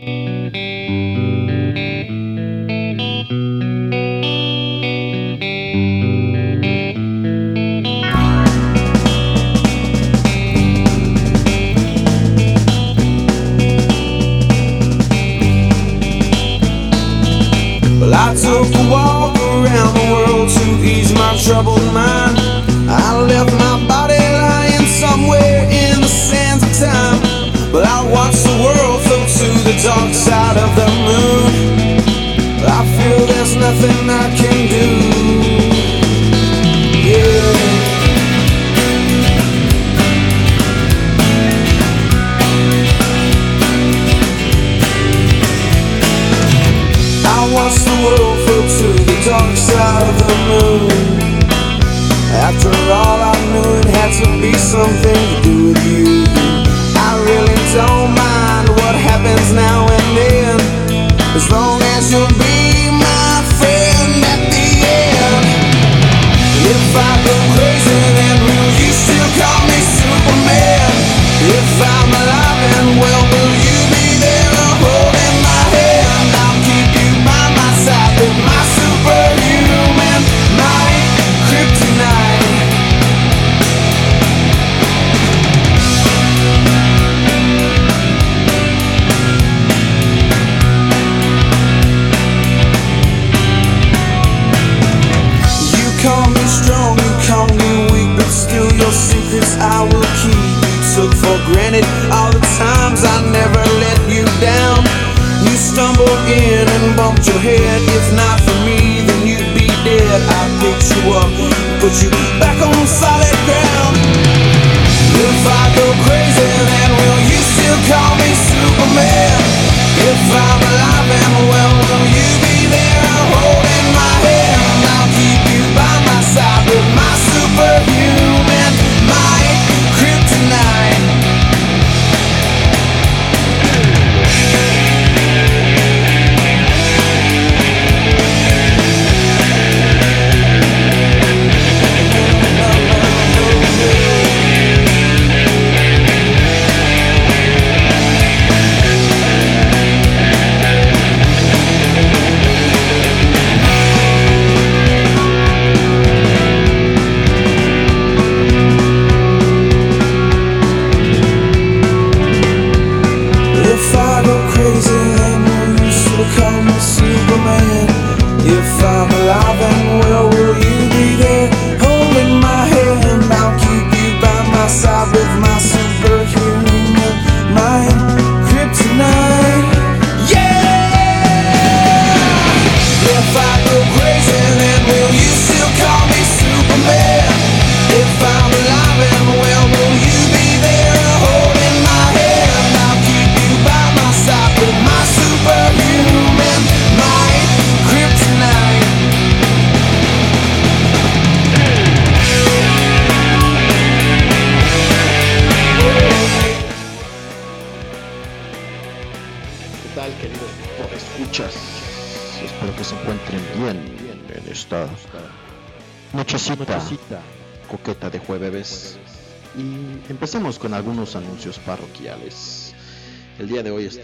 [0.00, 1.27] Música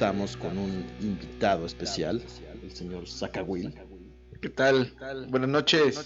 [0.04, 2.22] estamos con un invitado especial,
[2.62, 3.75] el señor Sacagüil.
[4.42, 4.92] ¿Qué tal?
[5.31, 5.98] Buenas noches.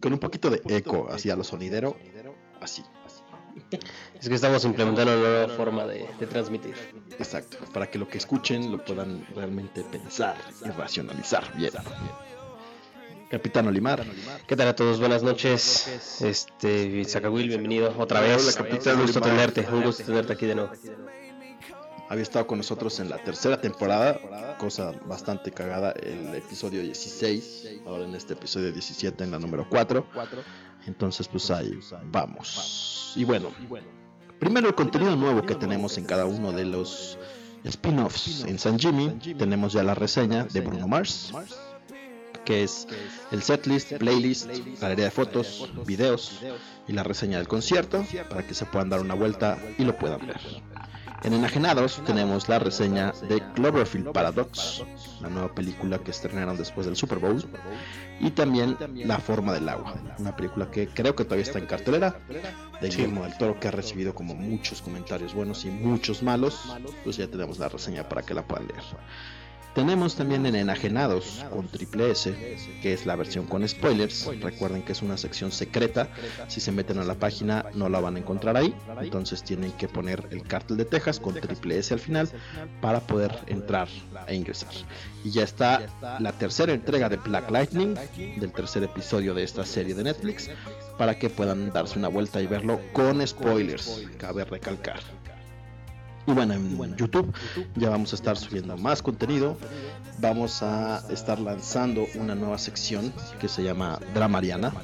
[0.00, 1.96] Con un poquito de eco hacia lo sonidero,
[2.60, 2.82] así.
[4.20, 6.74] Es que estamos implementando una nueva forma de, transmitir.
[7.16, 11.70] Exacto, para que lo que escuchen lo puedan realmente pensar y racionalizar bien.
[13.30, 14.04] Capitán Olimar.
[14.48, 14.98] ¿Qué tal a todos?
[14.98, 16.20] Buenas noches.
[16.22, 18.42] Este, Sacagüil, bienvenido otra vez.
[18.42, 18.96] Hola, Capitán.
[18.96, 20.72] Un gusto tenerte, un gusto tenerte aquí de nuevo
[22.08, 28.04] había estado con nosotros en la tercera temporada, cosa bastante cagada, el episodio 16, ahora
[28.04, 30.06] en este episodio 17, en la número 4.
[30.86, 33.12] Entonces, pues ahí vamos.
[33.14, 33.52] Y bueno,
[34.38, 37.18] primero el contenido nuevo que tenemos en cada uno de los
[37.64, 38.44] spin-offs.
[38.44, 41.32] En San Jimmy tenemos ya la reseña de Bruno Mars,
[42.44, 42.86] que es
[43.30, 44.48] el setlist, playlist,
[44.80, 46.40] galería de fotos, videos
[46.86, 50.26] y la reseña del concierto para que se puedan dar una vuelta y lo puedan
[50.26, 50.40] ver.
[51.24, 54.84] En Enajenados tenemos la reseña de Cloverfield Paradox,
[55.20, 57.44] la nueva película que estrenaron después del Super Bowl,
[58.20, 62.20] y también La forma del agua, una película que creo que todavía está en cartelera,
[62.80, 67.16] de Guillermo del Toro, que ha recibido como muchos comentarios buenos y muchos malos, pues
[67.16, 68.82] ya tenemos la reseña para que la puedan leer.
[69.78, 72.34] Tenemos también en Enajenados con Triple S,
[72.82, 74.28] que es la versión con spoilers.
[74.40, 76.08] Recuerden que es una sección secreta.
[76.48, 78.74] Si se meten a la página no la van a encontrar ahí.
[79.00, 82.28] Entonces tienen que poner el cártel de Texas con Triple S al final
[82.80, 83.86] para poder entrar
[84.26, 84.72] e ingresar.
[85.22, 85.86] Y ya está
[86.18, 87.94] la tercera entrega de Black Lightning,
[88.40, 90.50] del tercer episodio de esta serie de Netflix,
[90.98, 94.08] para que puedan darse una vuelta y verlo con spoilers.
[94.18, 94.98] Cabe recalcar.
[96.28, 97.32] Y bueno, en YouTube
[97.74, 99.56] ya vamos a estar subiendo más contenido.
[100.18, 104.74] Vamos a estar lanzando una nueva sección que se llama Dramariana,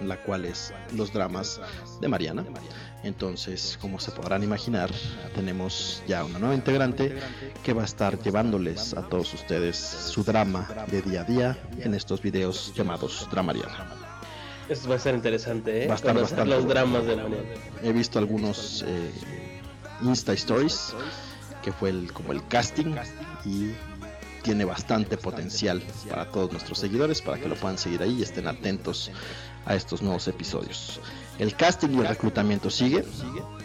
[0.00, 1.60] en la cual es los dramas
[2.00, 2.42] de Mariana.
[3.02, 4.90] Entonces, como se podrán imaginar,
[5.34, 7.14] tenemos ya una nueva integrante
[7.62, 11.94] que va a estar llevándoles a todos ustedes su drama de día a día en
[11.94, 13.88] estos videos llamados Dramariana.
[14.70, 15.86] Esto va a ser interesante, ¿eh?
[15.86, 17.36] Va a estar Conocer bastante los dramas de Mariana.
[17.82, 19.10] He visto algunos eh,
[20.02, 20.94] Insta Stories,
[21.62, 22.94] que fue el, como el casting,
[23.44, 23.72] y
[24.42, 28.46] tiene bastante potencial para todos nuestros seguidores, para que lo puedan seguir ahí y estén
[28.46, 29.10] atentos
[29.66, 31.00] a estos nuevos episodios.
[31.38, 33.04] El casting y el reclutamiento sigue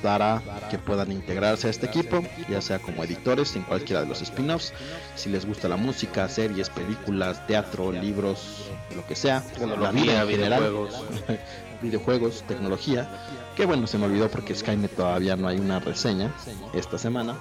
[0.01, 4.21] para que puedan integrarse a este equipo, ya sea como editores en cualquiera de los
[4.21, 4.74] spin-offs.
[5.15, 8.65] Si les gusta la música, series, películas, teatro, libros,
[8.95, 9.44] lo que sea,
[9.80, 11.03] la vida en general, videojuegos.
[11.81, 13.09] videojuegos, tecnología.
[13.56, 16.34] Que bueno, se me olvidó porque Skynet todavía no hay una reseña
[16.74, 17.36] esta semana.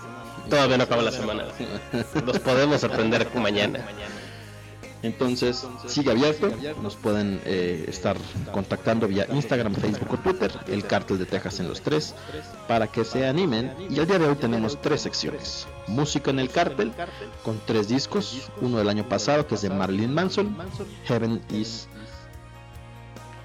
[0.49, 1.45] Todavía no acaba la semana.
[2.27, 3.85] Los podemos sorprender mañana.
[5.03, 6.51] Entonces, sigue abierto.
[6.81, 8.17] Nos pueden eh, estar
[8.53, 10.53] contactando vía Instagram, Facebook o Twitter.
[10.69, 12.15] El Cártel de Texas en los tres.
[12.69, 13.73] Para que se animen.
[13.91, 15.67] Y el día de hoy tenemos tres secciones.
[15.89, 16.93] Música en el Cártel.
[17.43, 18.51] Con tres discos.
[18.61, 20.57] Uno del año pasado que es de Marilyn Manson.
[21.07, 21.89] Heaven is...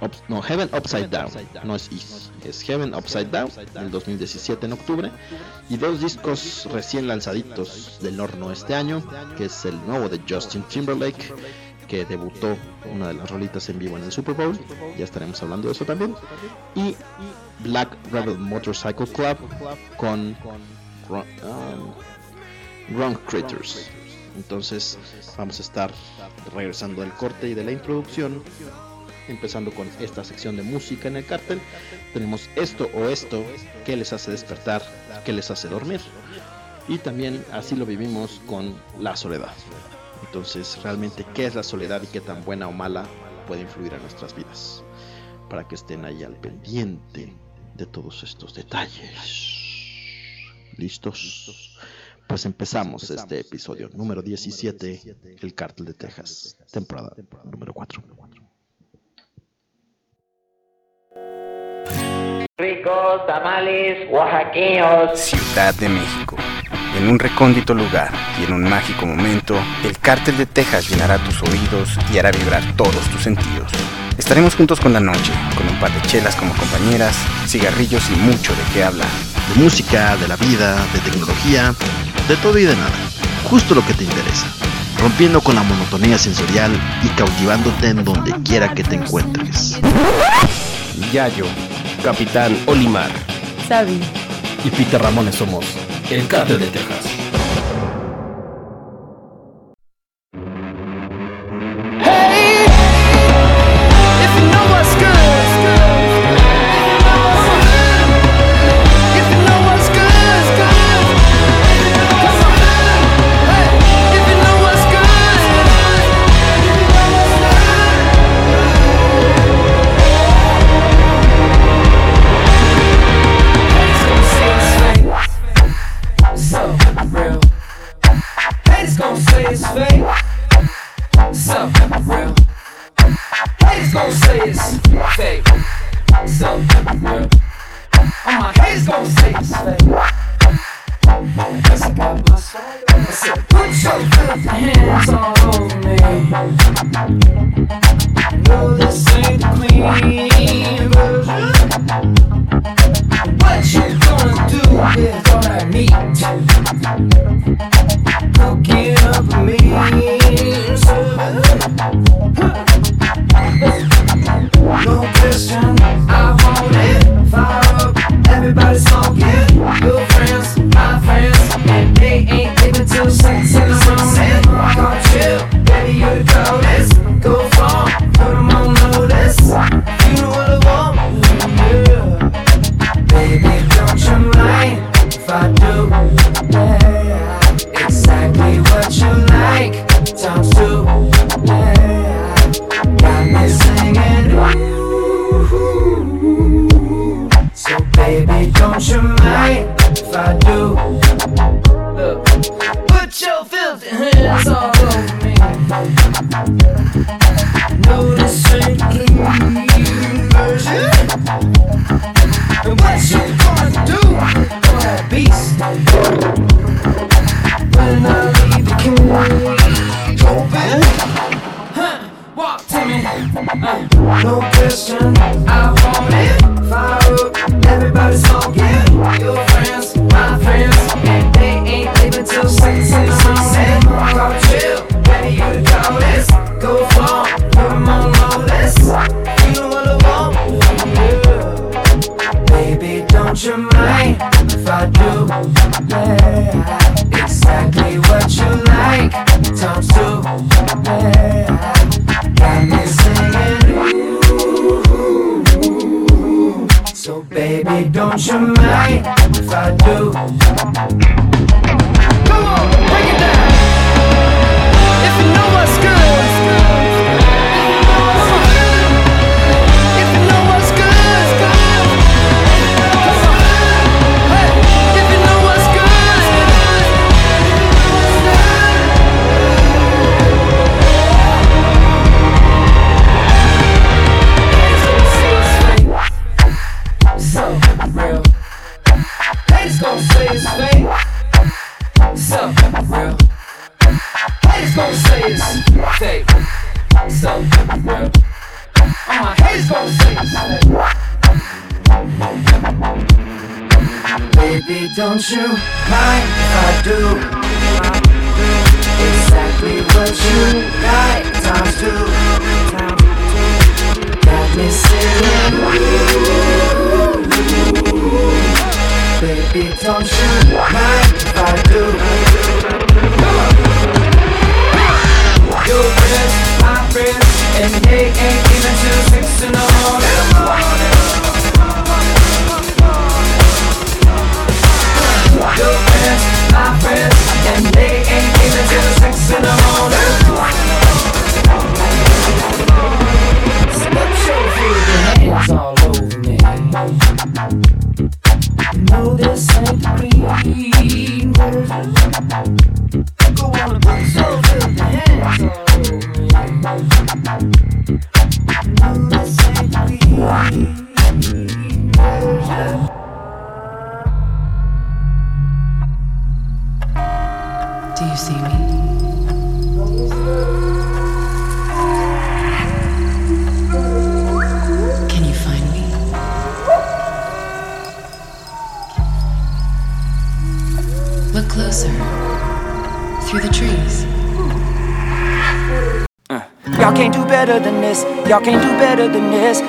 [0.02, 1.32] Ups- no, Heaven Upside Down.
[1.64, 2.32] No es Is.
[2.44, 3.50] Es Heaven Upside Down.
[3.74, 5.12] Del 2017 en octubre.
[5.70, 9.04] Y dos discos recién lanzaditos del horno este año,
[9.38, 11.34] que es el nuevo de Justin Timberlake,
[11.88, 12.58] que debutó
[12.94, 14.60] una de las rolitas en vivo en el Super Bowl,
[14.98, 16.16] ya estaremos hablando de eso también,
[16.76, 16.96] y
[17.60, 19.38] Black Rebel Motorcycle Club
[19.96, 20.36] con
[21.10, 21.94] um,
[22.96, 23.90] Wrong Critters.
[24.36, 25.00] Entonces
[25.38, 25.92] vamos a estar
[26.54, 28.44] regresando del corte y de la introducción
[29.28, 31.60] empezando con esta sección de música en el cártel.
[32.14, 33.44] Tenemos esto o esto
[33.86, 34.82] que les hace despertar,
[35.26, 36.02] que les hace dormir.
[36.88, 39.54] Y también así lo vivimos con la soledad.
[40.26, 43.06] Entonces, realmente, ¿qué es la soledad y qué tan buena o mala
[43.48, 44.84] puede influir en nuestras vidas?
[45.50, 47.34] Para que estén ahí al pendiente
[47.76, 49.68] de todos estos detalles.
[50.78, 51.78] ¿Listos?
[52.28, 57.16] Pues empezamos este episodio número 17, El Cártel de Texas, temporada
[57.46, 58.04] número 4.
[62.60, 65.20] Ricos tamales oaxaqueños.
[65.20, 66.38] Ciudad de México.
[66.98, 68.10] En un recóndito lugar
[68.42, 72.64] y en un mágico momento, el cártel de Texas llenará tus oídos y hará vibrar
[72.76, 73.72] todos tus sentidos.
[74.18, 77.16] Estaremos juntos con la noche, con un par de chelas como compañeras,
[77.46, 79.08] cigarrillos y mucho de qué hablar.
[79.54, 81.76] de música, de la vida, de tecnología,
[82.28, 82.98] de todo y de nada.
[83.52, 84.48] Justo lo que te interesa.
[85.00, 86.72] Rompiendo con la monotonía sensorial
[87.04, 89.80] y cautivándote en donde quiera que te encuentres.
[91.14, 91.46] Yayo,
[92.04, 93.10] Capitán Olimar.
[93.68, 94.00] Sabi.
[94.64, 95.66] y Peter Ramones somos
[96.10, 97.27] el Cártel de Texas.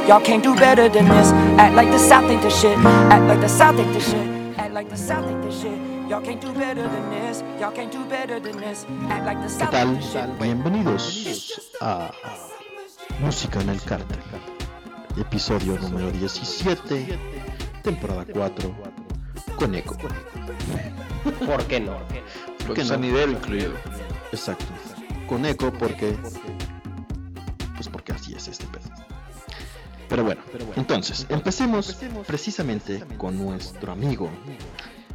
[0.09, 1.29] Y'all can't do better than this.
[1.59, 2.77] Act like the South ain't the shit.
[3.12, 4.27] Act like the South ain't the shit.
[4.59, 5.79] Act like the South ain't the shit.
[6.09, 7.43] Y'all can't do better than this.
[7.61, 8.87] Y'all can't do better than this.
[9.11, 9.88] Act like the ¿Qué South tal?
[9.88, 10.38] ain't the shit.
[10.41, 12.11] Bienvenidos a
[13.21, 14.19] Música en el Cartel,
[15.19, 17.19] episodio número 17,
[17.83, 18.75] temporada 4,
[19.59, 19.97] con eco.
[21.47, 21.99] ¿Por qué no?
[22.67, 22.85] ¿Por qué Con no?
[22.85, 23.73] sonidero incluido.
[24.33, 24.65] Exacto,
[25.27, 26.17] con eco porque...
[27.75, 28.88] Pues porque así es este pedo.
[30.09, 30.41] Pero bueno,
[30.77, 34.31] entonces, empecemos precisamente con nuestro amigo,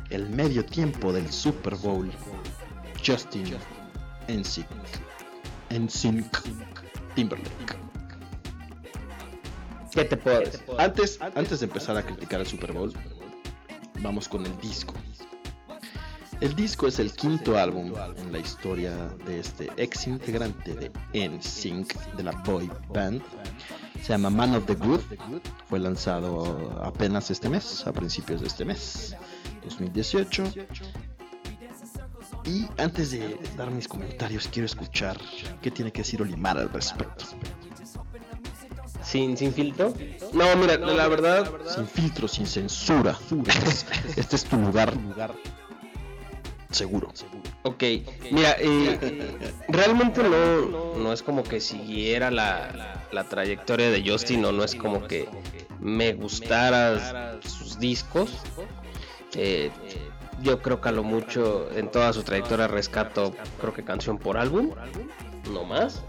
[0.10, 2.12] el medio tiempo del Super Bowl,
[3.06, 3.56] Justin
[4.28, 4.68] NSYNC.
[5.72, 6.38] NSYNC
[7.16, 7.78] Timberlake.
[9.92, 10.62] ¿Qué te puedo decir?
[10.78, 12.94] Antes, antes de empezar a criticar el Super Bowl,
[14.00, 14.94] vamos con el disco.
[16.42, 18.94] El disco es el quinto álbum en la historia
[19.26, 20.92] de este ex integrante de
[21.30, 23.22] NSYNC, de la boy band.
[24.04, 25.00] Se llama Man of the Good.
[25.70, 29.16] Fue lanzado apenas este mes, a principios de este mes,
[29.64, 30.44] 2018.
[32.44, 35.18] Y antes de dar mis comentarios, quiero escuchar
[35.62, 37.24] qué tiene que decir Olimar al respecto.
[39.02, 39.94] ¿Sin, sin filtro?
[40.34, 43.18] No, mira, la verdad, Sin filtro, sin censura.
[43.48, 43.86] Este es,
[44.18, 44.94] este es tu lugar
[46.74, 47.12] seguro.
[47.64, 47.84] ok.
[48.32, 54.52] Mira, eh, realmente no, no es como que siguiera la, la trayectoria de Justin o
[54.52, 55.30] no es como que
[55.80, 58.32] me gustara sus discos.
[59.36, 59.72] Eh,
[60.42, 64.38] yo creo que a lo mucho en toda su trayectoria rescato, creo que canción por
[64.38, 64.72] álbum,
[65.52, 66.04] no más.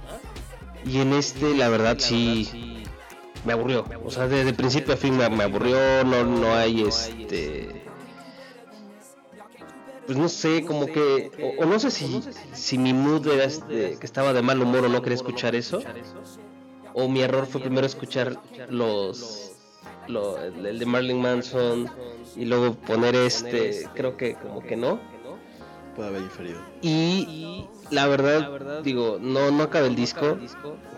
[0.86, 2.84] Y en este, la verdad, sí
[3.44, 3.84] me aburrió.
[4.04, 6.04] O sea, desde principio a fin me, me aburrió.
[6.04, 7.83] No, no hay este.
[10.06, 13.96] Pues no sé, como que, o, o no sé si, si mi mood era este,
[13.98, 15.82] que estaba de mal humor o no quería escuchar eso,
[16.94, 19.52] o mi error fue primero escuchar los,
[20.08, 21.90] lo- el, de Marilyn Manson
[22.36, 25.00] y luego poner este, creo que como que no.
[25.96, 26.60] Puede haber inferido.
[26.82, 30.38] Y la verdad, digo, no, no acabé el disco.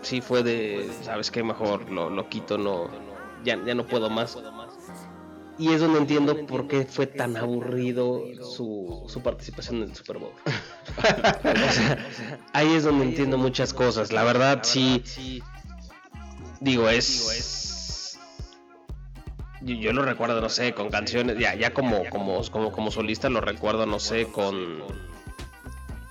[0.01, 1.43] Sí fue de, ¿sabes qué?
[1.43, 2.89] Mejor lo, lo quito, no,
[3.43, 4.37] ya, ya no puedo más.
[5.59, 10.19] Y es donde entiendo por qué fue tan aburrido su, su participación en el Super
[10.19, 10.31] Bowl.
[10.97, 12.07] o sea,
[12.53, 14.11] ahí es donde entiendo muchas cosas.
[14.11, 15.03] La verdad, sí.
[16.59, 18.19] Digo, es.
[19.61, 21.37] Yo, yo lo recuerdo, no sé, con canciones.
[21.39, 24.83] Ya, ya como, como, como, como solista lo recuerdo, no sé, con.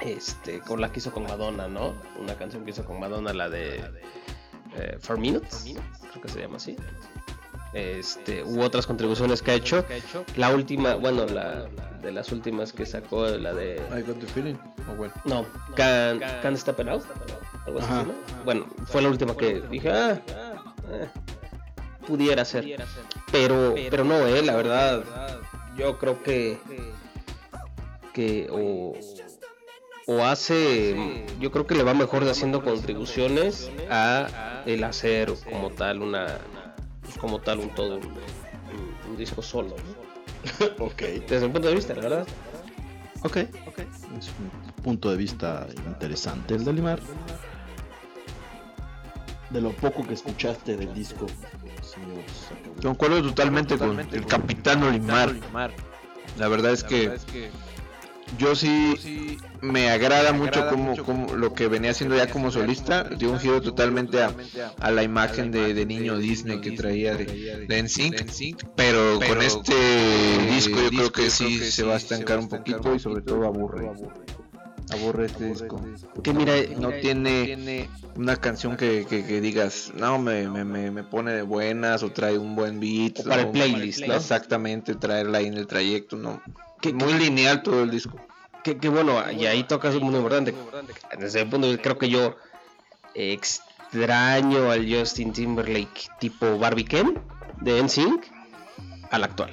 [0.00, 1.94] Este, con la que hizo con Madonna, ¿no?
[2.20, 3.82] Una canción que hizo con Madonna, la de.
[4.76, 5.64] Eh, Four Minutes,
[6.10, 6.76] creo que se llama así.
[7.76, 9.84] Este, u otras contribuciones que ha hecho.
[10.36, 11.66] La última, bueno, la
[12.00, 13.76] de las últimas que sacó, la de.
[13.94, 14.54] I got the feeling.
[14.90, 15.12] Oh, bueno.
[15.26, 17.04] No, Can, Can't Stop It Out.
[17.66, 18.04] Algo así, Ajá.
[18.04, 18.14] ¿no?
[18.46, 20.22] Bueno, fue la última que dije, ah,
[20.90, 21.08] eh,
[22.06, 22.64] pudiera ser.
[23.30, 25.04] Pero, pero no, eh, la verdad,
[25.76, 26.58] yo creo que,
[28.14, 28.94] que o,
[30.06, 35.70] o hace, yo creo que le va mejor de haciendo contribuciones a el hacer como
[35.70, 36.38] tal una,
[37.16, 39.70] como tal un todo, un, un- un disco solo.
[39.76, 40.06] ¿no?
[40.84, 41.02] Ok.
[41.28, 42.26] Desde mi punto de vista, la verdad.
[43.22, 43.36] Ok.
[43.38, 43.48] Es
[44.38, 47.00] un punto de vista interesante el de Limar.
[49.50, 51.26] De lo poco que escuchaste del disco.
[52.82, 55.34] Concuerdo totalmente con el Capitán Olimar.
[56.38, 57.16] La verdad es que
[58.38, 63.04] yo sí me agrada mucho como, como lo que venía haciendo ya como solista.
[63.04, 64.34] Dio un giro totalmente a,
[64.80, 68.66] a la imagen de, de niño Disney que traía de, de NSYNC.
[68.74, 69.74] Pero con este
[70.50, 73.90] disco yo creo que sí se va a estancar un poquito y sobre todo aburre.
[74.92, 75.84] Aburre este disco.
[76.22, 81.02] Que mira, No tiene una canción que, que, que digas, no, me, me, me, me
[81.02, 83.20] pone de buenas o trae un buen beat.
[83.20, 84.14] O para el playlist, ¿no?
[84.14, 86.40] Exactamente, traerla ahí en el trayecto, ¿no?
[86.92, 88.18] Muy lineal todo el disco.
[88.62, 90.54] que, que bueno, y ahí tocas un punto importante.
[91.18, 92.36] Desde el punto de vista, creo que yo
[93.14, 97.18] extraño al Justin Timberlake tipo Barbie Ken
[97.60, 98.24] de NSYNC
[99.10, 99.50] al actual.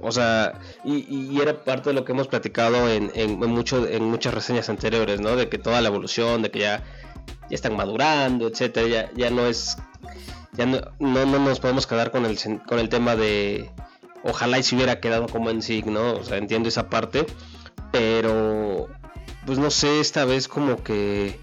[0.00, 3.86] O sea, y, y era parte de lo que hemos platicado en, en, en mucho,
[3.86, 5.36] en muchas reseñas anteriores, ¿no?
[5.36, 6.84] De que toda la evolución, de que ya,
[7.48, 9.78] ya están madurando, etcétera, ya, ya no es.
[10.52, 13.70] Ya no, no, no nos podemos quedar con el, con el tema de.
[14.28, 16.14] Ojalá y se hubiera quedado como en SIG, ¿no?
[16.14, 17.26] O sea, entiendo esa parte.
[17.92, 18.88] Pero.
[19.44, 21.38] Pues no sé, esta vez como que.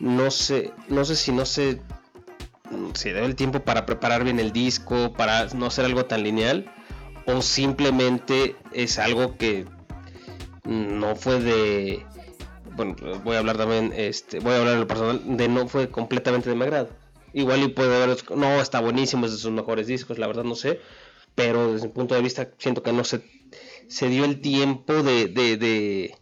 [0.00, 0.72] No sé.
[0.88, 1.80] No sé si no se.
[2.94, 5.12] Se debe el tiempo para preparar bien el disco.
[5.12, 6.72] Para no hacer algo tan lineal.
[7.26, 9.66] O simplemente es algo que.
[10.64, 12.06] No fue de.
[12.76, 13.92] Bueno, voy a hablar también.
[13.96, 15.20] Este, voy a hablar en lo personal.
[15.36, 16.90] De no fue completamente de mi agrado.
[17.32, 18.16] Igual y puede haber.
[18.36, 20.80] No, está buenísimo, es de sus mejores discos, la verdad no sé.
[21.38, 23.22] Pero desde mi punto de vista siento que no se,
[23.88, 26.14] se dio el tiempo de, de, de,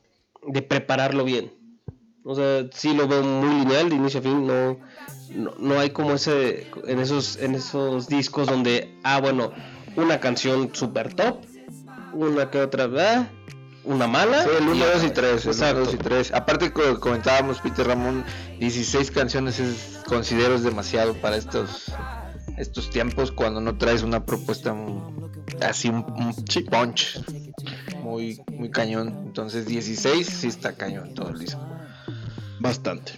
[0.47, 1.51] de prepararlo bien.
[2.23, 4.79] O sea, sí lo veo muy lineal de inicio a fin, no,
[5.35, 9.53] no, no hay como ese, en esos, en esos discos donde, ah, bueno,
[9.97, 11.39] una canción super top,
[12.13, 13.29] una que otra, ah,
[13.85, 14.43] una mala.
[14.43, 15.15] Sí, el 1, y 2 y otra.
[15.15, 15.47] 3.
[15.47, 15.81] El 1, Exacto.
[15.87, 16.33] 2 y 3.
[16.35, 18.23] Aparte, co- comentábamos, Peter Ramón,
[18.61, 21.91] 16 canciones es, considero es demasiado para estos
[22.57, 24.75] estos tiempos cuando no traes una propuesta
[25.61, 26.35] así un, un
[26.71, 27.21] punch
[28.03, 29.23] muy muy cañón.
[29.27, 31.61] Entonces 16 sí está cañón todo el disco.
[32.61, 33.13] Bastante.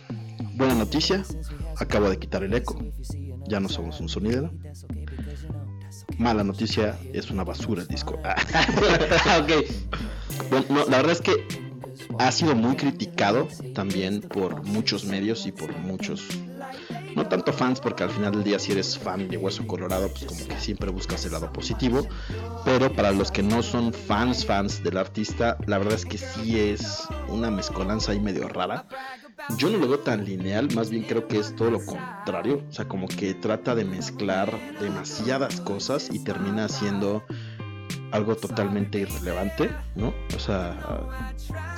[0.55, 1.25] Buena noticia,
[1.77, 2.79] acabo de quitar el eco.
[3.47, 4.51] Ya no somos un sonidero.
[6.19, 8.19] Mala noticia, es una basura el disco.
[8.25, 8.37] Ah.
[9.41, 10.51] ok.
[10.51, 11.47] Bueno, no, la verdad es que
[12.19, 16.27] ha sido muy criticado también por muchos medios y por muchos,
[17.15, 20.25] no tanto fans, porque al final del día si eres fan de Hueso Colorado, pues
[20.27, 22.07] como que siempre buscas el lado positivo,
[22.65, 26.59] pero para los que no son fans, fans del artista, la verdad es que sí
[26.59, 28.87] es una mezcolanza ahí medio rara.
[29.57, 32.73] Yo no lo veo tan lineal, más bien creo que es todo lo contrario, o
[32.73, 37.25] sea, como que trata de mezclar demasiadas cosas y termina haciendo
[38.11, 40.13] algo totalmente irrelevante, ¿no?
[40.35, 40.77] O sea,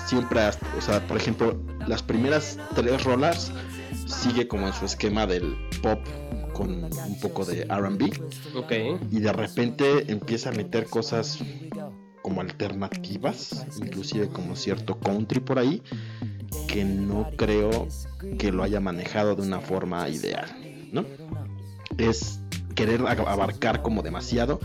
[0.06, 3.52] siempre, has- o sea, por ejemplo, las primeras tres rolas
[4.10, 6.00] sigue como en su esquema del pop
[6.52, 8.12] con un poco de R&B
[8.54, 8.72] Ok.
[9.10, 11.38] y de repente empieza a meter cosas
[12.22, 15.82] como alternativas, inclusive como cierto country por ahí,
[16.66, 17.88] que no creo
[18.38, 20.46] que lo haya manejado de una forma ideal,
[20.92, 21.04] ¿no?
[21.96, 22.40] Es
[22.74, 24.60] querer abarcar como demasiado.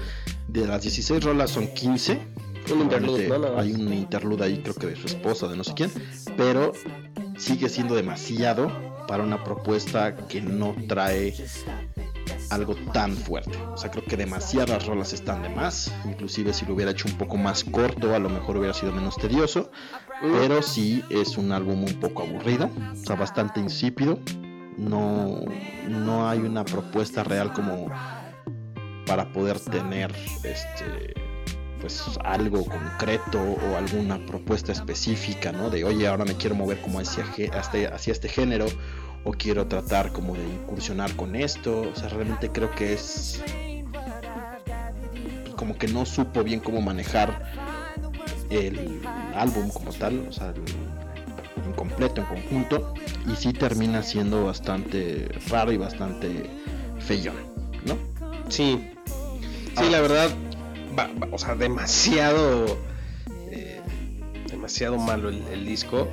[0.47, 2.19] De las 16 rolas son 15
[2.73, 3.39] Un interlude, Realmente ¿no?
[3.39, 3.63] Nada más.
[3.65, 5.91] Hay un interlude ahí, creo que de su esposa, de no sé quién,
[6.37, 6.71] pero
[7.37, 8.69] sigue siendo demasiado
[9.07, 11.33] para una propuesta que no trae
[12.49, 13.57] algo tan fuerte.
[13.73, 15.93] O sea, creo que demasiadas rolas están de más.
[16.05, 19.15] Inclusive si lo hubiera hecho un poco más corto, a lo mejor hubiera sido menos
[19.17, 19.71] tedioso.
[20.21, 24.19] Pero sí es un álbum un poco aburrido, o sea, bastante insípido.
[24.77, 25.41] No,
[25.87, 27.89] no hay una propuesta real como
[29.05, 30.13] para poder tener
[30.43, 31.24] este
[31.85, 35.69] pues algo concreto o alguna propuesta específica, ¿no?
[35.69, 38.65] De oye, ahora me quiero mover como hacia, hacia, este género
[39.23, 41.81] o quiero tratar como de incursionar con esto.
[41.81, 43.39] O sea, realmente creo que es
[45.55, 47.53] como que no supo bien cómo manejar
[48.49, 48.99] el
[49.35, 50.55] álbum como tal, o sea,
[51.67, 52.95] en completo, en conjunto,
[53.31, 56.49] y sí termina siendo bastante raro y bastante
[56.97, 57.35] feyón,
[57.85, 57.95] ¿no?
[58.49, 58.89] Sí.
[59.77, 60.31] Sí, la verdad,
[60.97, 62.77] va- va- o sea, demasiado,
[63.51, 63.81] eh,
[64.49, 66.07] demasiado malo el, el disco.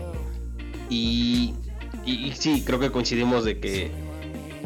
[0.88, 1.54] Y,
[2.04, 3.90] y, y sí, creo que coincidimos de que,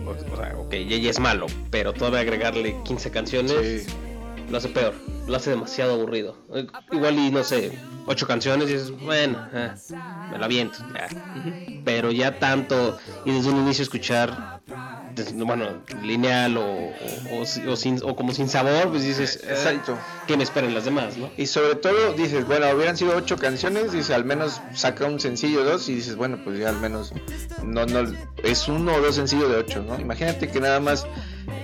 [0.04, 3.86] o, o sea, ok, ya, ya es malo, pero todavía agregarle 15 canciones
[4.50, 4.94] lo hace peor,
[5.26, 6.36] lo hace demasiado aburrido.
[6.54, 7.72] Eh, Igual y no sé,
[8.06, 9.72] 8 canciones y es bueno, eh,
[10.30, 11.08] me la aviento, ya.
[11.84, 14.60] Pero ya tanto, y desde un inicio escuchar
[15.34, 16.92] bueno, lineal o, o,
[17.40, 19.96] o o sin, o como sin sabor, pues dices, Exacto.
[20.26, 21.30] ¿qué me esperan las demás, no?
[21.36, 25.64] Y sobre todo dices, bueno, hubieran sido ocho canciones, dices, al menos saca un sencillo
[25.64, 27.12] dos y dices, bueno, pues ya al menos
[27.64, 29.98] no, no, es uno o dos sencillos de ocho, ¿no?
[30.00, 31.06] Imagínate que nada más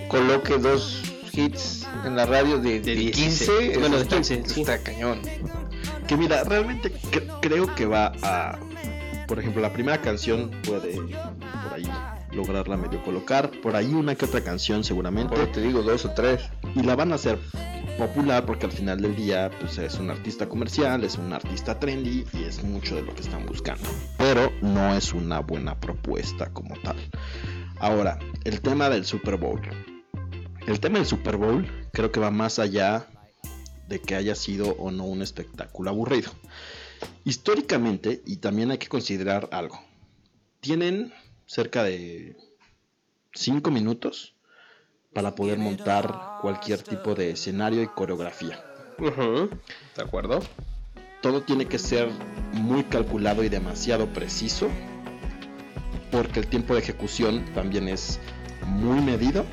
[0.08, 3.38] coloque dos hits en la radio de, de 16.
[3.48, 4.60] 15, eso Bueno, de está- 15, sí.
[4.60, 5.22] está cañón.
[6.06, 8.58] Que mira, realmente cre- creo que va a.
[9.28, 11.88] Por ejemplo, la primera canción puede por ahí
[12.32, 13.50] lograrla medio colocar.
[13.62, 15.36] Por ahí una que otra canción seguramente.
[15.36, 16.42] Por te digo, dos o tres.
[16.74, 17.38] Y la van a hacer
[17.98, 22.24] popular porque al final del día pues es un artista comercial, es un artista trendy
[22.32, 23.88] y es mucho de lo que están buscando.
[24.18, 26.96] Pero no es una buena propuesta como tal.
[27.78, 29.60] Ahora, el tema del Super Bowl.
[30.66, 33.06] El tema del Super Bowl creo que va más allá
[33.88, 36.30] de que haya sido o no un espectáculo aburrido.
[37.24, 39.80] Históricamente, y también hay que considerar algo,
[40.60, 41.12] tienen
[41.52, 42.34] cerca de
[43.34, 44.34] 5 minutos
[45.12, 48.64] para poder montar cualquier tipo de escenario y coreografía.
[48.98, 50.40] ¿De acuerdo?
[51.20, 52.08] Todo tiene que ser
[52.54, 54.70] muy calculado y demasiado preciso,
[56.10, 58.18] porque el tiempo de ejecución también es
[58.66, 59.44] muy medido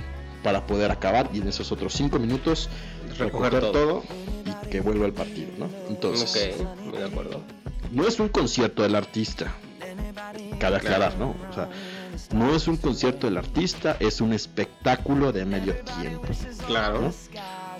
[0.41, 2.69] para poder acabar y en esos otros 5 minutos
[3.17, 3.71] Recoger recoger todo.
[3.73, 4.03] todo.
[4.45, 5.69] y que vuelva el partido, ¿no?
[5.89, 7.41] Entonces, ok, muy de acuerdo.
[7.91, 9.53] no es un concierto del artista.
[10.59, 11.35] Cabe aclarar, ¿no?
[11.49, 11.69] O sea,
[12.33, 16.27] no es un concierto del artista, es un espectáculo de medio tiempo.
[16.67, 17.01] Claro.
[17.01, 17.13] ¿no?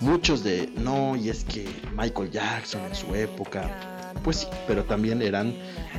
[0.00, 5.20] Muchos de, no, y es que Michael Jackson en su época, pues sí, pero también
[5.20, 5.54] eran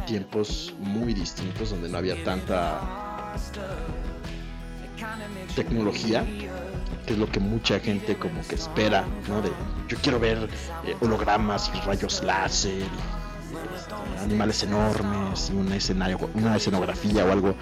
[0.08, 2.82] tiempos muy distintos donde no había tanta
[5.56, 6.26] tecnología,
[7.06, 9.42] que es lo que mucha gente como que espera, ¿no?
[9.42, 9.52] De,
[9.88, 10.50] yo quiero ver
[10.86, 13.21] eh, hologramas y rayos láser, y,
[14.22, 17.56] animales enormes, y un escenario, una escenografía o algo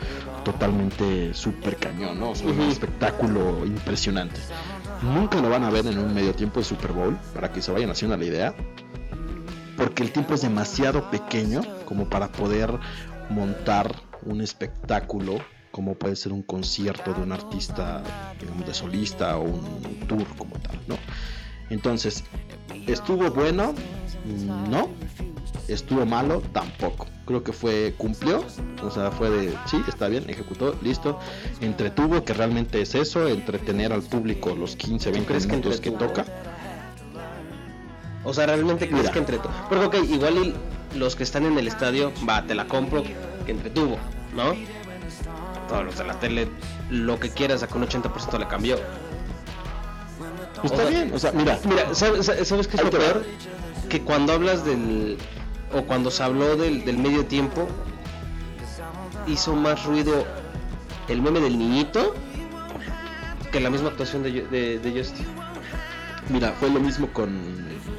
[0.43, 2.31] totalmente súper cañón, ¿no?
[2.31, 4.39] O sea, un espectáculo impresionante.
[5.01, 7.71] Nunca lo van a ver en un medio tiempo de Super Bowl, para que se
[7.71, 8.55] vayan haciendo la idea,
[9.77, 12.77] porque el tiempo es demasiado pequeño como para poder
[13.29, 13.95] montar
[14.25, 15.39] un espectáculo
[15.71, 18.01] como puede ser un concierto de un artista
[18.39, 20.97] digamos, de solista o un tour como tal, ¿no?
[21.69, 22.23] Entonces,
[22.87, 23.73] ¿estuvo bueno?
[24.69, 24.89] No.
[25.69, 26.41] ¿Estuvo malo?
[26.51, 27.08] Tampoco.
[27.25, 28.43] Creo que fue, cumplió,
[28.84, 31.19] o sea, fue de, sí, está bien, ejecutó, listo.
[31.62, 35.89] Entretuvo, que realmente es eso, entretener al público los 15, 20 crees que minutos que,
[35.89, 36.23] entretuvo?
[36.23, 36.34] toca.
[38.23, 39.13] O sea, realmente crees Mira.
[39.13, 39.53] que entretuvo.
[39.69, 43.51] Porque, ok, igual y los que están en el estadio, va, te la compro, que
[43.51, 43.97] entretuvo,
[44.36, 44.53] ¿no?
[45.67, 46.47] Todos los de la tele,
[46.89, 48.77] lo que quieras, con 80% le cambió.
[50.62, 53.25] Pues O está sea, bien, o sea, mira, Mira, ¿sabes, sabes qué es lo peor?
[53.88, 55.17] Que cuando hablas del.
[55.73, 57.67] O cuando se habló del, del medio tiempo,
[59.27, 60.25] hizo más ruido
[61.08, 62.15] el meme del niñito
[63.51, 65.25] que la misma actuación de, de, de Justin.
[66.29, 67.29] mira, fue lo mismo con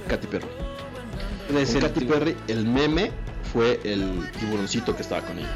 [0.09, 0.47] Katy Perry.
[1.59, 3.11] Es Con el Katy Perry, el meme
[3.53, 5.49] fue el tiburoncito que estaba con ella.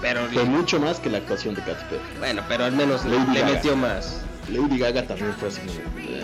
[0.00, 2.18] Pero, Fue mucho más que la actuación de Katy Perry.
[2.18, 3.52] bueno, pero al menos le, Lady le Gaga.
[3.54, 4.20] metió más.
[4.50, 5.60] Lady Gaga también fue así.
[5.98, 6.22] eh,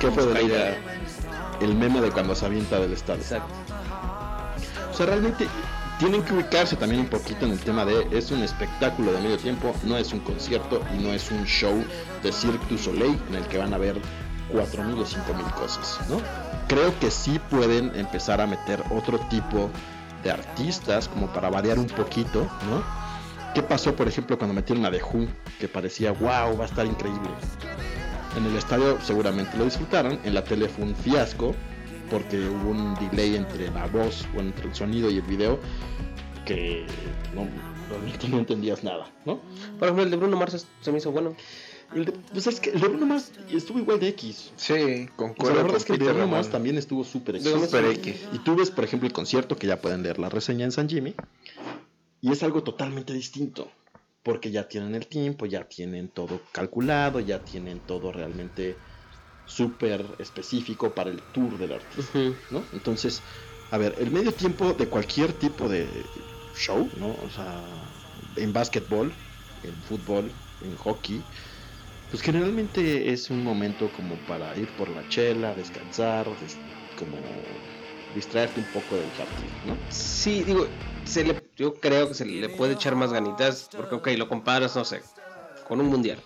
[0.00, 0.74] ¿Qué fue de Lady Gaga?
[1.60, 3.22] El meme de cuando se avienta del estadio.
[3.22, 3.52] Exacto.
[4.90, 5.46] O sea, realmente
[5.98, 9.36] tienen que ubicarse también un poquito en el tema de es un espectáculo de medio
[9.36, 11.84] tiempo, no es un concierto y no es un show
[12.22, 13.96] de Cirque du Soleil en el que van a ver
[14.52, 16.20] 4.000 o 5.000 cosas, ¿no?
[16.68, 19.70] Creo que sí pueden empezar a meter otro tipo
[20.24, 22.82] de artistas como para variar un poquito, ¿no?
[23.54, 25.26] ¿Qué pasó, por ejemplo, cuando metieron a The Who?
[25.58, 27.30] Que parecía, wow, va a estar increíble.
[28.36, 31.54] En el estadio seguramente lo disfrutaron, en la tele fue un fiasco,
[32.10, 35.58] porque hubo un delay entre la voz, o entre el sonido y el video,
[36.44, 36.86] que
[37.34, 37.48] no,
[37.88, 39.40] realmente no entendías nada, ¿no?
[39.78, 41.34] Por ejemplo, el de Bruno Mars se me hizo bueno.
[41.94, 44.52] El de, pues es que el de Bruno Mars estuvo igual de X.
[44.56, 46.28] Sí, O sea, concuerdo la verdad con es que el de Bruno.
[46.28, 47.50] Mars también estuvo súper X.
[47.50, 48.16] Súper X.
[48.32, 50.88] Y tú ves, por ejemplo, el concierto, que ya pueden leer la reseña en San
[50.88, 51.14] Jimmy,
[52.20, 53.70] y es algo totalmente distinto.
[54.22, 58.78] Porque ya tienen el tiempo, ya tienen todo calculado, ya tienen todo realmente
[59.44, 62.18] súper específico para el tour del artista.
[62.50, 62.64] ¿no?
[62.72, 63.22] Entonces,
[63.70, 66.04] a ver, el medio tiempo de cualquier tipo de
[66.54, 67.14] show, ¿no?
[67.14, 67.62] O sea,
[68.36, 69.14] en básquetbol,
[69.62, 71.24] en fútbol, en hockey,
[72.10, 76.58] pues generalmente es un momento como para ir por la chela, descansar, des-
[76.96, 77.18] como
[78.12, 79.76] distraerte un poco del partido, ¿no?
[79.88, 80.66] Sí, digo,
[81.10, 84.74] se le, yo creo que se le puede echar más ganitas, porque ok, lo comparas,
[84.76, 85.02] no sé,
[85.68, 86.18] con un mundial,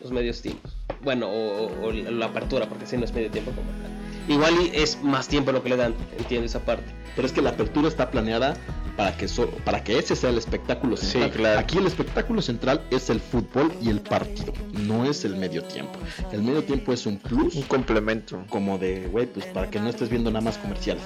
[0.00, 0.76] los medios tiempos.
[1.02, 3.90] Bueno, o, o- o la apertura, porque si no es medio tiempo como tal.
[4.28, 6.84] Igual y es más tiempo lo que le dan, entiendo esa parte.
[7.16, 8.56] Pero es que la apertura está planeada
[8.96, 11.30] para que so- para que ese sea el espectáculo Sí, central.
[11.32, 11.58] claro.
[11.60, 15.98] Aquí el espectáculo central es el fútbol y el partido, no es el medio tiempo.
[16.32, 18.44] El medio tiempo es un plus Un complemento.
[18.50, 21.02] como de, güey, pues para que no estés viendo nada más comerciales.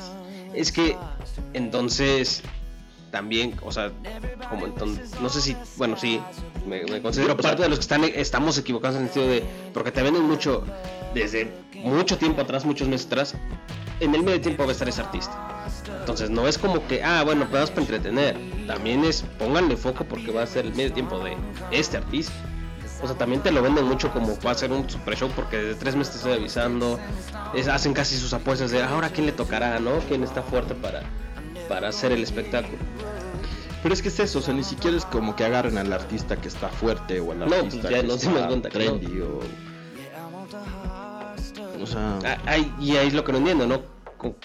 [0.55, 0.97] Es que
[1.53, 2.43] entonces
[3.15, 3.93] también, o sea,
[4.51, 6.21] como entonces, no sé si, bueno, sí,
[6.67, 9.93] me, me considero parte de los que están, estamos equivocados en el sentido de, porque
[9.93, 10.65] te venden mucho,
[11.15, 13.35] desde mucho tiempo atrás, muchos meses atrás,
[14.01, 15.65] en el medio tiempo va a estar ese artista.
[16.01, 18.37] Entonces no es como que, ah, bueno, pues para entretener.
[18.67, 21.37] También es, pónganle foco porque va a ser el medio tiempo de
[21.71, 22.33] este artista.
[23.01, 25.57] O sea, también te lo venden mucho como va a ser un super show porque
[25.59, 26.99] desde tres meses te estoy avisando.
[27.55, 29.99] Es- hacen casi sus apuestas de ahora quién le tocará, ¿no?
[30.09, 31.03] ¿Quién está fuerte para,
[31.69, 32.79] para hacer el espectáculo?
[33.83, 36.37] Pero es que es eso, o sea, ni siquiera es como que agarren al artista
[36.37, 38.63] que está fuerte o al No, pues artista ya que está que no.
[38.63, 39.41] trendy o...
[41.83, 43.83] O sea, Ah, ay, y ahí es lo que no entiendo, ¿no?
[44.17, 44.37] Con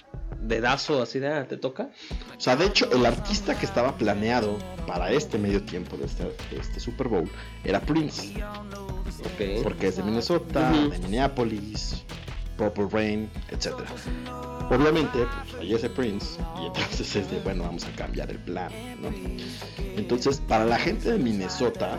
[0.41, 1.89] dedazo así de, ah, ¿te toca?
[2.37, 6.35] o sea, de hecho, el artista que estaba planeado para este medio tiempo de este,
[6.51, 7.29] este Super Bowl
[7.63, 8.33] era Prince.
[9.63, 12.03] Porque es de Minnesota, de Minneapolis,
[12.59, 13.69] Purple Rain, etc.
[14.69, 19.09] Obviamente, pues fallece Prince y entonces es de, bueno, vamos a cambiar el plan, ¿no?
[19.95, 21.97] Entonces, para la gente de Minnesota,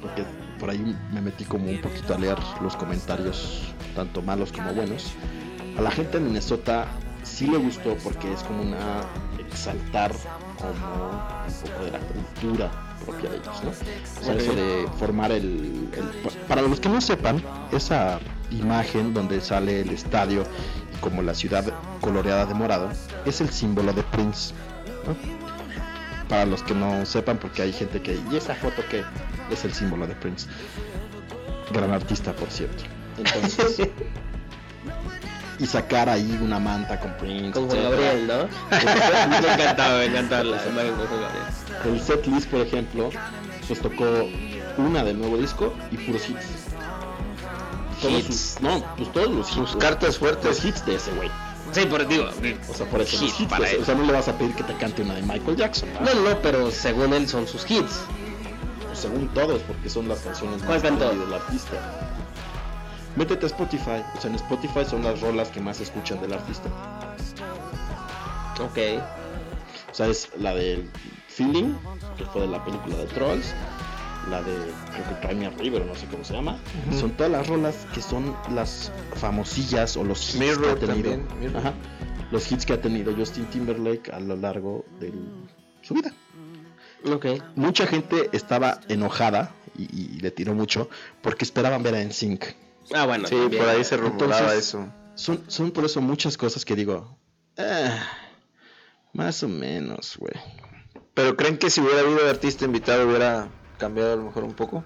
[0.00, 0.24] porque
[0.58, 3.62] por ahí me metí como un poquito a leer los comentarios,
[3.94, 5.12] tanto malos como buenos,
[5.78, 6.86] a la gente de Minnesota
[7.22, 9.02] sí le gustó porque es como una
[9.38, 10.12] exaltar
[10.58, 11.10] como
[11.46, 12.70] un poco de la cultura
[13.04, 13.70] propia de ellos, ¿no?
[13.70, 18.18] O sea, eso de formar el, el- Para los que no sepan, esa
[18.50, 20.44] imagen donde sale el estadio
[20.94, 21.64] y como la ciudad
[22.00, 22.88] coloreada de morado,
[23.24, 24.54] es el símbolo de Prince,
[25.06, 25.16] ¿no?
[26.28, 28.18] Para los que no sepan, porque hay gente que...
[28.30, 29.02] ¿Y esa foto que
[29.50, 30.46] Es el símbolo de Prince.
[31.72, 32.84] Gran artista, por cierto.
[33.18, 33.88] Entonces...
[35.60, 37.52] y sacar ahí una manta con Prince.
[37.52, 37.82] Con Juan.
[37.82, 38.48] Gabriel, ¿no?
[39.30, 41.44] me encantaba, me encantaba la imagen con Juan Gabriel.
[41.84, 43.10] El set list, por ejemplo,
[43.66, 44.04] pues tocó
[44.78, 46.59] una del nuevo disco y puros hits.
[48.00, 48.36] Todos Hits.
[48.36, 49.54] sus, no, pues todos los hits.
[49.56, 50.64] Sus cartas Los fuertes.
[50.64, 51.30] hits de ese güey.
[51.72, 52.24] Sí, por digo,
[52.68, 53.68] O sea, por eso Hit hits para.
[53.80, 55.88] O sea, no le vas a pedir que te cante una de Michael Jackson.
[56.00, 56.14] ¿verdad?
[56.14, 58.00] no, no, pero según él son sus hits.
[58.92, 61.76] O según todos, porque son las canciones trendy del artista.
[63.16, 64.02] Métete a Spotify.
[64.16, 66.68] O sea, en Spotify son las rolas que más escuchan del artista.
[68.60, 68.78] Ok.
[69.90, 70.88] O sea, es la del
[71.28, 71.74] Feeling,
[72.16, 73.54] que fue de la película de Trolls.
[74.30, 76.58] La de, creo que a River, no sé cómo se llama.
[76.98, 81.10] Son todas las rolas que son las famosillas o los hits Mirror que ha tenido.
[81.10, 81.56] también, Mirror.
[81.56, 81.74] Ajá,
[82.30, 85.12] los hits que ha tenido Justin Timberlake a lo largo de
[85.82, 86.12] su vida.
[87.12, 87.26] Ok.
[87.56, 89.84] Mucha gente estaba enojada y,
[90.16, 90.88] y le tiró mucho
[91.22, 92.44] porque esperaban ver a NSYNC.
[92.94, 93.26] Ah, bueno.
[93.26, 93.62] Sí, también.
[93.62, 94.92] por ahí se rumoraba Entonces- eso.
[95.16, 97.18] Son, son por eso muchas cosas que digo,
[97.58, 97.98] "Ah,
[99.12, 100.32] más o menos, güey.
[101.14, 103.48] Pero creen que si hubiera habido artista invitado hubiera
[103.80, 104.84] cambiado a lo mejor un poco.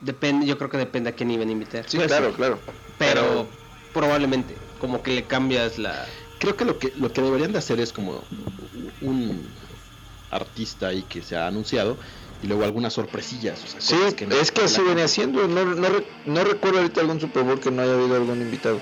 [0.00, 1.84] Depende, yo creo que depende a quién iban a invitar.
[1.88, 2.58] Sí, Pues, claro, claro.
[2.98, 3.46] Pero
[3.92, 6.06] probablemente, como que le cambias la.
[6.40, 8.22] Creo que lo que lo que deberían de hacer es como
[9.00, 9.48] un
[10.30, 11.96] artista ahí que se ha anunciado
[12.42, 13.62] y luego algunas sorpresillas.
[13.64, 15.48] O sea, Sí, no- es que así la- venía haciendo.
[15.48, 18.80] No, no, re- no recuerdo ahorita algún Super Bowl que no haya habido algún invitado.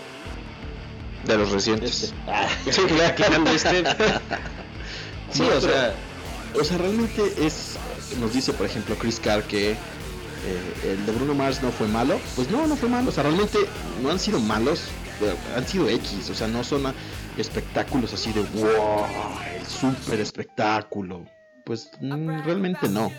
[1.25, 2.03] De los recientes.
[2.05, 2.17] Este.
[2.27, 2.83] Ah, Sí,
[3.17, 3.85] claro, este.
[5.33, 5.95] Sí, o pero- sea,
[6.61, 7.76] O sea, realmente es.
[8.21, 9.77] Nos dice, por ejemplo, Chris Carr que eh,
[10.85, 12.19] el de Bruno Mars no fue malo.
[12.35, 13.09] Pues no, no fue malo.
[13.09, 13.59] O sea, realmente
[14.03, 14.85] no han sido malos.
[15.57, 16.31] Han sido X.
[16.31, 16.85] O sea, no son
[17.37, 19.07] espectáculos así de wow,
[19.59, 21.25] el super espectáculo.
[21.65, 23.11] Pues mm, realmente no.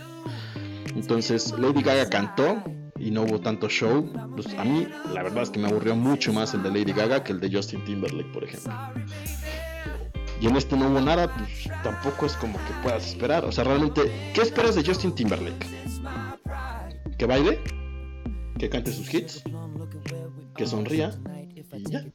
[0.95, 2.63] Entonces Lady Gaga cantó
[2.97, 4.09] y no hubo tanto show.
[4.35, 7.23] Pues a mí la verdad es que me aburrió mucho más el de Lady Gaga
[7.23, 8.73] que el de Justin Timberlake, por ejemplo.
[10.39, 13.45] Y en este no hubo nada, pues tampoco es como que puedas esperar.
[13.45, 15.65] O sea, realmente, ¿qué esperas de Justin Timberlake?
[17.17, 17.59] ¿Que baile?
[18.59, 19.43] ¿Que cante sus hits?
[20.55, 21.11] ¿Que sonría?
[21.89, 22.05] Ya.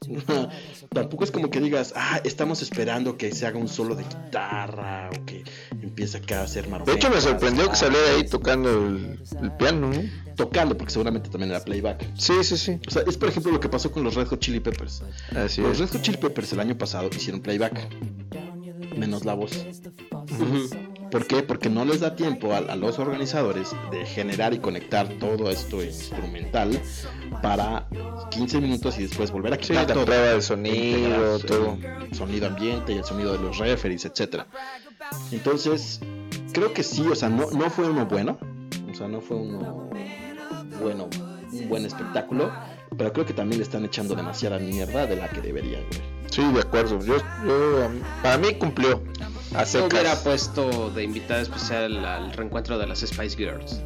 [0.89, 5.09] tampoco es como que digas, ah, estamos esperando que se haga un solo de guitarra
[5.09, 5.43] o que
[5.81, 6.97] empiece acá a hacer De marometa.
[6.97, 10.01] hecho, me sorprendió que saliera ahí tocando el, el piano, ¿no?
[10.35, 12.05] Tocando, porque seguramente también era playback.
[12.17, 12.79] Sí, sí, sí.
[12.87, 15.03] O sea, es por ejemplo lo que pasó con los Red Hot Chili Peppers.
[15.35, 15.79] Así Los es.
[15.79, 17.87] Red Hot Chili Peppers el año pasado hicieron playback.
[18.97, 19.65] Menos la voz.
[21.13, 21.43] ¿Por qué?
[21.43, 25.83] Porque no les da tiempo a, a los organizadores de generar y conectar todo esto
[25.83, 26.81] instrumental
[27.43, 27.87] para
[28.31, 30.05] 15 minutos y después volver a Sí, quitar la todo.
[30.05, 31.77] prueba del sonido, Integrar todo.
[32.01, 34.47] el sonido ambiente y el sonido de los referees, etcétera.
[35.31, 35.99] Entonces,
[36.51, 38.39] creo que sí, o sea, no, no fue uno bueno.
[38.91, 39.89] O sea, no fue uno
[40.81, 41.09] bueno,
[41.51, 42.51] un buen espectáculo.
[42.97, 46.01] Pero creo que también le están echando demasiada mierda de la que deberían, güey.
[46.31, 46.99] Sí, de acuerdo.
[47.05, 47.91] Yo, yo,
[48.23, 49.03] para mí cumplió.
[49.55, 53.83] A Se hubiera puesto de invitada especial al reencuentro de las Spice Girls.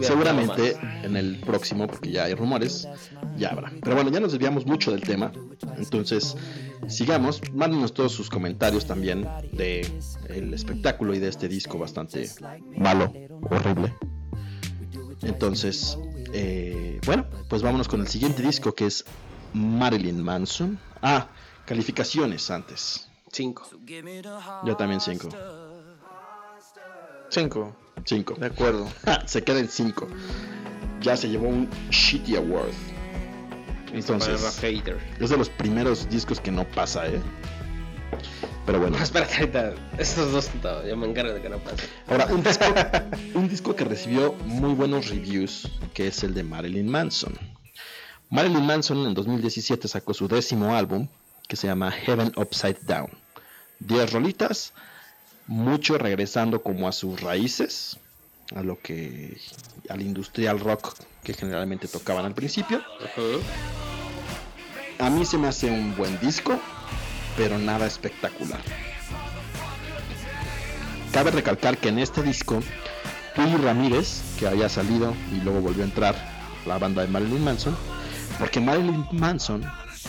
[0.00, 2.88] Seguramente en el próximo, porque ya hay rumores,
[3.36, 3.70] ya habrá.
[3.82, 5.30] Pero bueno, ya nos desviamos mucho del tema.
[5.76, 6.36] Entonces,
[6.88, 7.42] sigamos.
[7.52, 9.86] Mándenos todos sus comentarios también de
[10.28, 12.30] el espectáculo y de este disco bastante
[12.78, 13.12] malo,
[13.50, 13.94] horrible.
[15.22, 15.98] Entonces,
[16.34, 19.04] eh, bueno, pues vámonos con el siguiente disco que es
[19.52, 20.78] Marilyn Manson.
[21.00, 21.28] Ah,
[21.64, 23.08] calificaciones antes.
[23.08, 23.14] más.
[23.32, 23.68] Cinco.
[24.64, 25.28] Yo también 5.
[27.30, 27.76] Cinco.
[28.04, 28.34] 5.
[28.34, 28.88] De acuerdo.
[29.26, 30.08] se queda en 5.
[31.00, 32.72] Ya se llevó un Shitty Award.
[33.92, 34.60] Entonces,
[35.20, 37.20] es de los primeros discos que no pasa, ¿eh?
[38.66, 38.96] Pero bueno.
[38.96, 39.74] Ahorita.
[39.98, 41.88] Estos dos, no, yo me encargo de que no pase.
[42.06, 42.64] Ahora, un disco,
[43.34, 47.38] un disco que recibió muy buenos reviews, que es el de Marilyn Manson.
[48.30, 51.08] Marilyn Manson en 2017 sacó su décimo álbum,
[51.46, 53.10] que se llama Heaven Upside Down.
[53.80, 54.72] 10 rolitas,
[55.46, 57.98] mucho regresando como a sus raíces,
[58.54, 59.38] a lo que
[59.88, 62.82] al industrial rock que generalmente tocaban al principio.
[64.98, 66.58] A mí se me hace un buen disco,
[67.36, 68.60] pero nada espectacular.
[71.12, 72.60] Cabe recalcar que en este disco,
[73.36, 76.14] Willy Ramírez, que había salido y luego volvió a entrar
[76.66, 77.76] la banda de Marilyn Manson,
[78.38, 79.64] porque Marilyn Manson,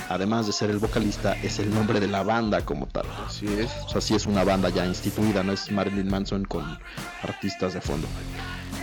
[0.09, 3.05] además de ser el vocalista, es el nombre de la banda como tal.
[3.27, 3.69] Así es.
[3.85, 6.79] O sea, sí es una banda ya instituida, no es Marilyn Manson con
[7.21, 8.07] artistas de fondo.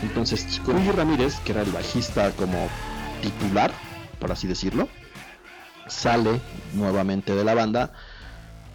[0.02, 2.68] Entonces, Willy Ramírez, que era el bajista como
[3.20, 3.72] titular,
[4.20, 4.88] por así decirlo,
[5.88, 6.40] sale
[6.74, 7.92] nuevamente de la banda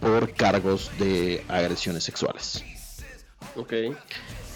[0.00, 2.64] por cargos de agresiones sexuales.
[3.56, 3.72] Ok.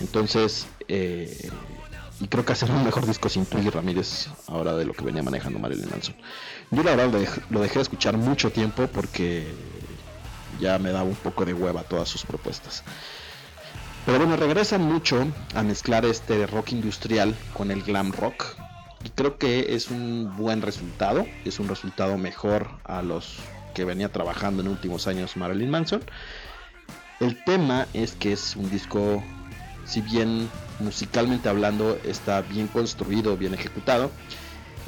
[0.01, 1.51] Entonces, eh,
[2.21, 5.23] y creo que hacer un mejor disco sin Twiggy Ramírez ahora de lo que venía
[5.23, 6.15] manejando Marilyn Manson.
[6.71, 9.47] Yo la verdad lo dej- lo dejé de escuchar mucho tiempo porque
[10.61, 12.85] ya me daba un poco de hueva todas sus propuestas.
[14.07, 18.57] Pero bueno, regresan mucho a mezclar este rock industrial con el glam rock.
[19.05, 21.27] Y creo que es un buen resultado.
[21.45, 23.37] Es un resultado mejor a los
[23.73, 26.03] que venía trabajando en últimos años Marilyn Manson.
[27.21, 29.23] El tema es que es un disco,
[29.85, 30.49] si bien
[30.81, 34.11] musicalmente hablando está bien construido, bien ejecutado,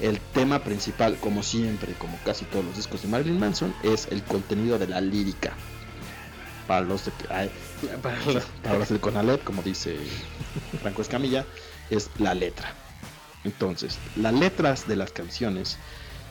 [0.00, 4.22] el tema principal, como siempre, como casi todos los discos de Marilyn Manson, es el
[4.24, 5.52] contenido de la lírica.
[6.66, 7.50] Para los, de, ay,
[8.02, 9.96] Para los- para los del Conalep, como dice
[10.80, 11.44] Franco Escamilla,
[11.90, 12.72] es la letra.
[13.44, 15.76] Entonces, las letras de las canciones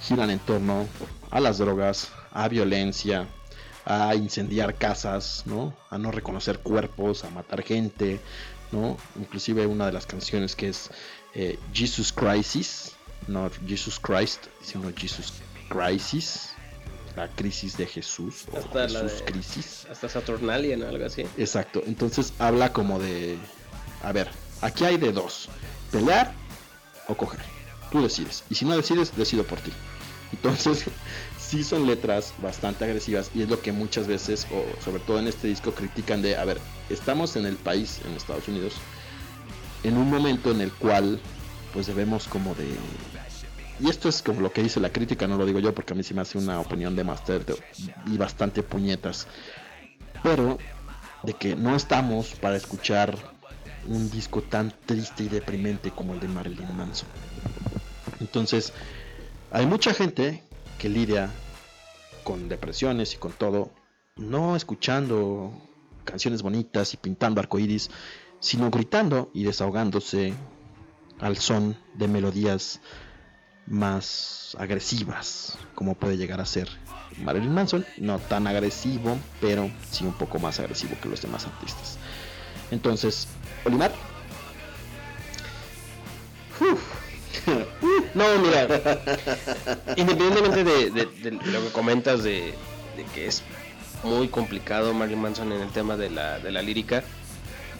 [0.01, 0.87] giran en torno
[1.29, 3.27] a las drogas, a violencia,
[3.85, 5.73] a incendiar casas, ¿no?
[5.89, 8.19] A no reconocer cuerpos, a matar gente,
[8.71, 8.97] ¿no?
[9.17, 10.89] Inclusive una de las canciones que es
[11.35, 12.93] eh, Jesus Crisis,
[13.27, 15.33] no Jesus Christ, sino Jesus
[15.69, 16.49] Crisis,
[17.15, 19.87] la crisis de Jesús, o Hasta Jesús de- Crisis.
[19.89, 21.23] Hasta Saturnalian o algo así.
[21.37, 23.37] Exacto, entonces habla como de,
[24.01, 24.29] a ver,
[24.61, 25.49] aquí hay de dos,
[25.91, 26.33] pelear
[27.07, 27.39] o coger,
[27.91, 29.71] tú decides, y si no decides, decido por ti.
[30.31, 30.85] Entonces,
[31.53, 35.27] sí son letras bastante agresivas y es lo que muchas veces, o sobre todo en
[35.27, 36.57] este disco, critican de, a ver,
[36.89, 38.73] estamos en el país, en Estados Unidos,
[39.83, 41.19] en un momento en el cual,
[41.71, 42.65] pues debemos como de...
[43.79, 45.95] Y esto es como lo que dice la crítica, no lo digo yo porque a
[45.95, 47.45] mí sí me hace una opinión de máster
[48.07, 49.27] y bastante puñetas.
[50.23, 50.57] Pero
[51.21, 53.15] de que no estamos para escuchar
[53.87, 57.09] un disco tan triste y deprimente como el de Marilyn Manson.
[58.19, 58.73] Entonces,
[59.51, 60.41] hay mucha gente
[60.79, 61.29] que lidia
[62.23, 63.71] con depresiones y con todo,
[64.15, 65.53] no escuchando
[66.03, 67.89] canciones bonitas y pintando arcoíris,
[68.39, 70.33] sino gritando y desahogándose
[71.19, 72.81] al son de melodías
[73.65, 76.67] más agresivas, como puede llegar a ser
[77.21, 81.97] Marilyn Manson, no tan agresivo, pero sí un poco más agresivo que los demás artistas.
[82.71, 83.27] Entonces,
[83.65, 83.91] Olimar.
[88.13, 88.67] No, mira,
[89.95, 92.53] independientemente de, lo que comentas de,
[93.15, 93.41] que es
[94.03, 97.03] muy complicado Marilyn Manson en el tema de la, de la lírica,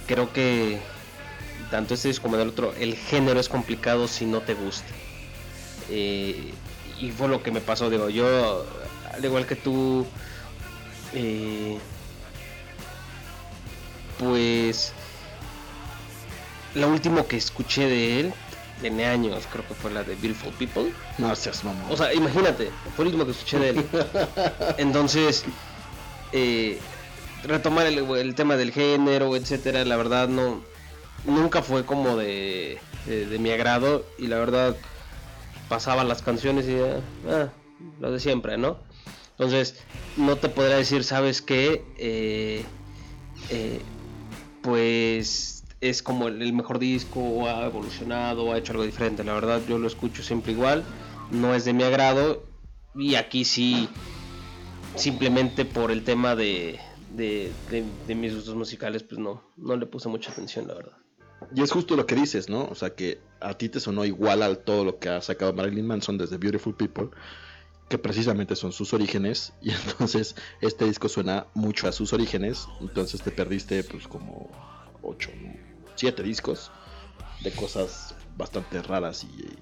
[0.08, 0.80] creo que
[1.70, 4.88] tanto este como el otro, el género es complicado si no te gusta.
[5.90, 6.54] Eh,
[7.00, 8.66] y fue lo que me pasó, digo, yo,
[9.12, 10.06] al igual que tú,
[11.14, 11.78] eh,
[14.20, 14.94] pues,
[16.76, 18.34] lo último que escuché de él,
[18.84, 20.92] tiene años, creo que fue la de Beautiful People.
[21.18, 21.86] No seas mamá.
[21.90, 23.86] O sea, imagínate, fue el último que escuché de él.
[24.78, 25.46] Entonces,
[26.34, 26.80] eh,
[27.46, 30.62] retomar el, el, tema del género, etcétera, la verdad no,
[31.24, 34.76] nunca fue como de, de, mi agrado y la verdad
[35.70, 36.78] pasaba las canciones y
[37.30, 37.50] ah,
[38.02, 38.78] lo de siempre, ¿no?
[39.38, 39.76] Entonces,
[40.18, 41.86] no te podría decir, ¿sabes qué?
[41.98, 42.66] Eh,
[43.50, 43.80] eh,
[44.62, 45.53] pues
[45.84, 49.24] es como el, mejor disco, o ha evolucionado, o ha hecho algo diferente.
[49.24, 50.84] La verdad, yo lo escucho siempre igual,
[51.32, 52.44] no es de mi agrado,
[52.96, 53.90] y aquí sí,
[54.96, 56.80] simplemente por el tema de,
[57.16, 57.52] de,
[58.08, 60.98] de mis gustos musicales, pues no, no le puse mucha atención, la verdad.
[61.54, 62.66] Y es justo lo que dices, ¿no?
[62.66, 65.86] O sea, que a ti te sonó igual a todo lo que ha sacado Marilyn
[65.86, 67.10] Manson desde Beautiful People,
[67.90, 73.22] que precisamente son sus orígenes, y entonces este disco suena mucho a sus orígenes, entonces
[73.22, 74.50] te perdiste pues como
[75.02, 75.30] 8,
[75.96, 76.72] 7 discos
[77.42, 79.58] de cosas bastante raras y,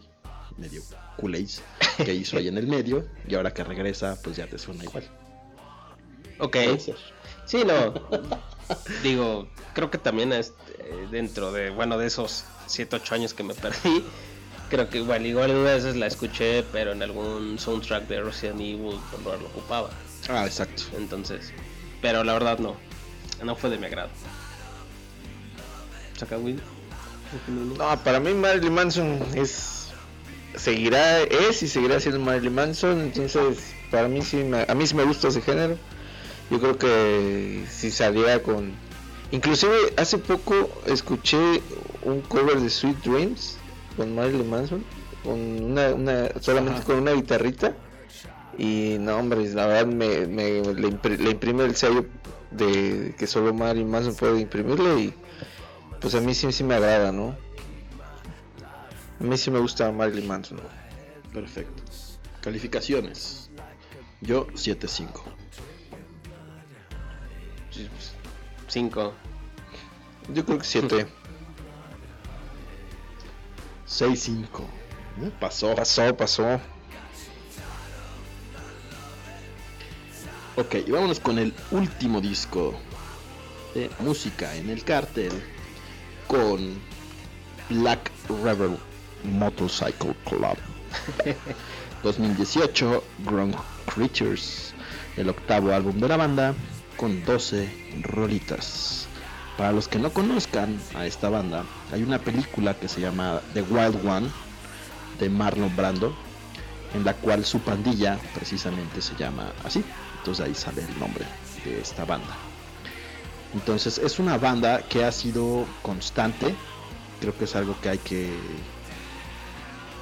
[0.57, 0.81] medio
[1.17, 1.63] culés
[1.97, 5.09] que hizo ahí en el medio, y ahora que regresa pues ya te suena igual.
[6.39, 6.57] Ok.
[7.45, 7.93] Sí, no.
[9.03, 13.53] Digo, creo que también este, dentro de, bueno, de esos 7, 8 años que me
[13.53, 14.03] perdí,
[14.69, 18.99] creo que igual, igual una veces la escuché, pero en algún soundtrack de Resident Evil
[19.11, 19.89] cuando lo ocupaba.
[20.29, 20.83] Ah, exacto.
[20.97, 21.51] Entonces,
[22.01, 22.75] pero la verdad no,
[23.43, 24.09] no fue de mi agrado.
[26.21, 26.61] ¿Saca Will?
[27.47, 29.89] No, para mí Marilyn Manson es
[30.55, 35.03] seguirá es y seguirá siendo Marilyn Manson, entonces para mí sí a mí sí me
[35.03, 35.77] gusta ese género.
[36.51, 38.73] Yo creo que si saliera con
[39.31, 41.61] Inclusive hace poco escuché
[42.03, 43.57] un cover de Sweet Dreams
[43.97, 44.83] con Marilyn Manson,
[45.23, 47.73] con una, solamente con una guitarrita.
[48.57, 50.87] Y no, hombre, la verdad me, le,
[51.31, 52.05] imprime el sello
[52.51, 55.13] de que solo Marilyn Manson puede imprimirle y
[56.01, 57.37] pues a mí sí, sí me agrada, ¿no?
[59.19, 60.59] A mí sí me gusta Marilyn Manson.
[61.31, 61.83] Perfecto.
[62.41, 63.51] Calificaciones.
[64.19, 65.21] Yo 7-5.
[68.67, 69.13] 5.
[70.33, 71.07] Yo creo que 7.
[73.85, 74.65] 6, 5.
[75.39, 76.59] Pasó, pasó, pasó.
[80.55, 82.73] Ok, y vámonos con el último disco
[83.75, 85.31] de música en el cartel
[86.31, 86.79] con
[87.69, 88.09] Black
[88.41, 88.77] Rebel
[89.25, 90.55] Motorcycle Club.
[92.03, 93.53] 2018, Ground
[93.93, 94.73] Creatures,
[95.17, 96.53] el octavo álbum de la banda,
[96.95, 99.07] con 12 rolitas.
[99.57, 103.63] Para los que no conozcan a esta banda, hay una película que se llama The
[103.63, 104.29] Wild One
[105.19, 106.15] de Marlon Brando,
[106.93, 109.83] en la cual su pandilla precisamente se llama así.
[110.19, 111.25] Entonces ahí sale el nombre
[111.65, 112.50] de esta banda.
[113.53, 116.55] Entonces es una banda que ha sido constante.
[117.19, 118.29] Creo que es algo que hay que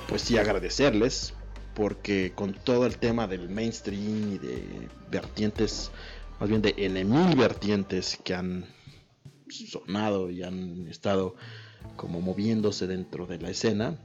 [0.07, 1.33] pues agradecerles
[1.75, 5.91] porque con todo el tema del mainstream y de vertientes
[6.39, 8.65] más bien de N mil vertientes que han
[9.49, 11.35] sonado y han estado
[11.95, 13.97] como moviéndose dentro de la escena.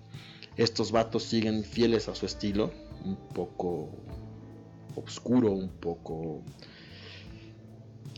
[0.57, 2.73] Estos vatos siguen fieles a su estilo,
[3.05, 3.91] un poco
[4.97, 6.43] oscuro, un poco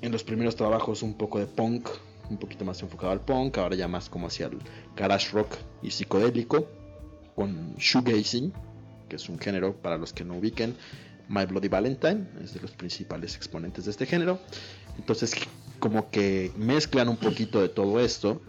[0.02, 1.88] en los primeros trabajos un poco de punk,
[2.30, 4.58] un poquito más enfocado al punk, ahora ya más como hacia el
[4.96, 6.68] garage rock y psicodélico,
[7.34, 8.52] con shoegazing,
[9.08, 10.76] que es un género para los que no ubiquen,
[11.28, 14.38] My Bloody Valentine, es de los principales exponentes de este género.
[14.96, 15.34] Entonces,
[15.78, 18.40] como que mezclan un poquito de todo esto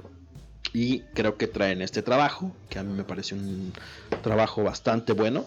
[0.74, 3.74] y creo que traen este trabajo, que a mí me parece un
[4.22, 5.46] trabajo bastante bueno.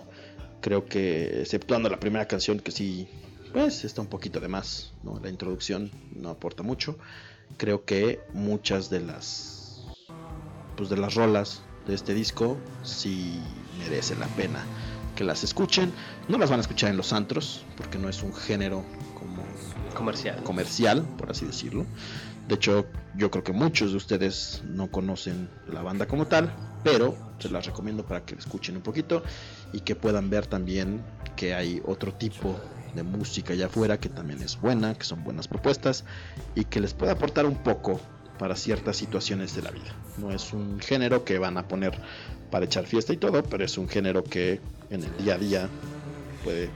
[0.60, 3.08] Creo que, exceptuando la primera canción, que sí,
[3.52, 5.18] pues está un poquito de más, ¿no?
[5.20, 6.96] La introducción no aporta mucho.
[7.56, 9.80] Creo que muchas de las
[10.76, 13.38] pues de las rolas de este disco sí
[13.78, 14.64] merece la pena
[15.16, 15.92] que las escuchen.
[16.28, 18.84] No las van a escuchar en los antros, porque no es un género
[19.18, 19.42] como
[19.94, 20.42] Comercial.
[20.44, 21.84] comercial, por así decirlo.
[22.48, 22.86] De hecho,
[23.16, 27.66] yo creo que muchos de ustedes no conocen la banda como tal, pero se las
[27.66, 29.22] recomiendo para que escuchen un poquito
[29.72, 31.02] y que puedan ver también
[31.36, 32.58] que hay otro tipo
[32.94, 36.04] de música allá afuera que también es buena, que son buenas propuestas
[36.54, 38.00] y que les puede aportar un poco
[38.38, 39.94] para ciertas situaciones de la vida.
[40.16, 41.98] No es un género que van a poner
[42.50, 44.60] para echar fiesta y todo, pero es un género que
[44.90, 45.68] en el día a día
[46.42, 46.70] puede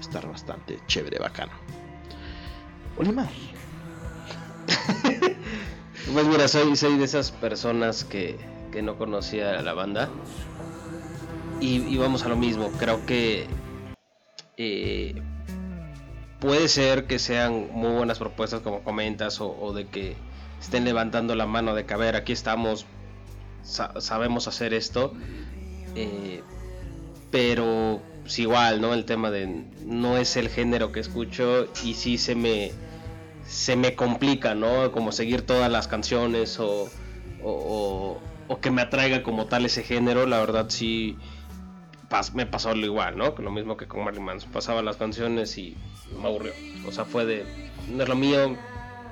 [0.00, 1.52] estar bastante chévere, bacano.
[2.96, 3.28] Olimar.
[6.12, 8.36] Pues mira, soy, de esas personas que,
[8.72, 10.08] que no conocía la banda.
[11.60, 13.46] Y, y vamos a lo mismo, creo que
[14.56, 15.14] eh,
[16.40, 20.16] puede ser que sean muy buenas propuestas como comentas o, de que
[20.60, 22.86] estén levantando la mano de que a ver, aquí estamos,
[23.62, 25.14] sa- sabemos hacer esto.
[25.94, 26.42] eh,
[27.30, 28.92] pero pues igual, ¿no?
[28.92, 29.46] El tema de
[29.84, 32.72] no es el género que escucho y sí se me
[33.46, 34.92] se me complica, ¿no?
[34.92, 36.90] Como seguir todas las canciones o,
[37.38, 41.16] o, o- o que me atraiga como tal ese género, la verdad sí
[42.10, 43.34] pas- me pasó lo igual, ¿no?
[43.38, 45.76] Lo mismo que con Marilyn Manson, pasaba las canciones y
[46.20, 46.52] me aburrió.
[46.86, 47.46] O sea, fue de,
[47.88, 48.56] no es lo mío,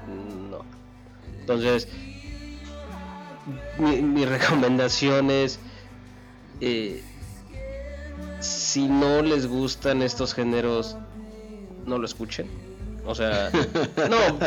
[0.07, 0.64] no.
[1.40, 1.88] Entonces,
[3.78, 5.61] mi, mi recomendación es,
[6.61, 7.03] eh,
[8.40, 10.96] si no les gustan estos géneros,
[11.86, 12.51] no lo escuchen.
[13.05, 13.51] O sea,
[14.11, 14.38] no,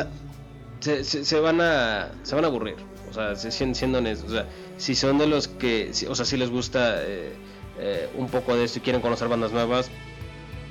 [0.82, 2.76] se, se- se van a se van a aburrir.
[3.10, 4.30] O sea, siendo honestos.
[4.30, 4.48] O sea,
[4.78, 7.36] si son de los que, o sea, si les gusta eh,
[7.80, 9.90] eh, un poco de esto y quieren conocer bandas nuevas,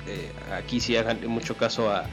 [0.07, 2.05] eh, aquí sí hagan mucho caso a,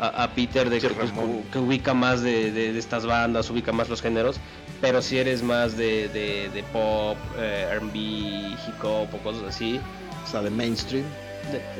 [0.00, 1.10] a, a Peter de que, pues,
[1.52, 4.36] que ubica más de, de- de estas bandas, ubica más los géneros.
[4.80, 9.80] Pero si eres más de, de- pop, eh, RB, hip hop o cosas así,
[10.24, 11.04] O sea, de mainstream.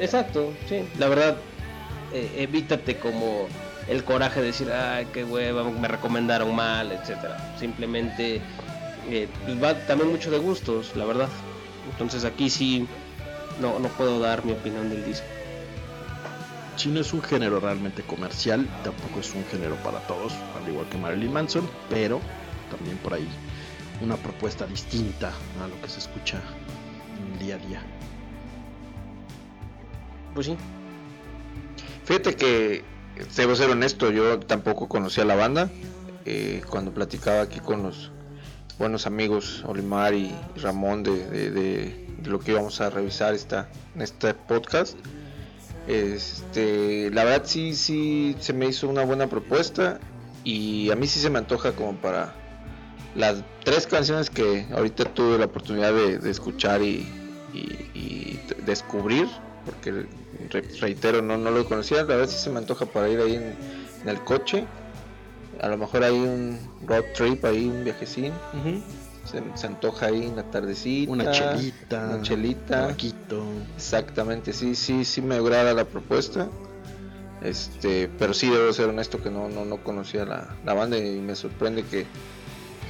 [0.00, 0.82] Exacto, sí.
[0.98, 1.36] La verdad,
[2.12, 3.48] evítate como
[3.88, 7.36] el coraje de decir, ay, qué hueva, me recomendaron mal, etcétera.
[7.58, 8.40] Simplemente
[9.10, 11.28] eh, pues va también mucho de gustos, la verdad.
[11.90, 12.86] Entonces aquí sí
[13.60, 15.26] no, no puedo dar mi opinión del disco.
[16.76, 20.86] Si no es un género realmente comercial, tampoco es un género para todos, al igual
[20.90, 22.20] que Marilyn Manson, pero
[22.70, 23.26] también por ahí
[24.02, 25.32] una propuesta distinta
[25.62, 26.42] a lo que se escucha
[27.18, 27.82] en el día a día.
[30.34, 30.56] Pues sí.
[32.04, 32.84] Fíjate que,
[33.36, 35.70] debo ser honesto, yo tampoco conocía la banda.
[36.26, 38.10] Eh, cuando platicaba aquí con los
[38.78, 44.34] buenos amigos Olimar y Ramón de, de- lo que íbamos a revisar esta, en este
[44.34, 44.98] podcast,
[45.86, 50.00] este, la verdad sí, sí se me hizo una buena propuesta
[50.42, 52.34] y a mí sí se me antoja como para
[53.14, 57.06] las tres canciones que ahorita tuve la oportunidad de, escuchar y,
[57.54, 59.28] y- descubrir,
[59.64, 59.92] porque
[60.50, 63.34] re- reitero, no, no lo conocía, la verdad sí se me antoja para ir ahí
[63.36, 64.66] en el coche.
[65.60, 68.32] A lo mejor hay un road trip ahí, un viajecín.
[69.30, 71.10] Se, se antoja ahí en la tardecita.
[71.10, 72.80] Una chelita, Una chelita.
[72.82, 73.42] tabaquito.
[73.76, 76.48] Exactamente, sí, sí, sí me agrada la propuesta.
[77.42, 81.20] Este, pero sí debo ser honesto que no, no, no conocía la, la banda y
[81.20, 82.06] me sorprende que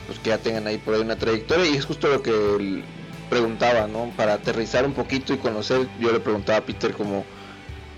[0.07, 2.85] pues que ya tengan ahí por ahí una trayectoria y es justo lo que él
[3.29, 4.13] preguntaba, ¿no?
[4.17, 7.25] Para aterrizar un poquito y conocer, yo le preguntaba a Peter como,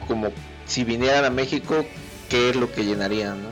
[0.06, 0.28] como
[0.64, 1.84] si vinieran a México,
[2.30, 3.48] ¿qué es lo que llenarían, ¿no?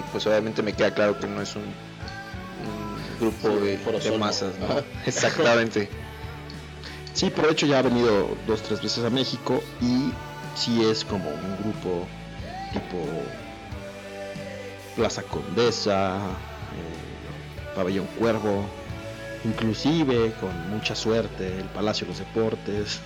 [0.00, 4.18] Y pues obviamente me queda claro que no es un, un grupo Sí, de, de
[4.18, 4.54] masas.
[5.06, 5.88] Exactamente.
[7.12, 10.10] Sí, por hecho ya ha venido dos, tres veces a México y
[10.56, 12.06] sí es como un grupo
[12.72, 12.96] tipo
[14.96, 18.64] Plaza Condesa, eh, Pabellón Cuervo,
[19.44, 23.00] inclusive con mucha suerte el Palacio de los Deportes,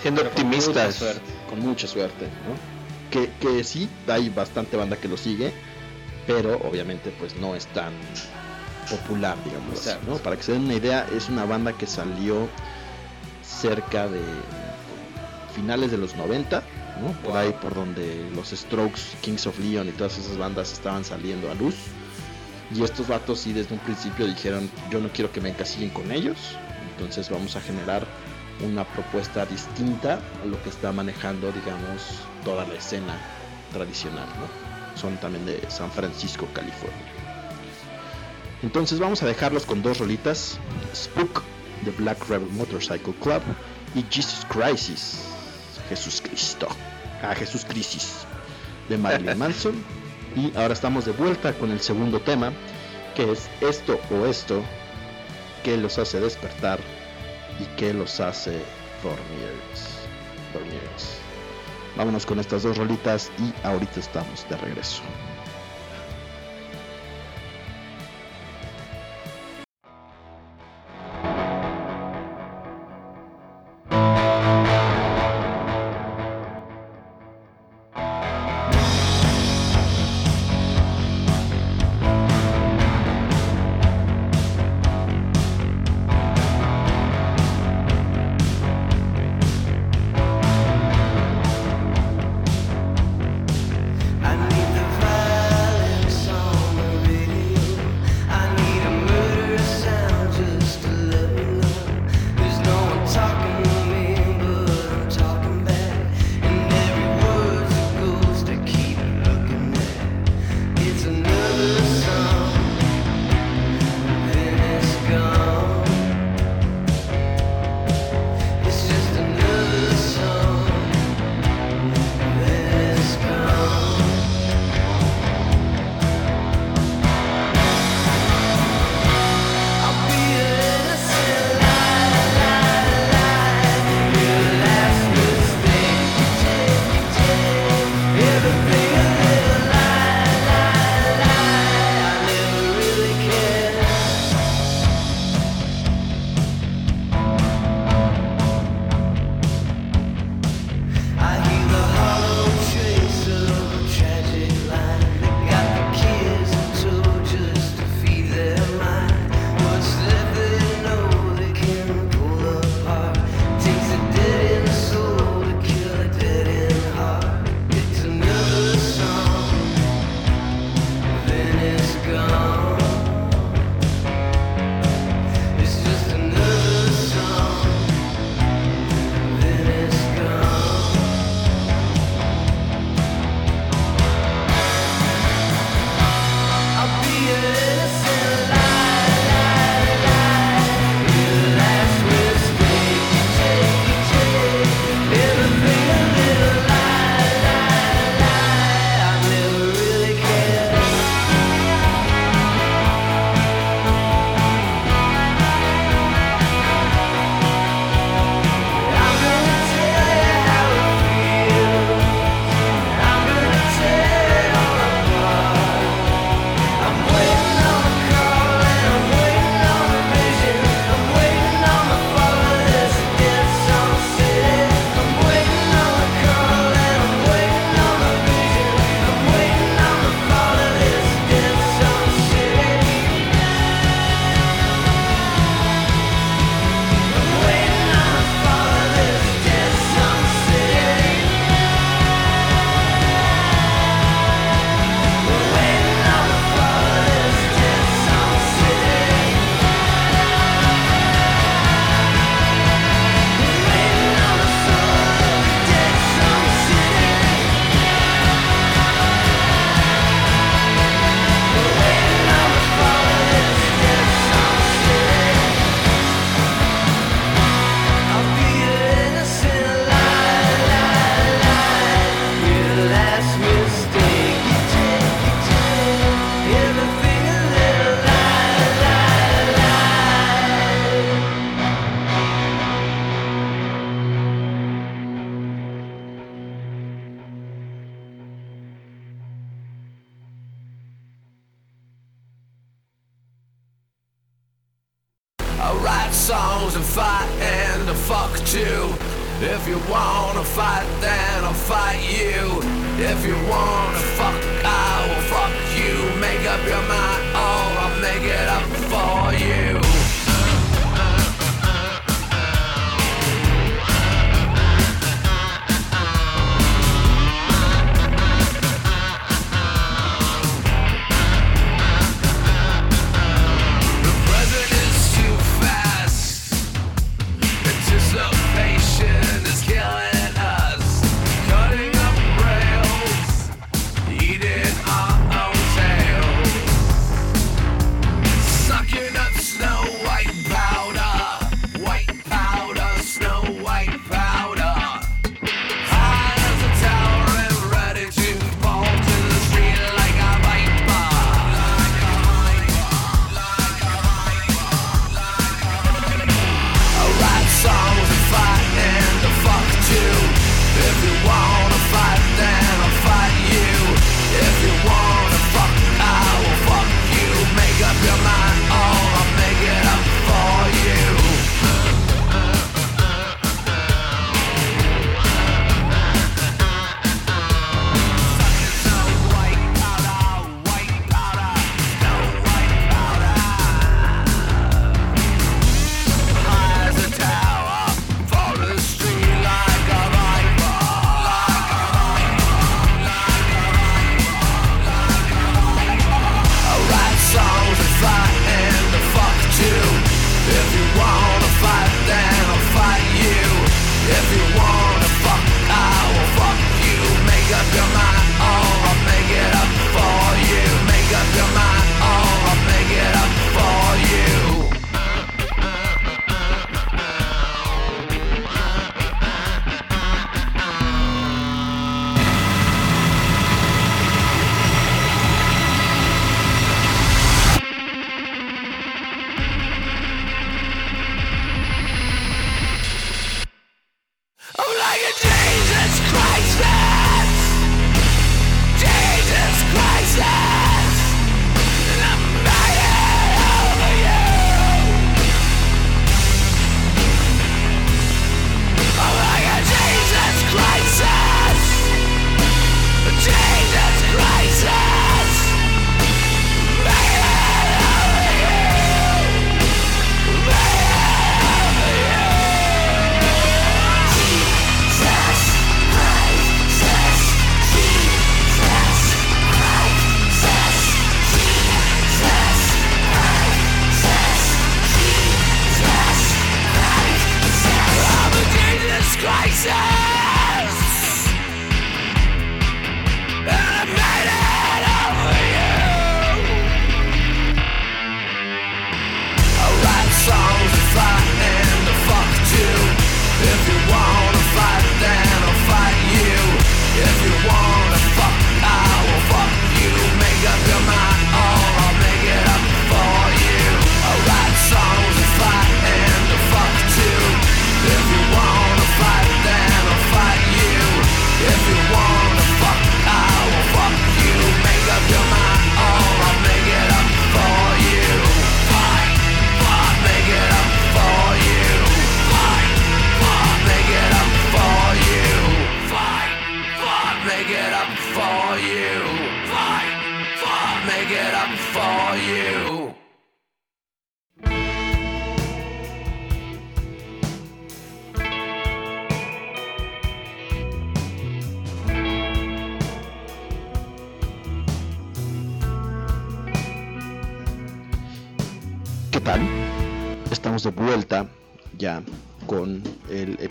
[0.00, 0.94] Siendo Pero con mucha optimistas.
[0.94, 1.20] suerte.
[1.48, 2.79] con mucha suerte, ¿no?
[3.10, 5.52] Que, que sí, hay bastante banda que lo sigue,
[6.26, 7.92] pero obviamente pues no es tan
[8.88, 10.20] popular, digamos.
[10.22, 12.48] Para que se den una idea, es una banda que salió
[13.42, 14.20] cerca de
[15.54, 16.62] finales de los 90,
[17.02, 17.12] ¿no?
[17.22, 17.36] Por Wow.
[17.36, 21.54] ahí por donde los Strokes, Kings of Leon y todas esas bandas estaban saliendo a
[21.54, 21.74] luz.
[22.72, 26.12] Y estos vatos sí desde un principio dijeron, yo no quiero que me encasillen con
[26.12, 26.36] ellos,
[26.92, 28.06] entonces vamos a generar
[28.62, 33.18] una propuesta distinta a lo que está manejando, digamos, toda la escena
[33.72, 35.00] tradicional, ¿no?
[35.00, 36.98] Son también de San Francisco, California.
[38.62, 40.58] Entonces vamos a dejarlos con dos rolitas,
[40.94, 41.42] Spook
[41.82, 43.42] de Black Rebel Motorcycle Club
[43.94, 45.22] y Jesus Crisis,
[45.88, 46.68] Jesús Cristo,
[47.22, 48.26] a Jesús Crisis
[48.88, 49.74] de Marilyn Manson.
[50.36, 52.52] Y ahora estamos de vuelta con el segundo tema,
[53.16, 54.62] que es Esto o Esto
[55.64, 56.78] qué los hace despertar
[57.60, 58.62] y qué los hace
[59.02, 59.52] dormir.
[60.52, 60.80] dormir.
[61.96, 65.02] Vámonos con estas dos rolitas y ahorita estamos de regreso.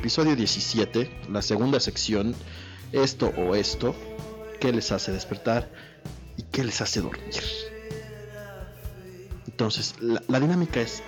[0.10, 2.34] Episodio 17, la segunda sección,
[2.94, 3.94] esto o esto,
[4.60, 5.70] ¿qué les hace despertar
[6.36, 7.44] y qué les hace dormir?
[9.46, 11.04] Entonces, la, dinámica es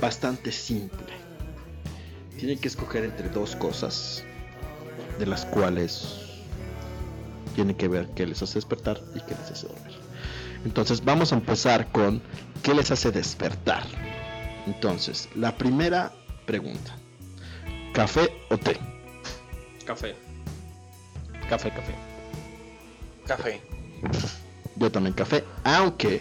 [0.00, 1.12] bastante simple.
[2.38, 4.22] Tienen que escoger entre dos cosas,
[5.18, 6.06] de las cuales
[7.56, 9.96] tienen que ver qué les hace despertar y qué les hace dormir.
[10.64, 12.22] Entonces vamos a empezar con
[12.62, 13.82] qué les hace despertar.
[14.68, 16.12] Entonces, la primera
[16.46, 16.96] pregunta.
[17.96, 18.76] ¿Café o té?
[19.86, 20.14] Café.
[21.48, 21.94] Café, café.
[23.26, 23.60] Café.
[24.76, 26.20] Yo también café, aunque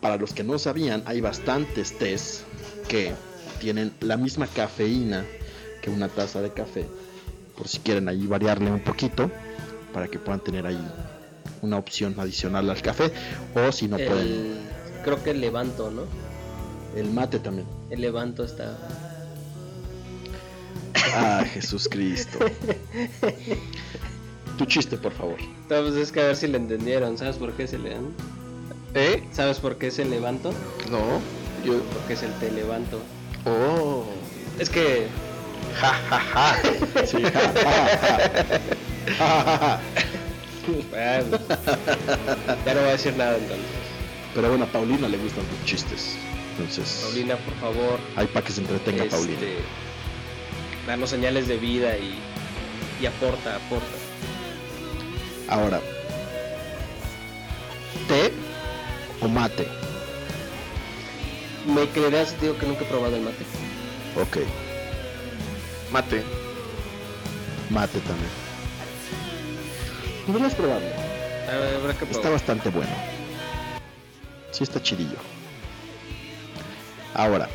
[0.00, 2.42] para los que no sabían, hay bastantes tés
[2.88, 3.12] que
[3.60, 5.24] tienen la misma cafeína
[5.80, 6.84] que una taza de café.
[7.56, 9.30] Por si quieren ahí variarle un poquito
[9.92, 10.84] para que puedan tener ahí
[11.62, 13.12] una opción adicional al café
[13.54, 14.58] o si no pueden
[15.04, 16.02] creo que el levanto, ¿no?
[16.96, 17.68] el mate también.
[17.90, 18.76] El levanto está.
[21.14, 22.38] Ah, Jesús Cristo.
[24.58, 25.36] Tu chiste, por favor.
[25.40, 27.18] Entonces es que a ver si le entendieron.
[27.18, 28.12] ¿Sabes por qué se le dan?
[28.94, 29.22] ¿Eh?
[29.32, 30.52] ¿Sabes por qué es el levanto?
[30.90, 31.20] No.
[31.64, 31.82] Yo.
[31.92, 33.00] Porque es el te levanto.
[33.46, 34.04] Oh.
[34.60, 35.08] Es que.
[35.80, 36.56] Ja, ja, ja.
[37.04, 37.52] Sí, ja, ja,
[37.96, 38.18] ja.
[39.18, 39.80] Ja, ja, ja.
[40.90, 41.38] Bueno,
[42.64, 43.66] ya no voy a decir nada entonces.
[44.34, 46.16] Pero bueno, a Paulina le gustan tus chistes.
[46.52, 47.98] Entonces, Paulina, por favor.
[48.16, 49.40] hay para que se entretenga este, Paulina.
[50.86, 52.18] Danos señales de vida y,
[53.00, 53.86] y aporta, aporta.
[55.48, 55.80] Ahora,
[58.08, 58.32] ¿té
[59.20, 59.66] o mate?
[61.66, 63.44] ¿Me creerás si digo que nunca he probado el mate?
[64.20, 64.38] Ok,
[65.90, 66.22] Mate.
[67.70, 68.30] mate también.
[70.26, 70.86] Deberías probarlo.
[71.78, 72.90] Habrá que Está bastante bueno.
[74.50, 75.16] Sí está chidillo.
[77.14, 77.48] Ahora,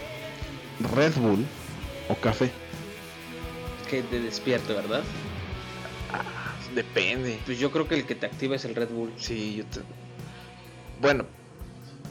[0.95, 1.45] Red Bull
[2.09, 2.51] o café.
[3.89, 5.03] Que te despierto, ¿verdad?
[6.75, 7.39] Depende.
[7.45, 9.11] Pues yo creo que el que te activa es el Red Bull.
[9.17, 9.81] Sí, yo te...
[11.01, 11.25] Bueno,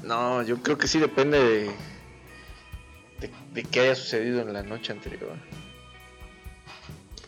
[0.02, 1.64] no, yo creo que sí depende de,
[3.20, 5.36] de, de qué haya sucedido en la noche anterior.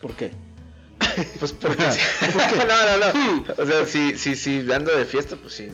[0.01, 0.31] ¿Por qué?
[1.39, 1.77] Pues porque
[2.67, 3.53] no, no, no.
[3.57, 5.69] O sea, si, si, si ando de fiesta, pues sí,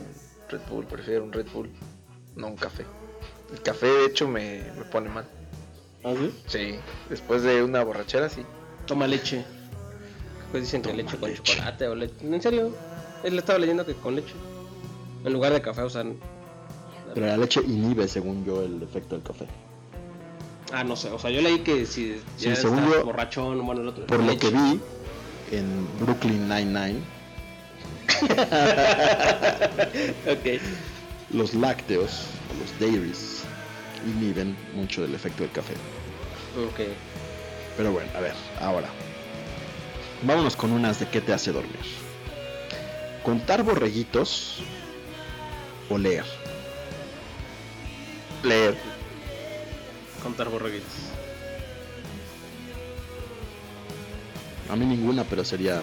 [0.49, 1.69] Red Bull, prefiero un Red Bull,
[2.35, 2.85] no un café.
[3.51, 5.25] El café, de hecho, me, me pone mal.
[6.03, 6.33] ¿Ah, sí?
[6.47, 8.45] Sí, después de una borrachera, sí.
[8.87, 9.43] Toma leche.
[10.51, 11.43] Pues dicen que Toma leche con leche.
[11.43, 12.13] chocolate o leche.
[12.21, 12.71] En serio,
[13.23, 14.33] él estaba leyendo que con leche.
[15.25, 16.05] En lugar de café, sea.
[17.13, 19.45] Pero la leche inhibe, según yo, el efecto del café.
[20.71, 21.09] Ah, no sé.
[21.09, 24.05] O sea, yo leí que si Sí, según yo, borrachón, bueno, el otro.
[24.05, 24.79] Por lo que vi
[25.51, 26.99] en Brooklyn Nine-Nine,
[30.27, 30.61] ok.
[31.31, 32.25] los lácteos,
[32.59, 33.43] los dairies,
[34.05, 35.73] inhiben mucho del efecto del café.
[36.57, 36.79] Ok.
[37.77, 38.87] Pero bueno, a ver, ahora.
[40.23, 41.79] Vámonos con unas de qué te hace dormir.
[43.23, 44.59] Contar borreguitos
[45.89, 46.25] o leer.
[48.43, 48.75] Leer.
[50.23, 50.91] Contar borreguitos.
[54.69, 55.81] A mí ninguna, pero sería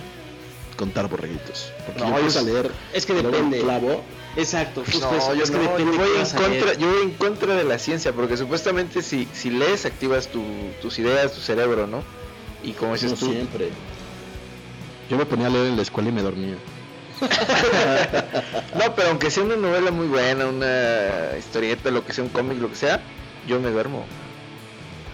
[0.76, 1.72] contar borreguitos.
[1.86, 2.70] Porque No, yo a leer.
[2.92, 3.60] es que depende.
[3.60, 4.02] clavo,
[4.36, 5.34] Exacto, justo No, eso.
[5.34, 7.78] yo, es que no, depende yo voy en contra, yo voy en contra de la
[7.78, 12.02] ciencia, porque supuestamente si, si lees activas tu- tus ideas, tu cerebro, ¿no?
[12.62, 13.70] Y como dices no tú, siempre.
[15.08, 16.56] Yo me ponía a leer en la escuela y me dormía.
[18.74, 22.58] no, pero aunque sea una novela muy buena, una historieta, lo que sea, un cómic,
[22.60, 23.02] lo que sea,
[23.46, 24.06] yo me duermo.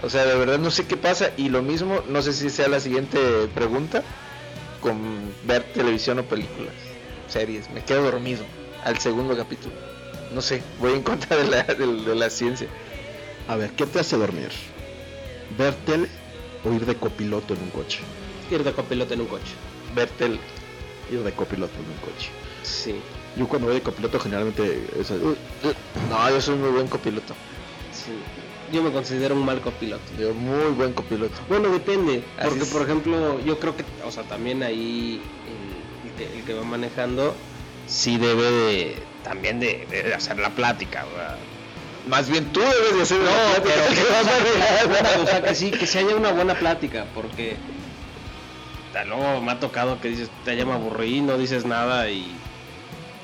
[0.03, 2.69] O sea, de verdad no sé qué pasa y lo mismo, no sé si sea
[2.69, 3.19] la siguiente
[3.55, 4.03] pregunta,
[4.81, 6.75] con ver televisión o películas,
[7.29, 8.45] series, me quedo dormido
[8.85, 9.75] al segundo capítulo.
[10.33, 12.69] No sé, voy en contra de la, de, de la ciencia.
[13.49, 14.51] A ver, ¿qué te hace dormir?
[15.59, 16.09] ¿Ver tele
[16.65, 18.01] o ir de copiloto en un coche?
[18.51, 19.53] Ir de copiloto en un coche.
[19.95, 20.39] Ver tele.
[21.11, 22.31] Ir de copiloto en un coche.
[22.63, 22.95] Sí.
[23.37, 27.35] Yo cuando voy de copiloto generalmente es No, yo soy muy buen copiloto.
[27.93, 28.13] sí.
[28.73, 30.05] Yo me considero un mal copiloto.
[30.17, 31.35] Yo muy buen copiloto.
[31.49, 32.23] Bueno, depende.
[32.39, 32.69] Así Porque, es.
[32.71, 35.21] por ejemplo, yo creo que, o sea, también ahí
[36.05, 37.35] el, el que, el que va manejando
[37.91, 41.37] sí debe de, también de, de hacer la plática, ¿verdad?
[42.09, 45.27] Más bien tú debes de hacer No, la pero plática que, que vas a o
[45.27, 47.57] sea, que sí, que se haya una buena plática, porque
[49.07, 52.19] luego me ha tocado que dices, te llama aburrí, no dices nada y,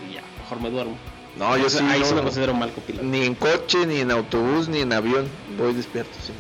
[0.09, 0.97] y ya, mejor me duermo.
[1.37, 3.07] No, yo sí, ahí no, sí me considero mal copiloto.
[3.07, 5.29] Ni en coche, ni en autobús, ni en avión.
[5.59, 6.33] Voy despierto, sí.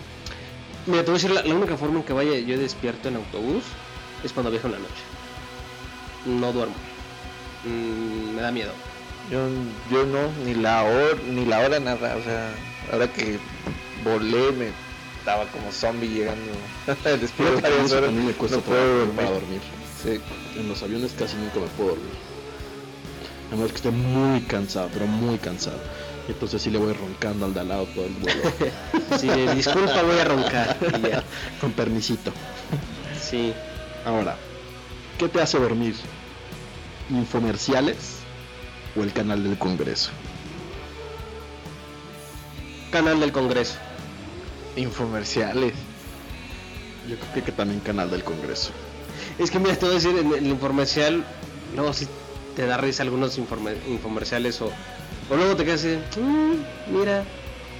[0.86, 3.16] Mira, te voy a decir, la, la única forma en que vaya yo despierto en
[3.16, 3.64] autobús
[4.24, 5.02] es cuando viajo en la noche.
[6.24, 6.74] No duermo.
[7.66, 8.72] Mm, me da miedo.
[9.30, 9.48] Yo,
[9.90, 12.16] yo no, ni la hora, ni la hora nada.
[12.16, 12.50] O sea,
[12.92, 13.38] ahora que
[14.04, 14.70] volé me
[15.18, 16.52] estaba como zombie llegando.
[17.20, 19.16] Después de varias horas, me cuesta no puedo trabajo dormir.
[19.16, 19.60] para dormir.
[20.02, 20.20] Sí.
[20.60, 22.12] En los aviones casi nunca me puedo dormir.
[23.50, 25.78] A menos que esté muy cansado, pero muy cansado.
[26.28, 28.42] Y entonces sí le voy roncando al de al lado todo el vuelo.
[29.18, 30.76] Sí, disculpa, voy a roncar.
[30.98, 31.22] y ya.
[31.60, 32.32] con permisito.
[33.20, 33.52] Sí.
[34.04, 34.36] Ahora,
[35.18, 35.94] ¿qué te hace dormir?
[37.10, 37.96] ¿Infomerciales
[38.96, 40.10] o el canal del Congreso?
[42.90, 43.74] Canal del Congreso.
[44.76, 45.72] Infomerciales.
[47.08, 48.70] Yo creo que también canal del Congreso.
[49.38, 51.24] Es que mira, te voy a decir, en el infomercial,
[51.74, 52.08] luego sí
[52.56, 54.66] te da risa algunos informe- infomerciales o,
[55.30, 57.24] o luego te quedas así, "Mm, mira,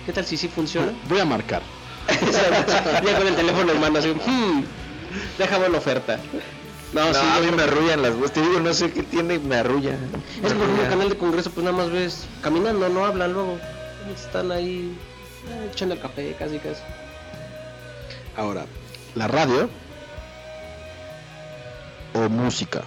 [0.05, 0.93] ¿qué tal si sí funciona?
[1.09, 1.63] Voy a marcar.
[3.05, 4.63] ya con el teléfono en mano así, "Hmm,
[5.39, 6.21] deja buena oferta.
[6.93, 8.33] No, No, sí, a mí me arrullan las voces.
[8.33, 9.93] Te digo, no sé qué tiene, me arrulla.
[10.43, 13.59] Es por ejemplo, el canal de Congreso, pues nada más ves caminando, no hablan luego.
[14.15, 14.97] Están ahí
[15.49, 16.83] eh, echando el café, casi casi.
[18.37, 18.67] Ahora,
[19.15, 19.69] la radio
[22.15, 22.85] o música.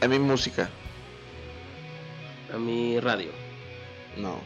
[0.00, 0.68] A mí música.
[2.52, 3.30] A mi radio.
[4.16, 4.36] No,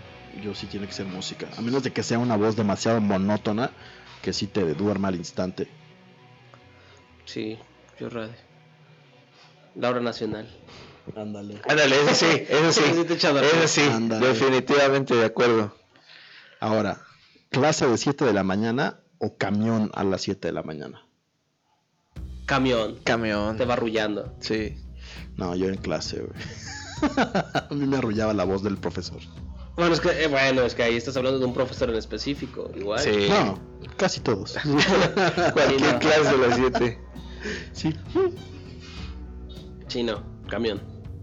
[0.42, 1.48] yo sí tiene que ser música.
[1.56, 3.70] A menos de que sea una voz demasiado monótona
[4.26, 5.68] que sí te duerma al instante.
[7.26, 7.56] Sí,
[8.00, 8.34] yo radio.
[9.76, 10.48] La hora nacional.
[11.14, 11.60] Ándale.
[11.68, 12.82] Ándale, eso sí, eso sí.
[12.82, 13.82] Eso sí,
[14.20, 15.76] definitivamente de acuerdo.
[16.58, 17.02] Ahora,
[17.50, 21.06] clase de 7 de la mañana o camión a las 7 de la mañana.
[22.46, 22.98] Camión.
[23.04, 23.56] Camión.
[23.56, 24.34] Te va arrullando.
[24.40, 24.76] Sí.
[25.36, 26.40] No, yo en clase, güey.
[27.16, 29.20] a mí me arrullaba la voz del profesor.
[29.76, 32.70] Bueno, es que, eh, bueno, es que ahí estás hablando de un profesor en específico,
[32.74, 33.00] igual.
[33.00, 33.28] Sí.
[33.28, 33.58] No,
[33.96, 34.56] casi todos.
[35.52, 35.98] Cualquier no.
[35.98, 36.98] clase de las 7.
[37.72, 37.94] sí.
[39.88, 40.80] Sí, no, camión.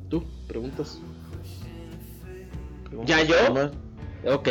[0.10, 0.24] ¿Tú?
[0.48, 1.00] ¿Preguntas?
[3.06, 3.36] ¿Ya yo?
[4.26, 4.48] Ok.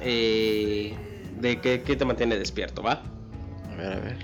[0.00, 0.96] Eh,
[1.40, 3.02] ¿De qué, qué te mantiene despierto, va?
[3.70, 4.16] A ver, a ver.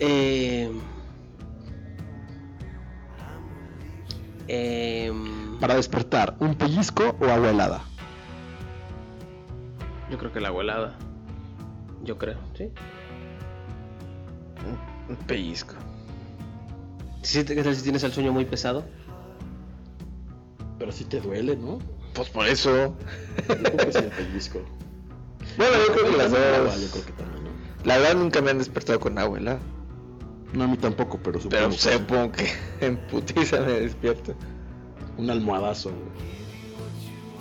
[0.00, 0.70] Eh,
[4.48, 7.84] em, Para despertar, ¿un pellizco o agua helada?
[10.10, 10.98] yo creo que la abuelada.
[12.02, 12.72] Yo creo, ¿sí?
[15.08, 15.74] Un pellizco.
[17.22, 18.84] ¿Sí te- ¿Qué tal si tienes el sueño muy pesado?
[20.78, 21.78] Pero si te duele, ¿no?
[22.14, 22.96] Pues por eso.
[23.48, 24.60] Yo creo que sí el pellizco.
[25.56, 26.80] Bueno, yo creo que las Agua, dos.
[26.80, 27.50] Yo creo que también, ¿no?
[27.84, 29.58] La verdad nunca me han despertado con abuela.
[30.54, 32.48] No, a mí tampoco, pero supongo Pero supongo que
[32.80, 34.34] en putiza me despierto.
[35.16, 35.90] Un almohadazo.
[35.90, 36.30] güey.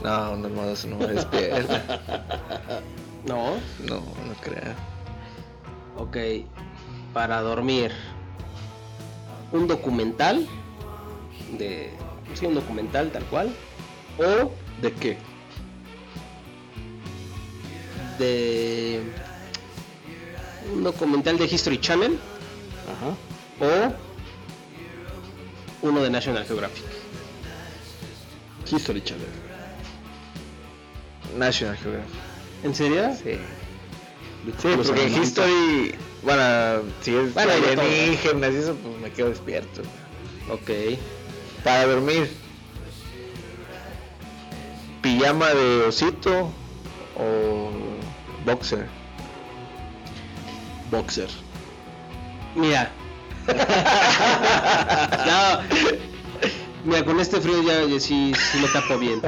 [0.03, 2.01] No, un almohadazo no me despierta.
[3.25, 3.55] No.
[3.85, 4.73] No, no creo.
[5.97, 6.17] Ok.
[7.13, 7.91] Para dormir.
[9.51, 10.47] Un documental.
[11.57, 11.91] De.
[12.33, 13.53] Sí, un documental tal cual.
[14.19, 14.51] O
[14.81, 15.17] ¿De qué?
[18.19, 19.01] de.
[20.73, 22.17] Un documental de History Channel.
[22.87, 23.91] Ajá.
[25.81, 26.85] O uno de National Geographic.
[28.71, 29.27] History Channel.
[31.37, 32.15] National Geographic.
[32.63, 33.15] ¿En serio?
[33.15, 33.37] Sí.
[34.45, 35.07] Los Sí, porque.
[35.09, 39.81] History, bueno, si es Bueno, alienígenas y eso, pues me quedo despierto.
[40.49, 40.97] Ok.
[41.63, 42.31] Para dormir.
[45.01, 46.51] Pijama de osito
[47.17, 47.71] o
[48.45, 48.87] boxer.
[50.91, 51.29] Boxer.
[52.55, 52.91] Mira.
[55.25, 56.08] no.
[56.89, 59.21] Mira, con este frío ya, ya sí, sí me tapo bien.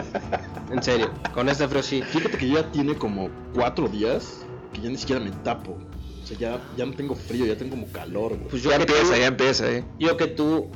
[0.72, 2.02] En serio, con este frío sí.
[2.02, 4.40] Fíjate que ya tiene como cuatro días
[4.74, 5.78] que ya ni siquiera me tapo.
[6.24, 8.48] O sea, ya, ya no tengo frío, ya tengo como calor, güey.
[8.50, 9.84] Pues yo Ya que empieza, tú, ya empieza, eh.
[10.00, 10.70] yo que tú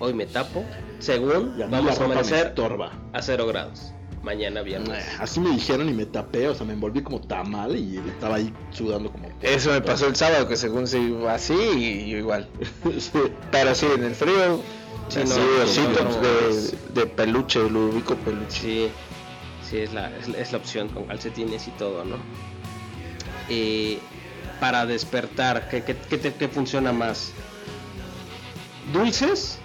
[0.00, 0.64] hoy me tapo,
[0.98, 2.54] según Y a mí vamos a amanecer
[3.12, 3.92] a 0 grados.
[4.24, 5.04] Mañana viernes.
[5.20, 8.52] Así me dijeron y me tapé, o sea, me envolví como tamal y estaba ahí
[8.72, 9.28] sudando como...
[9.40, 12.48] Eso me pasó el sábado, que según se iba así y yo igual.
[12.98, 13.12] Sí.
[13.52, 14.60] Pero sí, en el frío,
[15.08, 18.60] Sí, sí, no, ositos no, no, de, peluche, Ludovico peluche.
[18.60, 18.90] Sí,
[19.68, 22.16] sí, es la, es, la- es la opción con calcetines y todo, ¿no?
[23.48, 23.98] Eh,
[24.60, 27.32] para despertar, ¿qué, qué, qué te- qué funciona más?
[28.92, 29.58] ¿Dulces?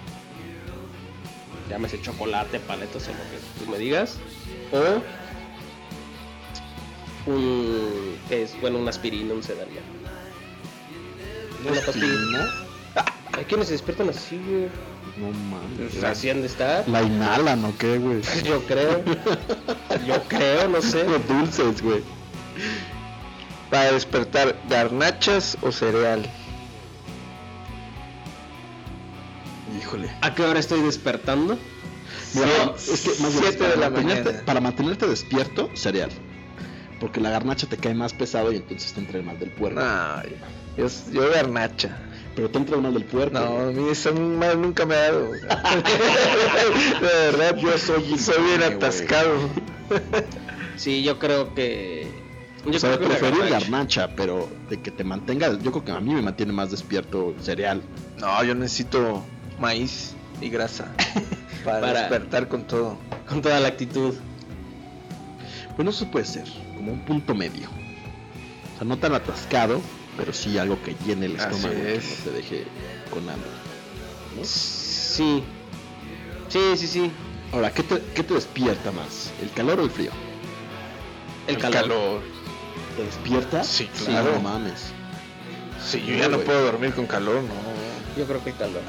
[1.70, 4.18] Llámese chocolate, paletas o lo que tú me digas.
[4.72, 5.02] O
[7.32, 8.60] un, ¿qué es?
[8.62, 9.82] Bueno, una aspirina, un sedania.
[11.70, 12.50] Una pastilla.
[13.38, 14.70] Hay quienes se despiertan así, güey.
[15.18, 15.92] No mames.
[15.92, 16.88] Pues así han de estar.
[16.90, 18.22] La inhalan o qué, güey.
[18.44, 19.04] Yo creo.
[20.08, 21.04] Yo creo, no sé.
[21.04, 22.02] Los dulces, güey.
[23.70, 26.26] Para despertar, garnachas o cereal.
[29.80, 30.10] Híjole.
[30.22, 31.58] ¿A qué hora estoy despertando?
[32.36, 34.46] Mira, es que más bien, siete de para la mantenerte- mañana.
[34.46, 36.10] Para mantenerte despierto, cereal.
[37.00, 39.80] Porque la garnacha te cae más pesado y entonces te entra el mal del puerco.
[39.82, 40.36] Ay,
[40.78, 41.98] yo, yo garnacha.
[42.36, 43.38] Pero te entra mal del puerco.
[43.40, 45.32] No, a mí eso mal nunca me ha dado.
[45.34, 45.40] De
[47.02, 49.36] verdad, yo soy, soy bien atascado.
[50.76, 52.08] Sí, yo creo que.
[52.66, 53.60] Yo o sea, creo que preferir garnacha.
[53.60, 57.34] garnacha, pero de que te mantenga, yo creo que a mí me mantiene más despierto
[57.38, 57.82] el cereal.
[58.18, 59.22] No, yo necesito
[59.60, 60.94] maíz y grasa
[61.66, 62.98] para, Para- despertar con todo.
[63.28, 64.14] Con toda la actitud.
[65.76, 67.68] Bueno, eso puede ser, como un punto medio.
[68.76, 69.82] O sea, no tan atascado,
[70.18, 72.04] pero sí algo que llene el Así estómago, que es.
[72.04, 72.64] no te deje
[73.12, 73.50] con hambre.
[74.44, 75.44] Sí.
[76.50, 77.12] Sí, sí, sí.
[77.52, 79.32] Ahora, ¿qué te, qué te despierta más?
[79.42, 80.12] ¿El calor o el frío?
[81.48, 82.22] El, calor.
[82.96, 83.64] ¿Te despierta?
[83.64, 84.34] Sí, claro.
[84.34, 84.92] no mames.
[85.86, 87.54] Sí, yo ya no puedo dormir con calor, no.
[88.18, 88.82] Yo creo que el calor.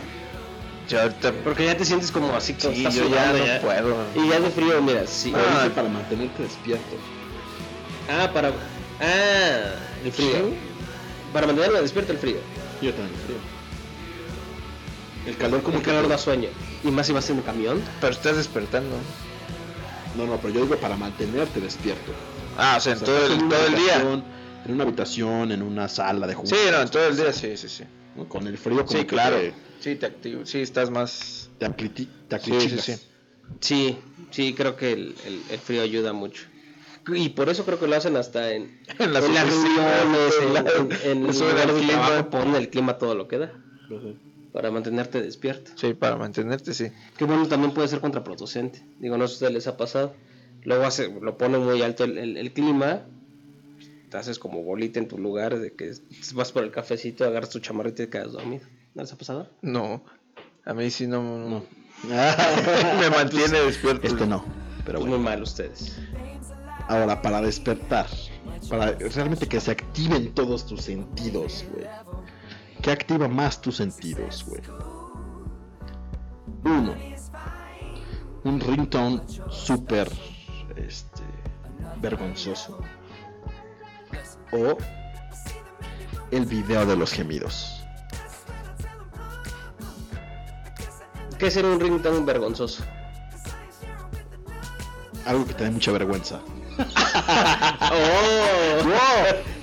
[0.88, 1.32] Ya ahorita.
[1.42, 4.04] Porque ya te sientes como así, Sí, estás yo ya no puedo.
[4.14, 5.32] Y ya de frío, mira, sí.
[5.34, 5.68] Ah.
[5.74, 6.96] para mantenerte despierto.
[8.08, 8.48] Ah, para.
[9.00, 10.30] Ah, el frío.
[10.30, 10.73] Sí.
[11.34, 12.38] Para mantenerme despierto el frío.
[12.80, 13.38] Yo también frío.
[15.26, 16.48] El calor como el que calor da sueño.
[16.84, 17.82] Y más si vas en un camión.
[18.00, 19.00] Pero estás despertando.
[20.14, 22.12] No, no, pero yo digo para mantenerte despierto.
[22.56, 24.22] Ah, o sea, en O sea, todo el, en una todo el día.
[24.64, 26.56] En una habitación, en una sala de juegos.
[26.56, 27.84] Sí, no, en todo el día, sí, sí, sí.
[28.14, 28.28] ¿no?
[28.28, 29.36] Con el frío como Sí, que claro.
[29.36, 30.46] te, Sí, te activo.
[30.46, 31.50] Sí, estás más.
[31.58, 32.94] te, apliti- te Sí, sí.
[33.60, 33.98] Sí,
[34.30, 36.44] sí, creo que el, el- el frío ayuda mucho.
[37.08, 40.34] Y por eso creo que lo hacen hasta en, En las en las oficinas, reuniones,
[40.42, 40.60] en la-
[41.10, 42.30] en, el clima.
[42.30, 43.52] ponen el clima todo lo que da.
[44.52, 45.72] Para mantenerte despierto.
[45.74, 46.86] Sí, para mantenerte, sí.
[47.18, 48.82] Que bueno, también puede ser contraproducente.
[49.00, 50.14] Digo, no sé si a ustedes les ha pasado.
[50.62, 53.02] Luego hace, lo pone muy alto el, el- el clima.
[54.10, 55.58] Te haces como bolita en tu lugar.
[55.58, 55.92] De que
[56.34, 58.64] vas por el cafecito, agarras tu chamarrita y te quedas dormido.
[58.94, 59.48] ¿No les ha pasado?
[59.60, 60.04] No.
[60.64, 61.22] A mí sí no.
[61.22, 61.64] no.
[62.08, 64.06] Me mantiene despierto.
[64.06, 64.44] Este no.
[64.86, 65.16] Pero Pues bueno.
[65.16, 65.98] muy mal ustedes.
[66.88, 68.06] Ahora, para despertar,
[68.68, 71.86] para realmente que se activen todos tus sentidos, güey.
[72.82, 74.60] ¿Qué activa más tus sentidos, güey?
[76.64, 76.94] Uno,
[78.44, 80.10] un ringtone súper,
[80.76, 81.22] este,
[82.02, 82.78] vergonzoso.
[84.52, 84.76] O
[86.30, 87.80] el video de los gemidos.
[91.38, 92.84] ¿Qué es ser un ringtone vergonzoso?
[95.24, 96.40] Algo que te dé mucha vergüenza.
[96.78, 98.84] ¡Oh!
[98.84, 98.96] ¡Wow!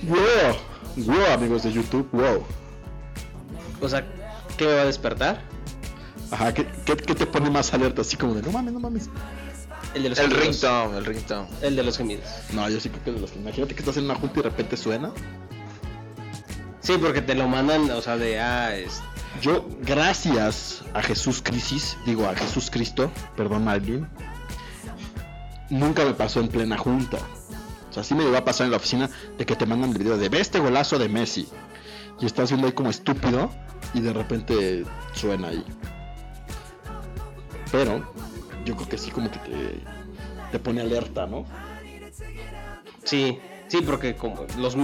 [0.03, 1.05] ¡Wow!
[1.05, 2.07] ¡Wow, amigos de YouTube!
[2.11, 2.43] ¡Wow!
[3.81, 4.05] O sea,
[4.57, 5.41] ¿qué me va a despertar?
[6.31, 8.01] Ajá, ¿qué, qué, qué te pone más alerta?
[8.01, 9.09] Así como de, no mames, no mames.
[9.93, 10.45] El de los El gemidos.
[10.45, 11.47] ringtone, el ringtone.
[11.61, 12.25] El de los gemidos.
[12.53, 14.43] No, yo sí creo que de los que imagínate que estás en una junta y
[14.43, 15.11] de repente suena.
[16.79, 19.01] Sí, porque te lo mandan, o sea, de, ah, es...
[19.41, 24.07] Yo, gracias a Jesús Crisis, digo a Jesús Cristo, perdón Marvin,
[25.71, 27.17] nunca me pasó en plena junta.
[27.89, 29.97] O sea, sí me llegó a pasar en la oficina de que te mandan el
[29.97, 31.47] video de ve este golazo de Messi.
[32.19, 33.49] Y estás viendo ahí como estúpido
[33.93, 35.65] y de repente suena ahí.
[37.71, 38.05] Pero
[38.65, 39.79] yo creo que sí como que te,
[40.51, 41.45] te pone alerta, ¿no?
[43.03, 44.75] Sí, sí, porque como los...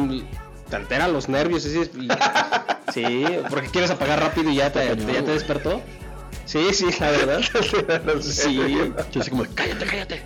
[0.70, 1.90] Te alteran los nervios, y-
[2.94, 5.82] Sí, porque quieres apagar rápido y ya te, ya te despertó.
[6.46, 7.42] Sí, sí, la verdad.
[8.22, 8.56] Sí,
[9.12, 10.22] Yo así como cállate, cállate.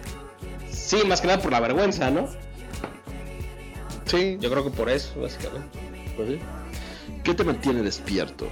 [0.92, 2.28] Sí, más que nada por la vergüenza, ¿no?
[4.06, 4.38] Sí.
[4.42, 5.80] Yo creo que por eso, básicamente.
[6.18, 6.40] Pues sí.
[7.24, 8.48] ¿Qué te mantiene despierto?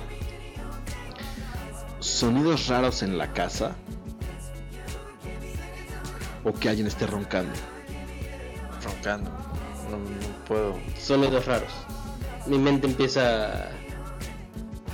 [2.00, 3.76] ¿Sonidos raros en la casa?
[6.46, 7.52] ¿O que alguien esté roncando?
[8.86, 9.30] Roncando.
[9.92, 10.76] No, no puedo.
[10.98, 11.72] Sonidos raros.
[12.46, 13.70] Mi mente empieza a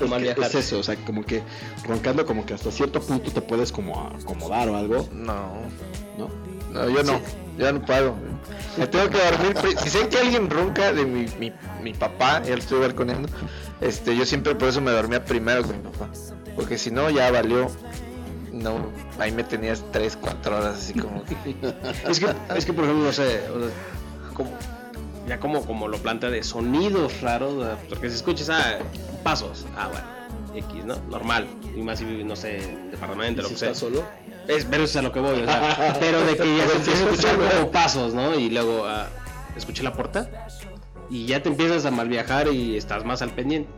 [0.02, 1.44] Es, que es eso, o sea, como que
[1.88, 5.54] roncando como que hasta cierto punto te puedes como acomodar o algo, No.
[6.18, 6.45] ¿no?
[6.76, 7.20] No, yo no.
[7.58, 8.16] Ya no puedo.
[8.78, 9.56] Me tengo que dormir.
[9.62, 13.30] pues, Si sé que alguien ronca de mi, mi, mi papá, ya lo estoy balconeando,
[13.82, 16.10] este, yo siempre por eso me dormía primero con mi papá.
[16.56, 17.70] Porque si no, ya valió.
[18.52, 21.36] No, ahí me tenías 3, 4 horas así como que.
[22.10, 24.52] Es que, es que por ejemplo, no sé, o sea, como,
[25.28, 28.78] ya como, como lo plantea de sonidos raros, porque si escuchas, ah,
[29.24, 30.96] pasos, ah, bueno, X, ¿no?
[31.10, 33.76] Normal, y más si vives, no sé, en departamento, lo si que sea.
[33.76, 34.04] solo?
[34.48, 36.76] Es, pero eso es a lo que voy, o sea, pero de que ya se
[36.76, 38.36] empieza a escuchar como pasos, ¿no?
[38.36, 39.08] Y luego, ah,
[39.56, 40.30] escuché la puerta,
[41.10, 43.70] y ya te empiezas a mal viajar y estás más al pendiente.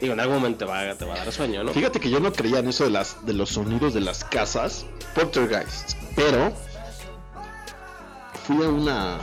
[0.00, 1.72] Digo, en algún momento te va, te va a dar sueño, ¿no?
[1.72, 4.86] Fíjate que yo no creía en eso de las de los sonidos de las casas,
[5.14, 5.94] Poltergeist.
[6.14, 6.52] pero
[8.44, 9.18] fui a una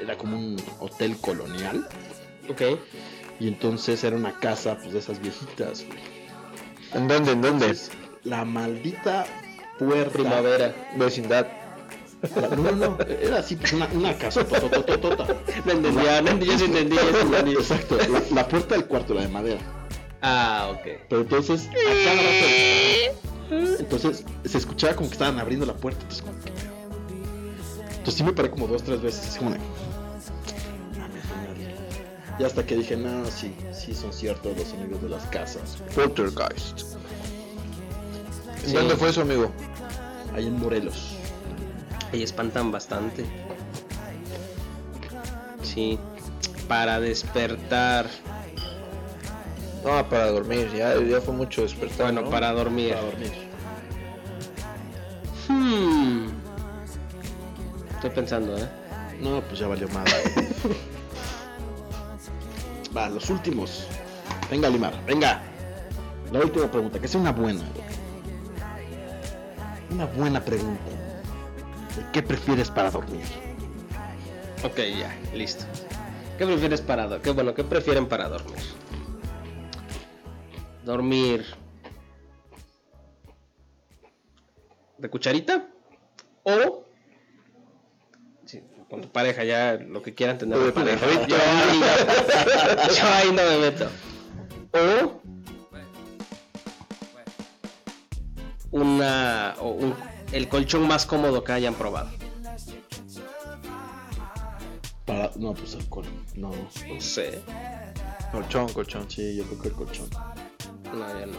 [0.00, 1.86] era como un hotel colonial
[2.48, 2.62] Ok.
[3.40, 5.84] y entonces era una casa pues de esas viejitas.
[5.86, 5.98] güey.
[6.94, 7.32] ¿En dónde?
[7.32, 7.66] ¿En dónde?
[7.66, 7.90] Entonces,
[8.24, 9.24] la maldita
[9.86, 10.74] puerta Primavera.
[10.96, 11.46] Vecindad.
[12.56, 15.26] No, no, no, era así pues, una, una casa totototota.
[15.64, 17.52] No entendía, no entendía, yo sí entendí, sí entendí.
[17.52, 19.60] Exacto, la, la puerta del cuarto, la de madera.
[20.20, 20.82] Ah, ok.
[21.08, 23.76] Pero entonces, a cada rato.
[23.80, 26.00] Entonces, se escuchaba como que estaban abriendo la puerta.
[26.02, 26.50] Entonces, como que.
[27.90, 29.36] Entonces, sí me paré como dos, tres veces.
[29.36, 29.40] Así.
[32.38, 35.76] Y hasta que dije, no, sí, sí son ciertos los sonidos de las casas.
[35.94, 36.82] Poltergeist.
[38.62, 38.74] ¿En Sí.
[38.74, 39.50] dónde fue eso, amigo?
[40.34, 41.16] Ahí en Morelos.
[42.12, 43.24] Y espantan bastante.
[45.62, 45.98] Sí.
[46.68, 48.06] Para despertar.
[49.84, 50.70] No, para dormir.
[50.76, 52.06] Ya, ya fue mucho despertar.
[52.06, 52.30] Bueno, ¿no?
[52.30, 52.94] para dormir.
[52.94, 53.32] Para dormir.
[55.48, 56.28] Hmm.
[57.94, 58.68] Estoy pensando, ¿eh?
[59.20, 60.12] No, pues ya valió madre.
[62.96, 63.86] Va, los últimos.
[64.50, 65.40] Venga, Limar, venga.
[66.30, 67.62] La última pregunta, que sea una buena.
[69.92, 70.80] Una buena pregunta.
[71.96, 73.24] ¿De ¿Qué prefieres para dormir?
[74.64, 75.64] Ok, ya, listo.
[76.38, 77.22] ¿Qué prefieres para dormir?
[77.22, 78.62] ¿Qué, bueno, ¿qué prefieren para dormir?
[80.84, 81.44] Dormir.
[84.96, 85.68] ¿De cucharita?
[86.44, 86.84] ¿O
[88.46, 91.06] sí, con tu pareja ya lo que quieran tener pareja?
[91.26, 91.80] Yo ahí,
[92.96, 93.88] yo ahí no me meto.
[94.72, 95.20] O
[98.72, 99.94] una o un-
[100.32, 102.10] el colchón más cómodo que hayan probado.
[105.06, 106.04] Para, no, pues alcohol.
[106.34, 106.50] No.
[106.50, 107.42] No sé.
[108.30, 109.10] Colchón, colchón.
[109.10, 110.08] Sí, yo creo que el colchón.
[110.92, 111.38] No, ya no.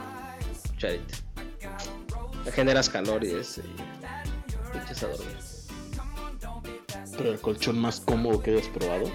[0.69, 1.17] Cucharita.
[2.45, 3.57] Le generas calor y es.
[3.59, 3.61] Y
[4.71, 5.37] te echas a dormir.
[7.17, 9.05] Pero el colchón más cómodo que hayas probado.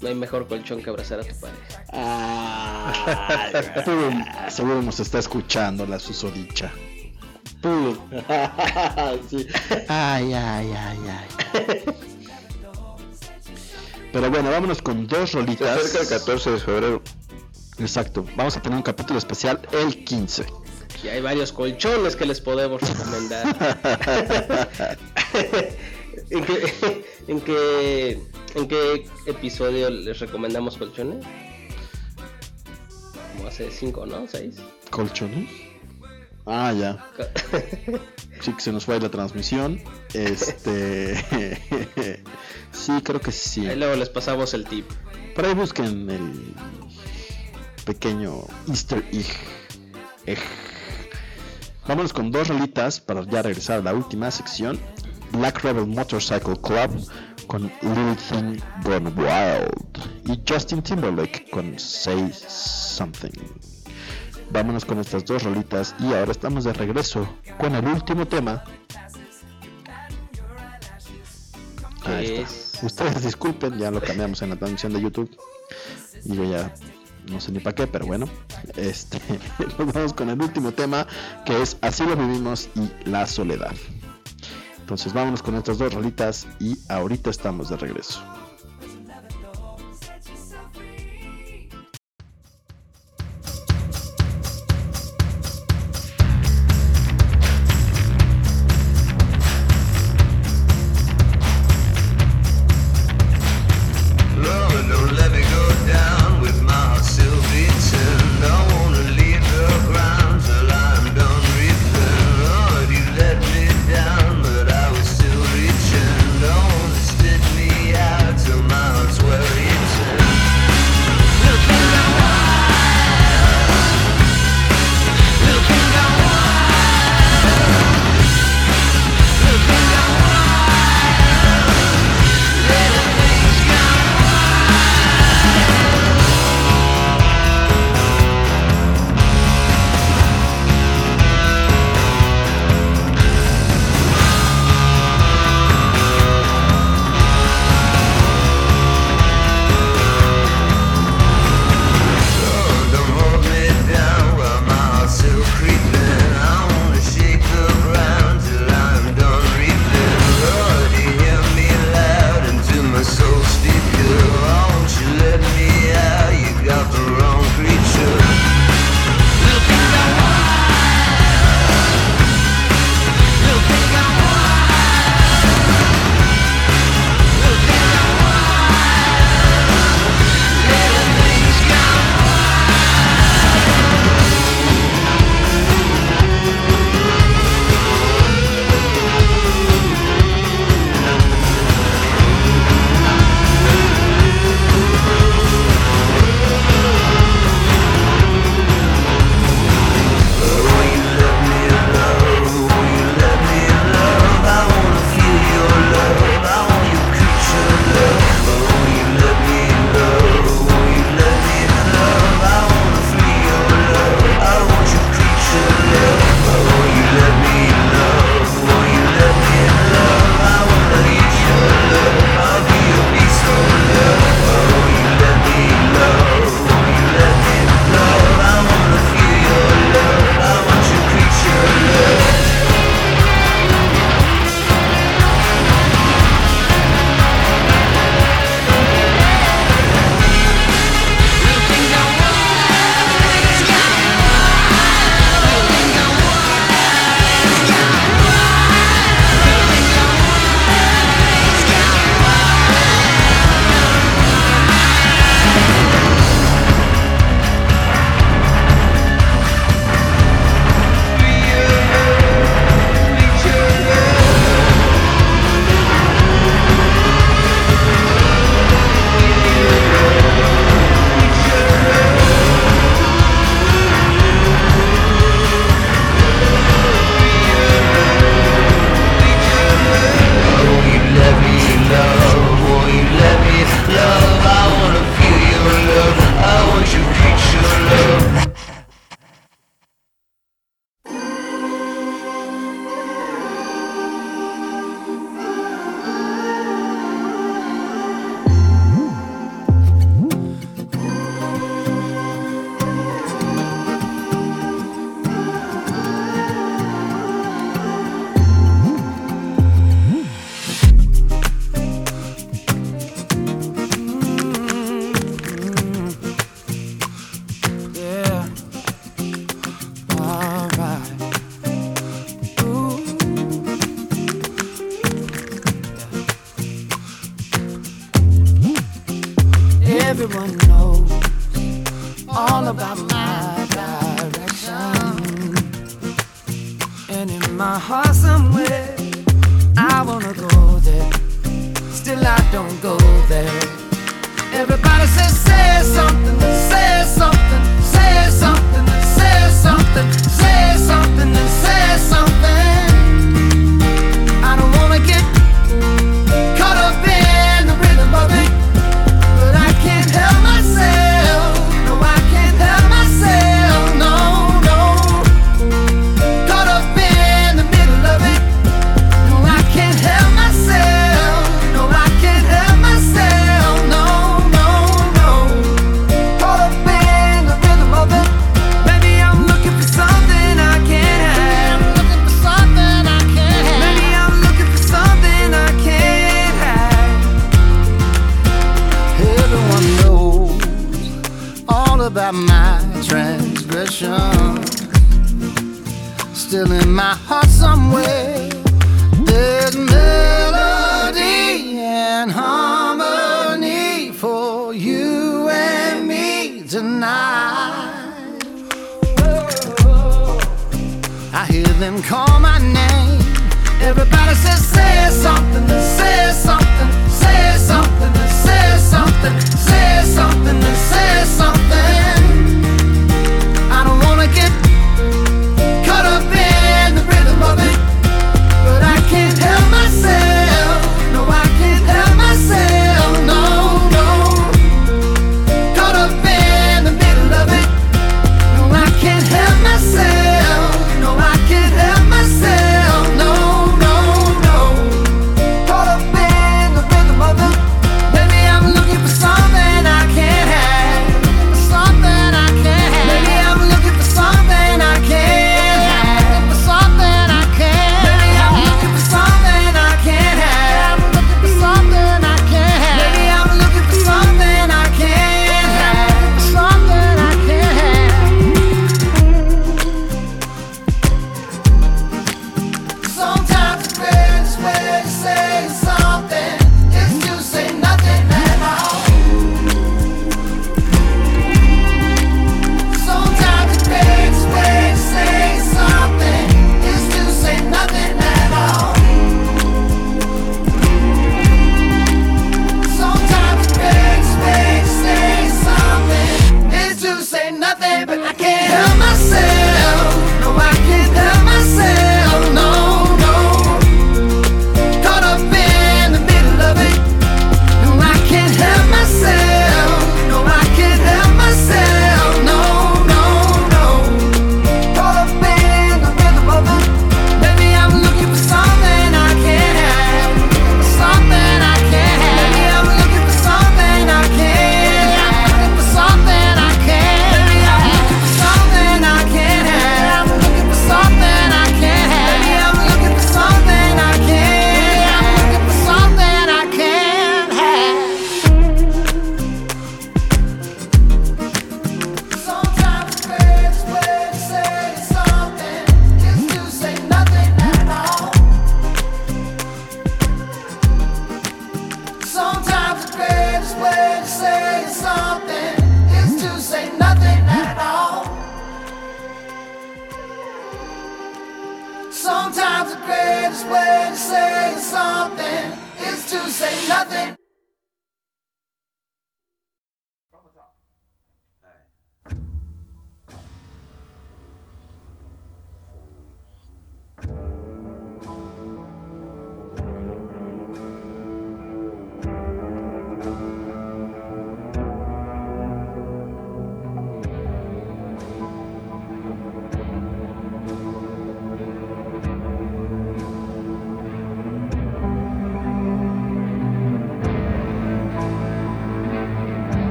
[0.00, 1.84] No hay mejor colchón que abrazar a tu pareja.
[1.92, 2.92] Ah,
[3.84, 4.24] pum.
[4.48, 6.70] Seguro nos está escuchando la susodicha.
[7.60, 7.96] Pum.
[9.28, 9.46] Sí.
[9.88, 11.84] Ay, ay, ay, ay.
[14.12, 15.78] Pero bueno, vámonos con dos Se rolitas.
[15.84, 17.02] acerca el 14 de febrero.
[17.78, 18.24] Exacto.
[18.36, 20.46] Vamos a tener un capítulo especial el 15.
[21.02, 23.46] Y hay varios colchones que les podemos recomendar.
[26.30, 28.20] ¿En qué, en, qué,
[28.54, 31.24] ¿En qué episodio les recomendamos colchones?
[33.36, 34.26] Como hace cinco, ¿no?
[34.26, 34.56] ¿Seis?
[34.90, 35.48] ¿Colchones?
[36.46, 37.04] Ah, ya.
[38.40, 39.80] Sí, que se nos fue la transmisión.
[40.14, 41.16] Este.
[42.72, 43.66] sí, creo que sí.
[43.66, 44.88] Ahí luego les pasamos el tip.
[45.34, 46.54] Por ahí busquen el
[47.84, 49.26] pequeño Easter egg.
[50.26, 50.38] egg.
[51.88, 54.78] Vámonos con dos rolitas para ya regresar a la última sección.
[55.32, 56.90] Black Rebel Motorcycle Club
[57.46, 63.30] con Little Thing Gone Wild y Justin Timberlake con Say Something.
[64.50, 67.28] Vámonos con estas dos rolitas y ahora estamos de regreso
[67.58, 68.64] con el último tema.
[72.04, 72.42] Ahí está.
[72.42, 72.78] es.
[72.82, 75.30] Ustedes disculpen, ya lo cambiamos en la transmisión de YouTube.
[76.24, 76.72] Y yo ya
[77.30, 78.28] no sé ni para qué, pero bueno.
[78.76, 79.20] Este,
[79.78, 81.06] nos vamos con el último tema
[81.44, 83.74] que es Así lo vivimos y la soledad.
[84.88, 88.22] Entonces vámonos con estas dos rolitas y ahorita estamos de regreso.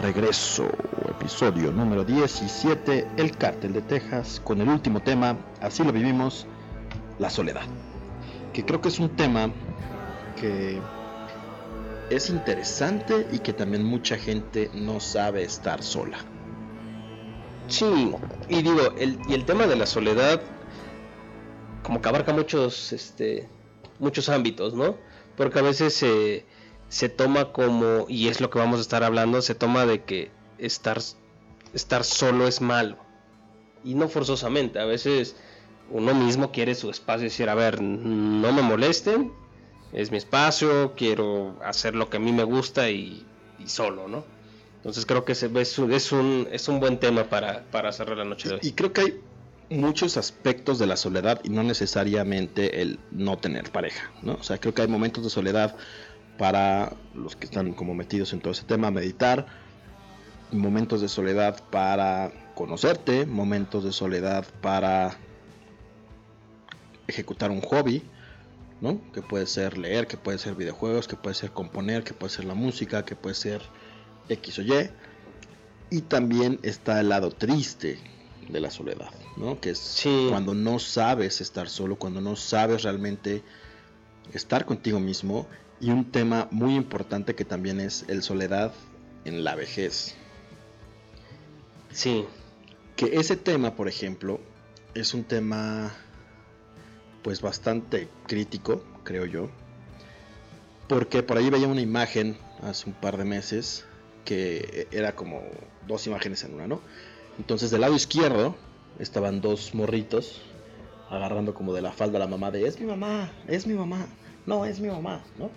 [0.00, 0.68] Regreso.
[1.08, 6.46] Episodio número 17, El Cártel de Texas, con el último tema, Así lo vivimos,
[7.18, 7.66] la soledad.
[8.52, 9.52] Que creo que es un tema
[10.40, 10.80] que
[12.08, 16.18] es interesante y que también mucha gente no sabe estar sola.
[17.68, 18.12] Sí,
[18.48, 20.40] y digo, el, y el tema de la soledad,
[21.82, 23.48] como que abarca muchos, este,
[23.98, 24.96] muchos ámbitos, ¿no?
[25.36, 26.46] Porque a veces se,
[26.90, 30.30] se toma como, y es lo que vamos a estar hablando, se toma de que
[30.58, 30.98] estar,
[31.72, 32.96] estar solo es malo.
[33.84, 35.36] Y no forzosamente, a veces
[35.88, 39.32] uno mismo quiere su espacio y decir, a ver, no me molesten,
[39.92, 43.24] es mi espacio, quiero hacer lo que a mí me gusta y,
[43.66, 44.24] solo, ¿no?
[44.78, 45.42] Entonces creo que es,
[45.78, 48.60] un, es, un, es un buen tema para, para cerrar la noche de hoy.
[48.64, 49.20] Y creo que hay
[49.78, 54.34] muchos aspectos de la soledad y no necesariamente el no tener pareja, ¿no?
[54.34, 55.76] O sea, creo que hay momentos de soledad
[56.40, 59.44] para los que están como metidos en todo ese tema, meditar,
[60.50, 65.18] momentos de soledad para conocerte, momentos de soledad para
[67.06, 68.02] ejecutar un hobby,
[68.80, 69.02] ¿no?
[69.12, 72.46] Que puede ser leer, que puede ser videojuegos, que puede ser componer, que puede ser
[72.46, 73.60] la música, que puede ser
[74.30, 74.90] X o Y.
[75.90, 77.98] Y también está el lado triste
[78.48, 79.60] de la soledad, ¿no?
[79.60, 80.28] Que es Sí.
[80.30, 83.42] cuando no sabes estar solo, cuando no sabes realmente
[84.32, 85.46] estar contigo mismo.
[85.80, 88.72] Y un tema muy importante que también es el soledad
[89.24, 90.14] en la vejez.
[91.92, 92.26] Sí,
[92.96, 94.40] Que ese tema, por ejemplo,
[94.94, 95.92] es un tema
[97.22, 99.50] pues bastante crítico, creo yo.
[100.88, 103.86] Porque por ahí veía una imagen hace un par de meses
[104.24, 105.42] que era como
[105.86, 106.80] dos imágenes en una, ¿no?
[107.38, 108.54] Entonces del lado izquierdo
[108.98, 110.42] estaban dos morritos
[111.08, 114.06] agarrando como de la falda a la mamá de es mi mamá, es mi mamá,
[114.46, 115.50] no es mi mamá, ¿no?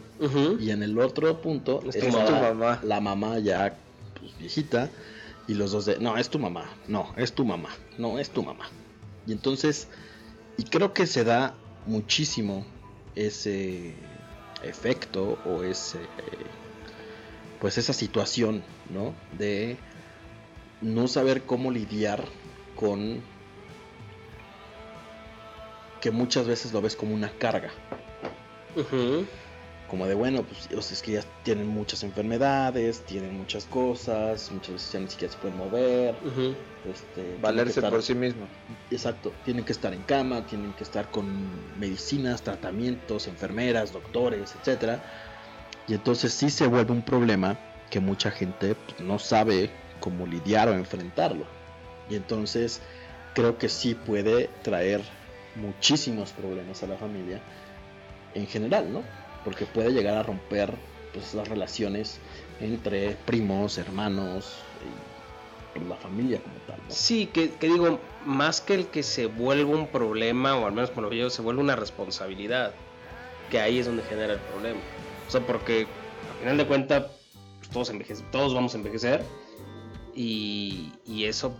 [0.59, 2.79] Y en el otro punto Es tu estaba mamá.
[2.83, 3.75] la mamá ya
[4.19, 4.89] pues, viejita
[5.47, 8.43] y los dos de no es tu mamá, no es tu mamá, no es tu
[8.43, 8.69] mamá.
[9.25, 9.87] Y entonces
[10.57, 11.55] y creo que se da
[11.85, 12.65] muchísimo
[13.15, 13.95] ese
[14.63, 15.99] efecto o ese
[17.59, 19.13] pues esa situación, ¿no?
[19.37, 19.77] De
[20.81, 22.25] no saber cómo lidiar
[22.75, 23.21] con
[26.01, 27.71] que muchas veces lo ves como una carga
[29.87, 34.49] Como de bueno, pues o sea, es que ya tienen muchas enfermedades, tienen muchas cosas,
[34.51, 36.17] muchas veces ya ni siquiera se pueden mover,
[36.85, 38.47] este, Valerse estar- por sí mismo.
[38.89, 45.03] Exacto, tienen que estar en cama, tienen que estar con medicinas, tratamientos, enfermeras, doctores, etcétera.
[45.85, 47.59] Y entonces sí se vuelve un problema
[47.89, 49.69] que mucha gente pues, no sabe
[49.99, 51.45] cómo lidiar o enfrentarlo.
[52.09, 52.81] Y entonces
[53.33, 55.03] creo que sí puede traer
[55.55, 57.41] muchísimos problemas a la familia
[58.33, 59.03] en general, ¿no?
[59.43, 60.73] Porque puede llegar a romper
[61.13, 62.19] pues, las relaciones
[62.59, 66.93] entre primos, hermanos y pues, la familia como tal, ¿no?
[66.93, 70.89] Sí, que, que digo, más que el que se vuelva un problema, o al menos
[70.89, 72.73] por lo que yo, se vuelve una responsabilidad,
[73.49, 74.79] que ahí es donde genera el problema.
[75.27, 75.87] O sea, porque
[76.31, 77.05] al final de cuentas,
[77.59, 77.91] pues, todos,
[78.31, 79.23] todos vamos a envejecer,
[80.15, 81.55] y, y eso,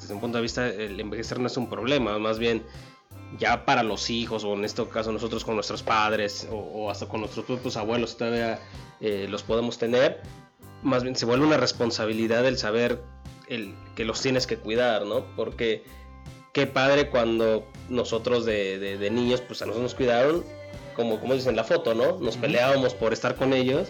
[0.00, 2.62] desde un punto de vista, el envejecer no es un problema, más bien
[3.38, 7.06] ya para los hijos, o en este caso nosotros con nuestros padres, o, o hasta
[7.06, 8.60] con nuestros propios abuelos, todavía
[9.00, 10.22] eh, los podemos tener,
[10.82, 13.02] más bien se vuelve una responsabilidad el saber
[13.48, 15.24] el, que los tienes que cuidar, ¿no?
[15.36, 15.84] Porque
[16.52, 20.44] qué padre cuando nosotros de, de- de niños, pues a nosotros nos cuidaron,
[20.94, 22.18] como, como dicen en la foto, ¿no?
[22.18, 23.88] Nos peleábamos por estar con ellos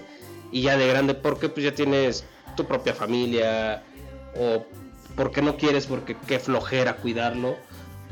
[0.51, 2.25] y ya de grande, porque pues ya tienes
[2.57, 3.83] tu propia familia
[4.39, 4.65] o
[5.15, 7.57] porque no quieres, porque qué flojera cuidarlo,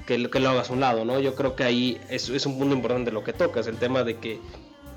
[0.07, 1.19] que, lo- que lo hagas a un lado, ¿no?
[1.21, 4.17] Yo creo que ahí es, es un punto importante lo que tocas, el tema de
[4.19, 4.41] que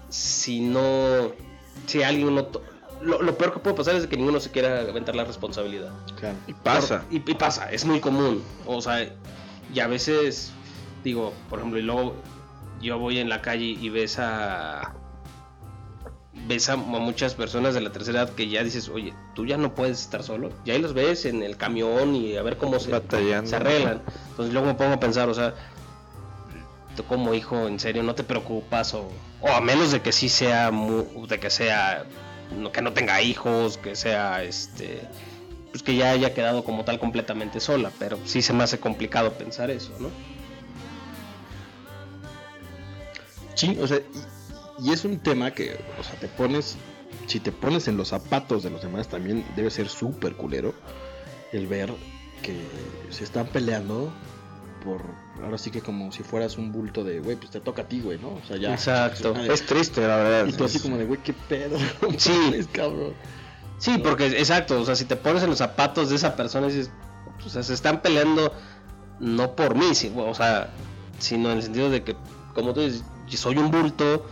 [0.09, 1.31] si no,
[1.85, 2.45] si alguien no...
[2.45, 2.61] to-
[3.01, 5.91] Lo, lo peor que puede pasar es que ninguno se quiera aventar la responsabilidad.
[6.19, 6.35] Claro.
[6.47, 7.03] Y pasa.
[7.03, 8.43] Por- y, y pasa, es muy común.
[8.65, 9.07] O sea,
[9.73, 10.51] y a veces,
[11.03, 12.15] digo, por ejemplo, y luego
[12.81, 14.93] yo voy en la calle y ves a.
[16.47, 19.57] Ves a, a muchas personas de la tercera edad que ya dices, oye, tú ya
[19.57, 20.51] no puedes estar solo.
[20.65, 22.89] Y ahí los ves en el camión y a ver cómo se,
[23.47, 24.01] se arreglan.
[24.29, 25.53] Entonces luego me pongo a pensar, o sea,
[26.95, 29.09] tú como hijo, en serio, no te preocupas o,
[29.41, 32.05] o a menos de que sí sea, mu- de que sea,
[32.57, 35.01] no- que no tenga hijos, que sea, este,
[35.71, 39.33] pues que ya haya quedado como tal completamente sola, pero sí se me hace complicado
[39.33, 40.09] pensar eso, ¿no?
[43.55, 43.99] Sí, o sea,
[44.79, 46.77] y, es un tema que, o sea, te pones,
[47.27, 50.73] si te pones en los zapatos de los demás también debe ser súper culero
[51.51, 51.93] el ver
[52.41, 52.55] que
[53.09, 54.11] se están peleando
[54.83, 55.01] por,
[55.43, 57.99] ahora sí que como si fueras un bulto de, güey, pues te toca a ti,
[57.99, 58.29] güey, ¿no?
[58.29, 58.73] O sea, ya.
[58.73, 59.35] Exacto.
[59.35, 60.47] Es triste, la verdad.
[60.47, 61.77] Y tú así como de, güey, qué pedo.
[62.17, 62.65] Sí.
[62.71, 63.13] Cabrón.
[63.79, 66.71] Sí, porque exacto, o sea, si te pones en los zapatos de esa persona y
[66.71, 66.91] dices,
[67.45, 68.51] o sea, se están peleando
[69.19, 70.69] no por mí, si- o sea,
[71.19, 72.15] sino en el sentido de que,
[72.53, 73.03] como tú dices,
[73.35, 74.25] soy un bulto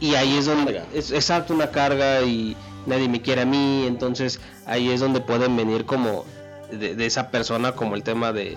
[0.00, 2.56] y ahí es donde, es exacto, una carga y
[2.86, 6.24] nadie me quiere a mí, entonces ahí es donde pueden venir como
[6.70, 8.56] de, de esa persona como el tema de,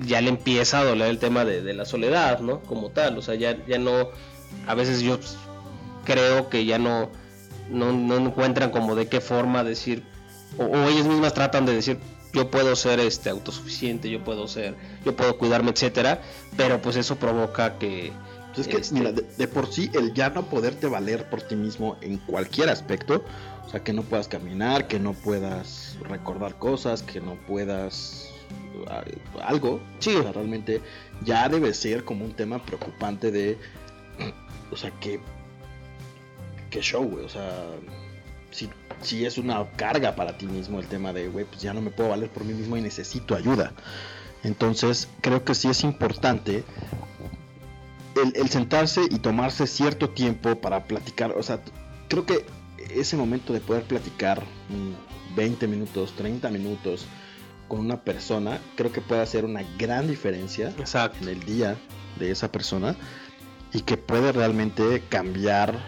[0.00, 2.60] ya le empieza a doler el tema de, la soledad, ¿no?
[2.60, 4.08] Como tal, o sea, ya, ya no,
[4.66, 5.36] a veces yo pues,
[6.04, 7.10] creo que ya no,
[7.70, 10.02] no, no encuentran como de qué forma decir,
[10.58, 11.98] o, o ellas mismas tratan de decir,
[12.32, 14.74] yo puedo ser este autosuficiente, yo puedo ser,
[15.04, 16.22] yo puedo cuidarme, etcétera,
[16.56, 18.12] pero pues eso provoca que
[18.54, 21.42] Pues es que, este, mira, de, de por sí, el ya no poderte valer por
[21.42, 23.24] ti mismo en cualquier aspecto,
[23.66, 28.28] o sea, que no puedas caminar, que no puedas recordar cosas, que no puedas
[29.42, 30.14] algo, Sí.
[30.16, 30.80] o sea, realmente
[31.24, 33.58] ya debe ser como un tema preocupante de,
[34.70, 35.20] o sea, que,
[36.70, 37.66] que show, güey, o sea,
[38.50, 38.68] si,
[39.00, 41.90] si es una carga para ti mismo el tema de, güey, pues ya no me
[41.90, 43.72] puedo valer por mí mismo y necesito ayuda.
[44.44, 46.64] Entonces, creo que sí es importante
[48.20, 51.60] el, el sentarse y tomarse cierto tiempo para platicar, o sea,
[52.08, 52.44] creo que
[52.94, 57.06] ese momento de poder platicar mm, 20 minutos, 30 minutos
[57.68, 61.18] con una persona, creo que puede hacer una gran diferencia exacto.
[61.22, 61.76] en el día
[62.18, 62.96] de esa persona
[63.72, 65.78] y que puede realmente cambiar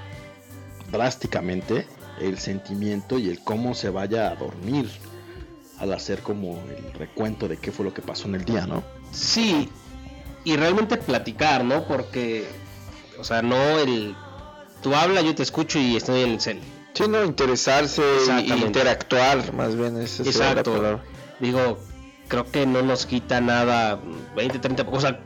[0.91, 1.87] drásticamente
[2.21, 4.89] el sentimiento y el cómo se vaya a dormir
[5.79, 8.83] al hacer como el recuento de qué fue lo que pasó en el día, ¿no?
[9.11, 9.69] Sí,
[10.45, 11.85] y realmente platicar, ¿no?
[11.87, 12.47] Porque,
[13.19, 14.15] o sea, no el,
[14.83, 16.61] tú habla, yo te escucho y estoy en el cel.
[16.93, 18.03] Sí, no, interesarse
[18.47, 20.73] y interactuar, más bien, esa la Exacto.
[20.75, 21.05] palabra.
[21.41, 21.79] Digo,
[22.29, 23.99] creo que no nos quita nada
[24.37, 25.19] 20, 30, o sea,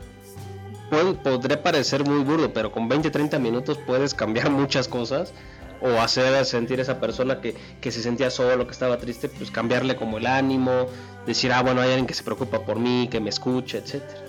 [0.89, 5.33] puede- podré parecer muy burdo, pero con 20, 30 minutos puedes cambiar muchas cosas
[5.81, 9.49] o hacer sentir a esa persona que, que se sentía solo, que estaba triste, pues
[9.51, 10.87] cambiarle como el ánimo,
[11.25, 14.19] decir, ah, bueno, hay alguien que se preocupa por mí, que me escucha, etcétera.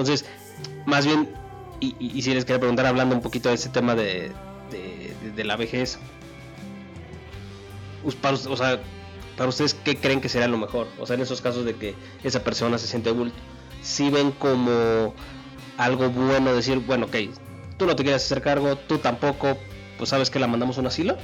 [0.00, 0.24] Entonces,
[0.86, 1.28] más bien,
[1.78, 4.32] y, y- si les quería preguntar, hablando un poquito de ese tema de,
[4.70, 5.98] de- la vejez,
[8.04, 8.80] us- para, o sea,
[9.36, 10.88] para ustedes, ¿qué creen que sería lo mejor?
[10.98, 11.94] O sea, en esos casos de que
[12.24, 13.36] esa persona se siente bulto,
[13.82, 15.14] si ven como
[15.78, 17.16] algo bueno decir, bueno, ok,
[17.78, 19.56] tú no te quieres hacer cargo, tú tampoco,
[19.98, 21.16] pues sabes que la mandamos a un asilo,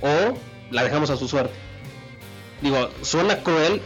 [0.00, 0.36] o
[0.70, 1.54] la dejamos a su suerte.
[2.62, 3.80] Digo, suena cruel,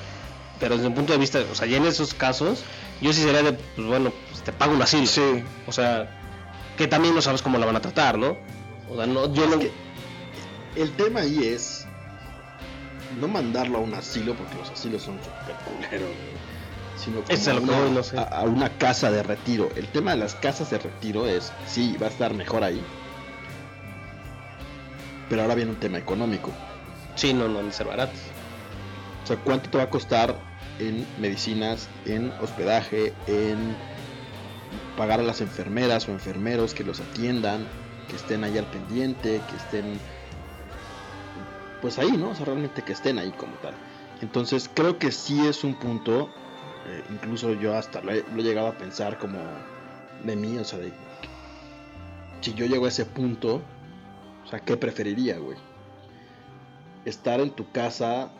[0.59, 2.63] pero desde un punto de vista, o sea, ya en esos casos,
[3.01, 5.07] yo sí sería de, pues bueno, pues te pago un asilo.
[5.07, 5.43] Sí.
[5.67, 6.09] O sea,
[6.77, 8.37] que también no sabes cómo la van a tratar, ¿no?
[8.89, 9.59] O sea, no, yo no...
[9.59, 9.71] que
[10.77, 11.87] el tema ahí es
[13.19, 16.37] no mandarlo a un asilo, porque los asilos son súper culeros, güey,
[16.97, 18.19] sino como Es a una, voy, no sé.
[18.19, 19.69] a- a una casa de retiro.
[19.77, 22.83] El tema de las casas de retiro es, sí, va a estar mejor ahí,
[25.29, 26.51] pero ahora viene un tema económico.
[27.15, 28.21] Sí, no, no de ser baratos.
[29.25, 30.37] O sea, ¿cuánto te va a costar
[30.81, 33.77] en medicinas, en hospedaje, en
[34.97, 37.67] pagar a las enfermeras o enfermeros que los atiendan,
[38.09, 40.01] que estén ahí al pendiente, que estén
[41.81, 42.31] pues ahí, ¿no?
[42.31, 43.75] O sea, realmente que estén ahí como tal.
[44.21, 46.29] Entonces creo que sí es un punto,
[46.87, 49.39] eh, incluso yo hasta lo he, llegado a pensar como
[50.25, 50.93] de mí, o sea, de
[52.41, 53.63] si yo llego a ese punto,
[54.45, 55.57] o sea, ¿qué preferiría, güey?
[57.05, 58.31] Estar en tu casa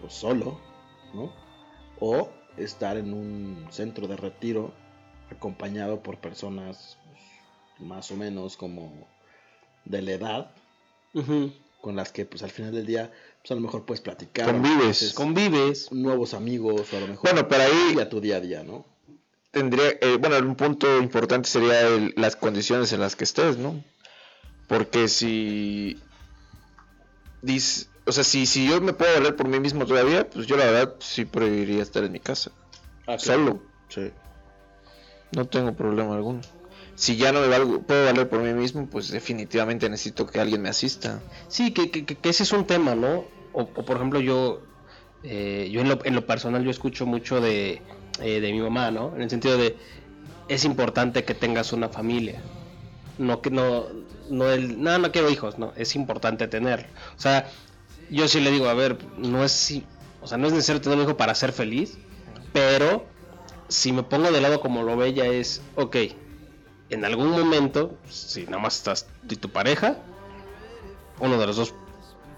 [0.00, 0.58] pues, solo,
[1.14, 1.47] ¿no?
[2.00, 4.72] O estar en un centro de retiro
[5.30, 9.06] acompañado por personas pues, más o menos como
[9.84, 10.50] de la edad
[11.80, 13.10] con las que pues al final del día
[13.40, 15.12] pues a lo mejor puedes platicar Convives.
[15.14, 15.92] Convives.
[15.92, 18.84] nuevos amigos o a lo mejor Bueno, pero ahí- a tu día a día no
[19.50, 23.82] tendría, eh, bueno, un punto importante sería el- las condiciones en las que estés, ¿no?
[24.68, 25.98] Porque si
[27.42, 30.56] dis- o sea, si, si yo me puedo valer por mí mismo todavía, pues yo
[30.56, 32.50] la verdad sí preferiría estar en mi casa,
[33.18, 34.10] solo, sí
[35.32, 36.40] no tengo problema alguno.
[36.94, 40.62] Si ya no me valgo- puedo valer por mí mismo, pues definitivamente necesito que alguien
[40.62, 41.22] me asista.
[41.48, 43.26] Sí, que, que- que- que ese es un tema, ¿no?
[43.52, 44.62] O, o, por ejemplo, yo,
[45.22, 47.82] eh, yo en lo, en lo personal, yo escucho mucho de,
[48.20, 49.14] eh, de mi mamá, ¿no?
[49.14, 49.78] En el sentido de,
[50.48, 52.42] es importante que tengas una familia.
[53.18, 53.86] No que no,
[54.30, 56.86] no el, no, no quiero hijos, no, es importante tener.
[57.16, 57.48] O sea,
[58.10, 59.84] yo sí le digo, a ver, no es, si-
[60.20, 61.98] o sea, no es necesario tener un hijo para ser feliz,
[62.52, 63.06] pero
[63.68, 65.96] si me pongo de lado como lo ve ella es, ok,
[66.90, 69.98] en algún momento, si nada más estás y tu pareja,
[71.20, 71.74] uno de los dos,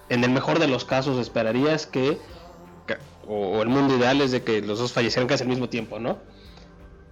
[0.08, 2.18] en el mejor de los casos esperarías que,
[2.86, 5.68] que- o, o el mundo ideal es de que los dos fallecieran casi al mismo
[5.68, 6.18] tiempo, ¿no?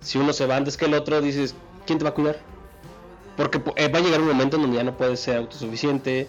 [0.01, 1.55] Si uno se va antes que el otro, dices,
[1.86, 2.39] ¿quién te va a cuidar?
[3.36, 6.28] Porque eh, va a llegar un momento en donde ya no puedes ser autosuficiente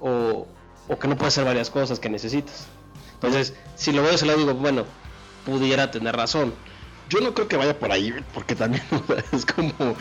[0.00, 0.46] o,
[0.88, 2.66] o que no puedes hacer varias cosas que necesitas.
[3.14, 4.84] Entonces, si lo veo, se lo digo, bueno,
[5.44, 6.54] pudiera tener razón.
[7.08, 9.96] Yo no creo que vaya por ahí, porque también o sea, es como.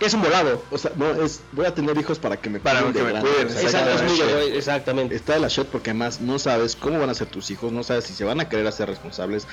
[0.00, 0.60] Es un volado.
[0.72, 1.42] O sea, no, es.
[1.52, 4.46] Voy a tener hijos para que me Para cuiden que de me o de de-
[4.46, 4.54] shit.
[4.56, 5.14] exactamente.
[5.14, 7.84] Está de la shit porque además no sabes cómo van a ser tus hijos, no
[7.84, 9.46] sabes si se van a querer hacer responsables,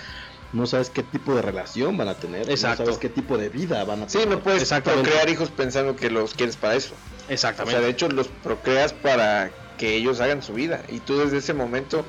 [0.53, 2.81] no sabes qué tipo de relación van a tener, Exacto.
[2.81, 4.37] no sabes qué tipo de vida van a Sí, tener.
[4.37, 6.95] no puedes procrear hijos pensando que los quieres para eso.
[7.27, 7.77] O Exactamente.
[7.77, 10.83] sea, de hecho los procreas para que ellos hagan su vida.
[10.89, 12.05] Y tú desde ese momento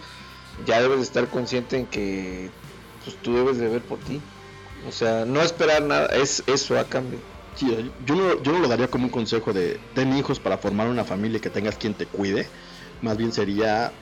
[0.67, 2.51] ya debes de estar consciente en que
[3.03, 4.21] pues, tú debes de ver por ti.
[4.87, 7.19] O sea, no esperar nada, es eso a cambio.
[7.55, 10.89] Sí, yo, no, yo no lo daría como un consejo de ten hijos para formar
[10.89, 12.49] una familia y que tengas quien te cuide,
[13.03, 13.93] más bien sería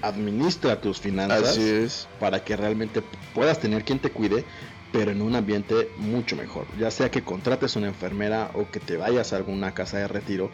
[0.00, 2.08] administra tus finanzas Así es.
[2.18, 3.02] para que realmente
[3.34, 4.44] puedas tener quien te cuide,
[4.90, 6.66] pero en un ambiente mucho mejor.
[6.78, 10.50] Ya sea que contrates una enfermera o que te vayas a alguna casa de retiro,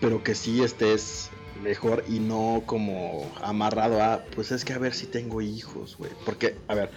[0.00, 1.30] pero que sí estés
[1.62, 6.10] mejor y no como amarrado a, pues es que a ver si tengo hijos, güey.
[6.24, 6.90] Porque, a ver,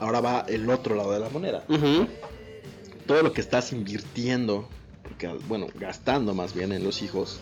[0.00, 1.64] ahora va el otro lado de la moneda.
[3.06, 4.68] Todo lo que estás invirtiendo,
[5.02, 7.40] porque, bueno, gastando más bien en los hijos,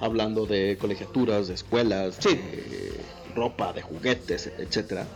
[0.00, 2.34] hablando de colegiaturas, de escuelas, Sí.
[2.36, 3.00] de
[3.34, 5.06] ropa, de juguetes, etcétera.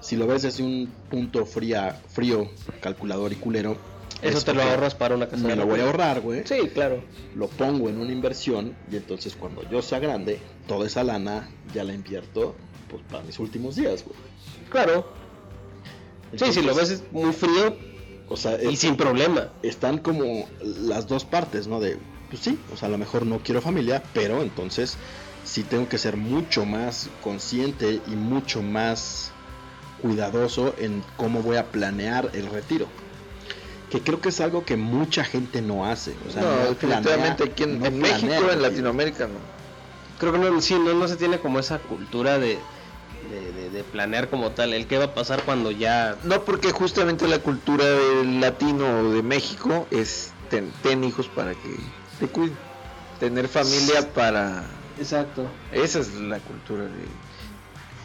[0.00, 2.50] Si lo ves desde un punto fría, frío,
[2.80, 3.78] calculador y culero,
[4.22, 6.42] Eso es te lo ahorras para una casa Me de lo voy a ahorrar, güey.
[6.46, 7.04] Sí, claro.
[7.34, 11.84] Lo pongo en una inversión y entonces cuando yo sea grande, toda esa lana ya
[11.84, 12.56] la invierto
[12.88, 14.16] pues para mis últimos días, güey.
[14.70, 15.06] Claro.
[16.36, 17.76] Sí, si lo Entonces, ves muy frío
[18.28, 19.50] o sea, y es- sin problema.
[19.62, 21.80] están como las dos partes, ¿no?
[21.80, 21.98] De,
[22.30, 24.96] pues sí, o sea, a lo mejor no quiero familia, pero entonces
[25.44, 29.32] sí tengo que ser mucho más consciente y mucho más
[30.00, 32.88] cuidadoso en cómo voy a planear el retiro.
[33.94, 36.16] Que creo que es algo que mucha gente no hace.
[36.26, 38.60] O sea, no, planea- definitivamente aquí en, no en planea México, en.
[38.62, 39.38] Latinoamérica, no.
[40.18, 42.58] Creo que no, sí, no, no se tiene como esa cultura de,
[43.30, 44.72] de, de- de planear como tal.
[44.74, 46.16] El qué va a pasar cuando ya.
[46.24, 51.54] No, porque justamente la cultura del latino o de México es ten, ten hijos para
[51.54, 51.76] que
[52.18, 52.56] te cuiden.
[53.20, 54.64] Tener familia para...
[54.98, 55.46] Exacto.
[55.70, 57.06] Esa es la cultura de...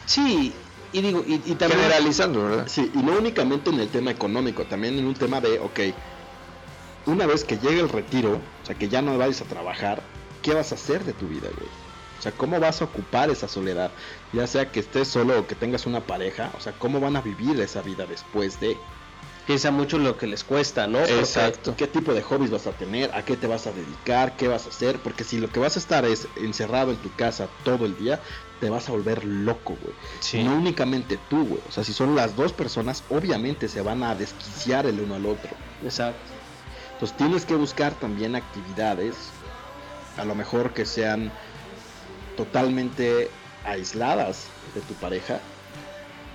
[0.06, 0.54] Sí,
[0.92, 1.82] y digo, y, y también.
[1.82, 2.68] Generalizando, ¿verdad?
[2.68, 5.80] Sí, y no únicamente en el tema económico, también en un tema de, ok,
[7.06, 8.34] una vez que llegue el retiro,
[8.64, 10.04] o sea, que ya no vayas a trabajar,
[10.42, 11.70] ¿qué vas a hacer de tu vida, güey?
[12.20, 13.92] O sea, ¿cómo vas a ocupar esa soledad?
[14.34, 17.22] Ya sea que estés solo o que tengas una pareja, o sea, ¿cómo van a
[17.22, 18.78] vivir esa vida después de?
[19.48, 21.00] Piensa mucho lo que les cuesta, ¿no?
[21.00, 21.76] Porque- Exacto.
[21.76, 23.10] ¿Qué tipo de hobbies vas a tener?
[23.16, 24.36] ¿A qué te vas a dedicar?
[24.36, 25.00] ¿Qué vas a hacer?
[25.02, 28.22] Porque si lo que vas a estar es encerrado en tu casa todo el día,
[28.60, 29.96] te vas a volver loco, güey.
[30.20, 30.44] Sí.
[30.44, 31.62] No únicamente tú, güey.
[31.68, 35.26] O sea, si son las dos personas, obviamente se van a desquiciar el uno al
[35.26, 35.52] otro.
[35.84, 36.20] Exacto.
[36.94, 39.16] Entonces tienes que buscar también actividades,
[40.18, 41.32] a lo mejor que sean
[42.36, 43.30] totalmente
[43.66, 45.40] aisladas de tu pareja,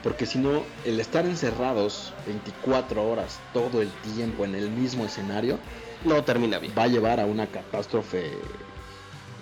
[0.03, 5.59] porque si no, el estar encerrados 24 horas todo el tiempo en el mismo escenario
[6.05, 6.75] No termina bien.
[6.77, 8.33] va a llevar a una catástrofe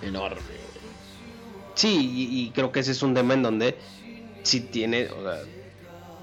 [0.02, 0.40] enorme.
[1.74, 1.98] Sí,
[2.48, 3.78] y, creo que ese es un tema en donde
[4.44, 5.48] si tiene, o sea,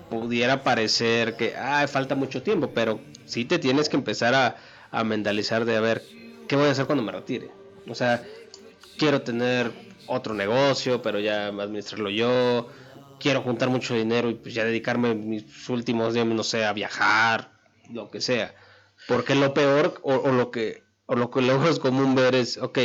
[0.07, 4.57] pudiera parecer que ah, falta mucho tiempo, pero sí te tienes que empezar a,
[4.91, 6.13] a mentalizar de a ver
[6.47, 7.57] qué voy a hacer cuando me retire.
[7.87, 8.23] O sea,
[8.97, 12.67] quiero tener otro negocio, pero ya administrarlo yo.
[13.19, 17.53] Quiero juntar mucho dinero y pues ya dedicarme mis últimos días, no sé, a viajar,
[17.89, 18.55] lo que sea.
[19.05, 22.57] Porque lo peor o, o lo que o lo que luego es común ver es,
[22.57, 22.79] ok,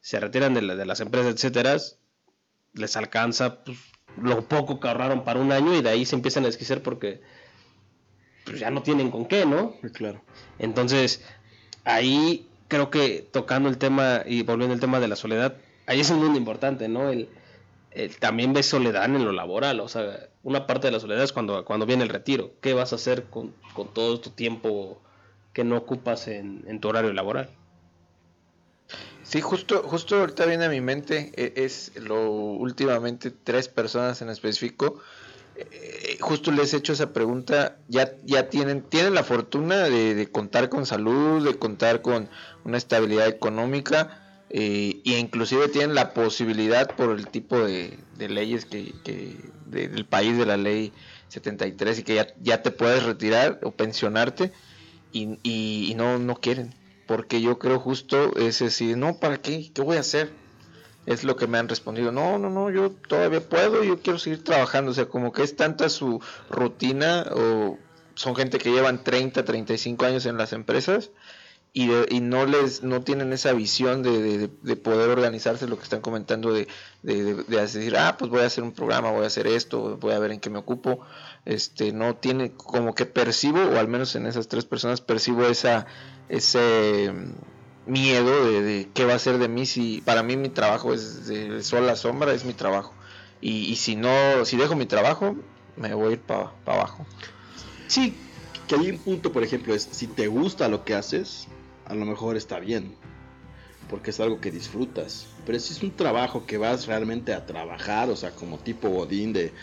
[0.00, 1.76] se retiran de, la- de las empresas, etcétera,
[2.74, 3.78] les alcanza pues,
[4.20, 7.20] lo poco que ahorraron para un año y de ahí se empiezan a desquicer porque
[8.44, 9.74] pues, ya no tienen con qué, ¿no?
[9.92, 10.20] Claro.
[10.58, 11.22] Entonces,
[11.84, 16.10] ahí creo que tocando el tema y volviendo al tema de la soledad, ahí es
[16.10, 17.10] un mundo importante, ¿no?
[17.10, 17.28] El,
[17.90, 21.32] el- también ves soledad en lo laboral, o sea, una parte de la soledad es
[21.32, 22.52] cuando, cuando viene el retiro.
[22.60, 25.00] ¿Qué vas a hacer con, con todo tu tiempo
[25.52, 27.50] que no ocupas en, en tu horario laboral?
[29.22, 34.30] Sí, justo, justo ahorita viene a mi mente, e- es lo últimamente tres personas en
[34.30, 35.00] específico.
[35.56, 40.30] eh, justo les he hecho esa pregunta, ya, ya tienen, tienen la fortuna de, de
[40.30, 42.30] contar con salud, de contar con
[42.64, 48.66] una estabilidad económica, eh, e inclusive tienen la posibilidad por el tipo de, de leyes
[48.66, 50.94] que, que de- del país de la ley
[51.28, 54.52] 73 y que ya, ya te puedes retirar o pensionarte
[55.10, 56.74] y, y- y no, no quieren.
[57.08, 59.72] Porque yo creo justo es decir, no, ¿para qué?
[59.74, 60.30] ¿Qué voy a hacer?
[61.06, 62.12] Es lo que me han respondido.
[62.12, 64.90] No, no, no, yo todavía puedo, yo quiero seguir trabajando.
[64.90, 66.20] O sea, como que es tanta su
[66.50, 67.78] rutina o
[68.14, 71.10] son gente que llevan 30, 35 años en las empresas
[71.72, 75.76] y, de- y no les no tienen esa visión de, de- de poder organizarse lo
[75.78, 76.66] que están comentando de
[77.02, 80.32] decir ah pues voy a hacer un programa voy a hacer esto voy a ver
[80.32, 81.00] en qué me ocupo
[81.44, 85.86] este no tiene como que percibo o al menos en esas tres personas percibo esa
[86.28, 87.12] ese
[87.86, 91.62] miedo de, qué va a ser de mí si para mí mi trabajo es de
[91.62, 92.92] sol sombra es mi trabajo
[93.40, 95.36] y, y si no si dejo mi trabajo
[95.76, 97.06] me voy a ir para abajo
[97.88, 98.14] Sí,
[98.68, 101.48] que hay un punto, por ejemplo, es si te gusta lo que haces,
[101.86, 102.94] a lo mejor está bien,
[103.88, 105.26] porque es algo que disfrutas.
[105.46, 109.32] Pero si es un trabajo que vas realmente a trabajar, o sea, como tipo Godín
[109.32, 109.54] de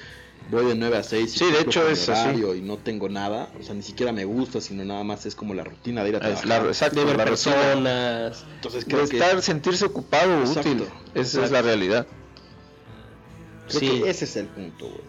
[0.50, 2.40] voy de 9 a 6 y Sí, de hecho es así.
[2.58, 5.54] y no tengo nada, o sea, ni siquiera me gusta, sino nada más es como
[5.54, 6.48] la rutina de ir a Es trabajar.
[6.64, 7.56] la- exacto, de ver la rutina.
[7.56, 8.46] personas.
[8.56, 12.08] Entonces de creo que, estar sentirse ocupado Exacto, útil esa es la realidad
[13.68, 13.88] creo Sí.
[14.04, 15.02] que ese es el punto, güey.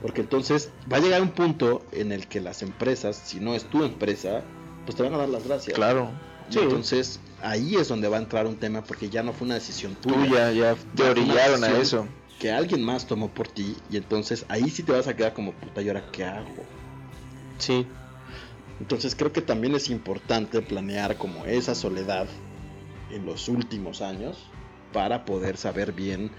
[0.00, 3.64] Porque entonces va a llegar un punto en el que las empresas, si no es
[3.70, 4.42] tu empresa,
[4.84, 5.76] pues te van a dar las gracias.
[5.76, 6.10] claro
[6.50, 9.54] Y Entonces ahí es donde va a entrar un tema porque ya no fue una
[9.54, 10.16] decisión tuya.
[10.16, 12.08] tuya ya te orillaron a eso
[12.42, 15.52] Que alguien más tomó por ti y entonces ahí sí te vas a quedar como
[15.52, 16.64] puta, ¿y ahora qué hago?
[17.58, 17.86] Sí.
[18.80, 22.26] Entonces creo que también es importante planear como esa soledad
[23.12, 24.48] en los últimos años
[24.92, 26.32] para poder saber bien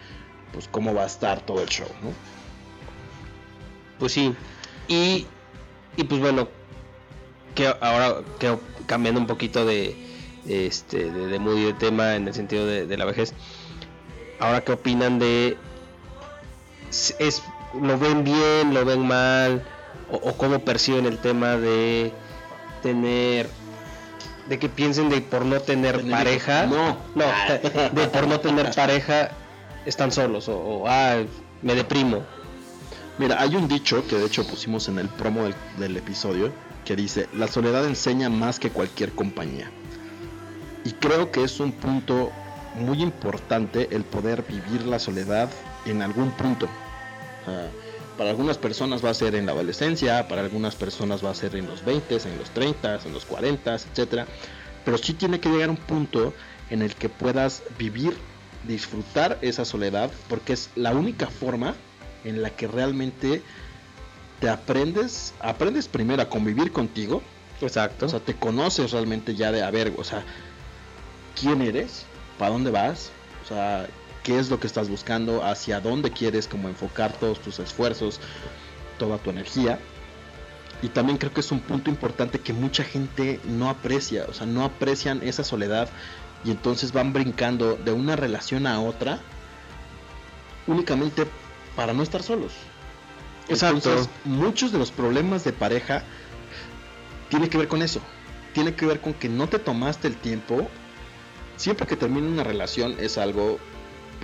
[0.51, 2.09] pues cómo va a estar todo el show, ¿no?
[3.97, 4.35] Pues sí.
[4.89, 5.25] Y,
[5.95, 6.49] y pues bueno,
[7.55, 8.57] que ahora que
[8.87, 9.95] cambiando un poquito de
[10.49, 13.33] este de, de mood y de tema en el sentido de, de la vejez.
[14.41, 15.57] Ahora qué opinan de
[17.19, 17.41] es,
[17.79, 19.63] lo ven bien, lo ven mal
[20.11, 22.13] o, o cómo perciben el tema de
[22.81, 23.49] tener
[24.47, 26.95] de que piensen de por no tener Tener pareja, hijos.
[27.15, 27.25] no,
[28.01, 29.31] de por no tener pareja
[29.85, 31.15] están solos o, o, ah,
[31.61, 32.23] me deprimo.
[33.17, 36.51] Mira, hay un dicho que de hecho pusimos en el promo del, del episodio
[36.83, 39.71] que dice, la soledad enseña más que cualquier compañía.
[40.83, 42.31] Y creo que es un punto
[42.75, 45.49] muy importante el poder vivir la soledad
[45.85, 46.67] en algún punto.
[47.45, 47.71] Sea,
[48.17, 51.55] para algunas personas va a ser en la adolescencia, para algunas personas va a ser
[51.55, 54.27] en los 20, en los 30, en los 40, etcétera.
[54.85, 56.33] Pero sí tiene que llegar un punto
[56.69, 58.15] en el que puedas vivir,
[58.67, 61.75] disfrutar esa soledad, porque es la única forma
[62.23, 63.41] en la que realmente
[64.39, 67.21] te aprendes, aprendes primero a convivir contigo,
[67.61, 68.05] Exacto.
[68.05, 70.23] o sea, te conoces realmente ya de, a ver, o sea,
[71.39, 72.05] quién eres,
[72.37, 73.11] para dónde vas,
[73.43, 73.87] o sea,
[74.23, 78.19] qué es lo que estás buscando, hacia dónde quieres como enfocar todos tus esfuerzos,
[78.97, 79.79] toda tu energía.
[80.81, 84.45] Y también creo que es un punto importante que mucha gente no aprecia, o sea,
[84.45, 85.89] no aprecian esa soledad
[86.43, 89.19] y entonces van brincando de una relación a otra
[90.67, 91.25] únicamente
[91.75, 92.53] para no estar solos.
[93.49, 93.77] Exacto.
[93.77, 96.03] Entonces, muchos de los problemas de pareja
[97.29, 97.99] tiene que ver con eso.
[98.53, 100.67] Tiene que ver con que no te tomaste el tiempo.
[101.57, 103.59] Siempre que termina una relación es algo,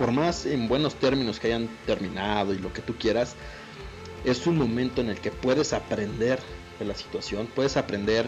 [0.00, 3.36] por más en buenos términos que hayan terminado y lo que tú quieras,
[4.24, 6.38] es un momento en el que puedes aprender
[6.78, 8.26] de la situación, puedes aprender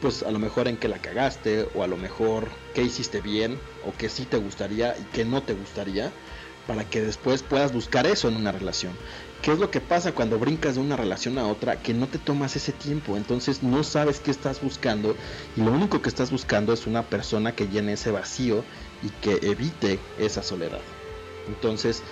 [0.00, 3.60] pues a lo mejor en qué la cagaste o a lo mejor qué hiciste bien
[3.86, 6.10] o qué sí te gustaría y qué no te gustaría
[6.66, 8.94] para que después puedas buscar eso en una relación.
[9.42, 11.82] ¿Qué es lo que pasa cuando brincas de una relación a otra?
[11.82, 15.14] Que no te tomas ese tiempo, entonces no sabes qué estás buscando
[15.54, 18.64] y lo único que estás buscando es una persona que llene ese vacío
[19.02, 20.80] y que evite esa soledad.
[21.50, 22.02] Entonces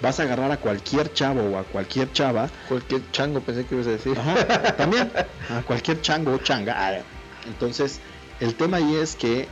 [0.00, 3.88] vas a agarrar a cualquier chavo o a cualquier chava cualquier chango pensé que ibas
[3.88, 5.10] a decir Ajá, también
[5.50, 6.74] a cualquier chango o changa.
[6.76, 7.02] Ah,
[7.46, 8.00] Entonces,
[8.40, 9.48] el tema ahí es que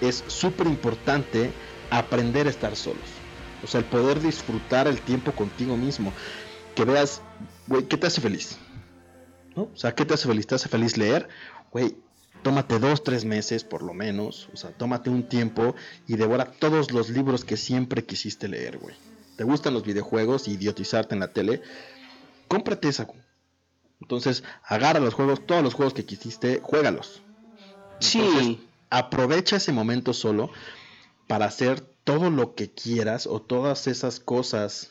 [0.00, 1.52] es súper importante
[1.90, 3.10] aprender a estar solos.
[3.62, 6.12] O sea, el poder disfrutar el tiempo contigo mismo.
[6.74, 7.20] Que veas,
[7.66, 8.56] güey, ¿qué te hace feliz?
[9.56, 9.62] ¿No?
[9.62, 10.46] O sea, ¿qué te hace feliz?
[10.46, 11.28] ¿Te hace feliz leer?
[11.72, 11.96] Güey,
[12.42, 14.48] tómate dos, tres meses por lo menos.
[14.52, 15.74] O sea, tómate un tiempo
[16.06, 18.94] y devora todos los libros que siempre quisiste leer, güey.
[19.36, 21.62] ¿Te gustan los videojuegos y idiotizarte en la tele?
[22.48, 23.06] Cómprate esa.
[24.00, 27.22] Entonces, agarra los juegos, todos los juegos que quisiste, juégalos.
[28.00, 28.68] Entonces, Sí.
[28.90, 30.50] aprovecha ese momento solo
[31.26, 34.90] para hacer todo lo que quieras o todas esas cosas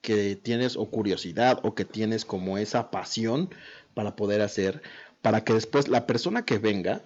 [0.00, 3.50] que tienes o curiosidad o que tienes como esa pasión
[3.94, 4.82] para poder hacer,
[5.22, 7.02] para que después la persona que venga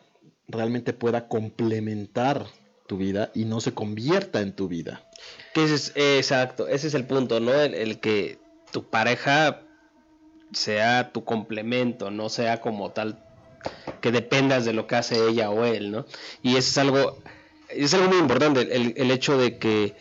[0.48, 2.47] realmente pueda complementar
[2.86, 5.09] tu vida y no se convierta en tu vida.
[5.55, 7.52] Que ese es, eh, exacto, ese es el punto, ¿no?
[7.52, 8.39] El, el que
[8.70, 9.62] tu pareja
[10.52, 13.18] sea tu complemento, no sea como tal
[14.01, 16.06] que dependas de lo que hace ella o él, ¿no?
[16.43, 17.18] Y eso es algo,
[17.68, 19.94] es algo muy importante, el, el hecho de que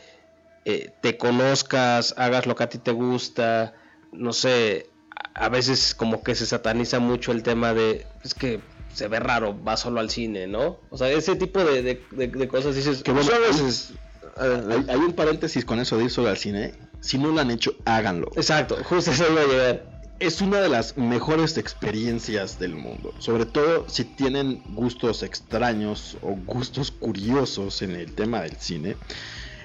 [0.66, 3.74] eh, te conozcas, hagas lo que a ti te gusta,
[4.12, 4.91] no sé,
[5.34, 8.60] a veces como que se sataniza mucho el tema de, es que
[8.94, 10.80] se ve raro, va solo al cine, ¿no?
[10.90, 13.94] O sea, ese tipo de, de- de- de cosas dices, Que bueno, a veces-
[14.38, 16.74] Hay, hay un paréntesis con eso de ir solo al cine.
[17.02, 18.32] Si no lo han hecho, háganlo.
[18.36, 19.92] Exacto, justo eso iba a llegar.
[20.20, 23.14] Es una de las mejores experiencias del mundo.
[23.20, 28.96] Sobre todo si tienen gustos extraños o gustos curiosos en el tema del cine.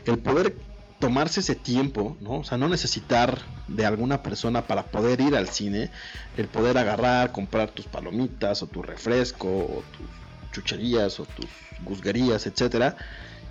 [0.06, 0.56] El poder
[0.98, 2.38] tomarse ese tiempo, ¿no?
[2.38, 5.90] O sea, no necesitar de alguna persona para poder ir al cine.
[6.36, 11.46] El poder agarrar, comprar tus palomitas o tu refresco o tus chucherías o tus
[11.84, 12.96] gusguerías, etcétera.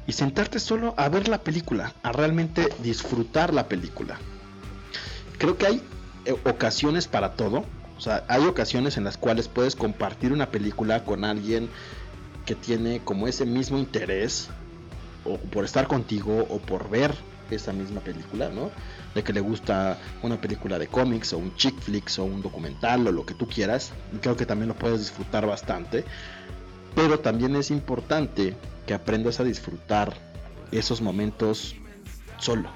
[0.08, 4.18] Y sentarte solo a ver la película, a realmente disfrutar la película.
[5.38, 5.82] Creo que hay
[6.26, 7.66] eh, ocasiones para todo.
[7.98, 11.70] O sea, hay ocasiones en las cuales puedes compartir una película con alguien
[12.46, 14.50] que tiene como ese mismo interés,
[15.24, 17.16] o por estar contigo, o por ver
[17.52, 18.72] esa misma película, ¿no?
[19.14, 23.08] De que le gusta una película de cómics, o un chick flicks, o un documental,
[23.08, 23.92] o lo que tú quieras.
[24.14, 26.04] Y creo que también lo puedes disfrutar bastante.
[26.96, 28.56] Pero también es importante
[28.88, 30.14] que aprendas a disfrutar
[30.72, 31.76] esos momentos
[32.38, 32.70] solo.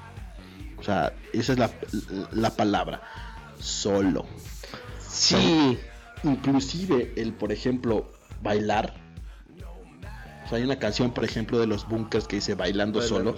[0.78, 1.70] O sea, esa es la,
[2.32, 3.02] la palabra.
[3.58, 4.26] Solo.
[4.98, 5.78] Sí,
[6.22, 8.10] Inclusive el, por ejemplo,
[8.42, 8.94] bailar.
[10.44, 13.36] O sea, hay una canción, por ejemplo, de los bunkers que dice Bailando, solo,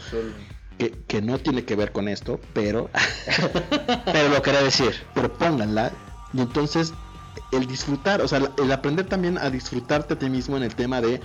[0.79, 2.91] que, no tiene que ver con esto, pero,
[4.05, 4.93] pero lo quería decir.
[5.15, 5.93] pero pónganla.
[6.33, 6.93] Y entonces,
[7.53, 11.01] el disfrutar, o sea, el aprender también a disfrutarte a ti mismo en el tema
[11.01, 11.21] de,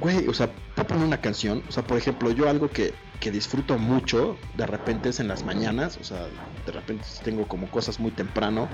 [0.00, 3.30] güey, o sea, puedo poner una canción, o sea, por ejemplo, yo algo que, que
[3.30, 6.28] disfruto mucho, de repente es en las mañanas, o sea,
[6.66, 8.68] de repente tengo como cosas muy temprano,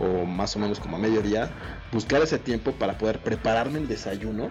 [0.00, 1.50] o más o menos como a mediodía,
[1.92, 4.50] buscar ese tiempo para poder prepararme el desayuno.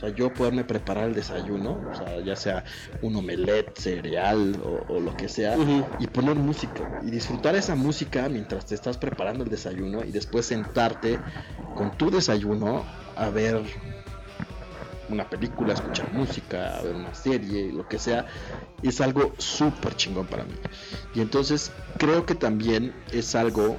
[0.00, 2.64] O sea, yo poderme preparar el desayuno, o sea, ya sea
[3.02, 5.58] un omelette, cereal o, o lo que sea,
[5.98, 10.46] y poner música y disfrutar esa música mientras te estás preparando el desayuno y después
[10.46, 11.20] sentarte
[11.74, 13.60] con tu desayuno a ver
[15.10, 18.24] una película, escuchar música, a ver una serie, lo que sea,
[18.82, 20.54] es algo súper chingón para mí.
[21.14, 23.76] Y entonces creo que también es algo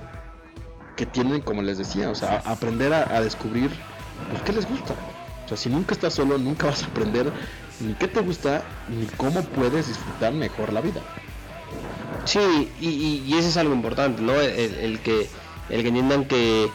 [0.95, 3.71] que tienen, como les decía, o sea, aprender a, a descubrir
[4.29, 4.95] pues, qué les gusta.
[5.51, 7.33] Sea, si nunca estás solo, nunca vas a aprender
[7.81, 11.01] ni qué te gusta, ni cómo puedes disfrutar mejor la vida.
[12.23, 14.39] Sí, y, eso es algo importante, ¿no?
[14.39, 15.27] El, el que
[15.69, 16.71] el que entiendan que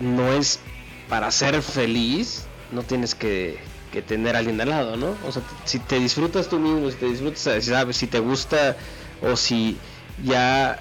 [0.00, 0.60] no es
[1.08, 3.58] para ser feliz, no tienes que,
[3.92, 5.16] que tener a alguien al lado, ¿no?
[5.26, 8.76] O sea, si te disfrutas tú mismo, si te disfrutas, si te gusta
[9.22, 9.76] o si
[10.24, 10.78] ya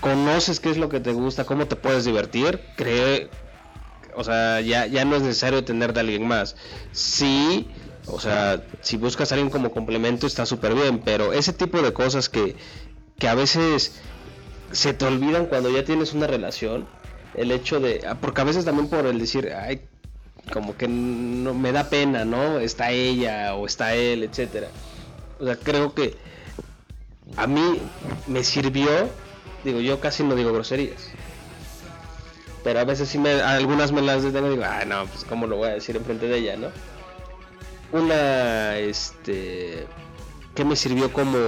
[0.00, 3.30] conoces qué es lo que te gusta, cómo te puedes divertir, cree,
[4.14, 6.56] o sea, ya, ya no es necesario tener de alguien más.
[6.92, 7.68] Sí,
[8.06, 11.92] o sea, si buscas a alguien como complemento está súper bien, pero ese tipo de
[11.92, 12.56] cosas que,
[13.18, 14.00] que a veces
[14.72, 16.86] se te olvidan cuando ya tienes una relación,
[17.34, 19.82] el hecho de, ah, porque a veces también por el decir, ay,
[20.52, 22.58] como que no me da pena, ¿no?
[22.58, 24.68] Está ella o está él, etcétera.
[25.38, 26.16] O sea, creo que
[27.36, 27.80] a mí
[28.26, 28.90] me sirvió,
[29.64, 31.10] digo, yo casi no digo groserías.
[32.62, 35.46] Pero a veces sí me, algunas me las detengo y digo, ah, no, pues cómo
[35.46, 36.68] lo voy a decir enfrente de ella, ¿no?
[37.92, 39.86] Una, este,
[40.54, 41.38] que me sirvió como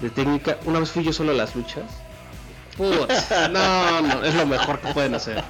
[0.00, 1.84] de técnica, una vez fui yo solo a las luchas.
[2.76, 5.42] Putz, no, no, es lo mejor que pueden hacer.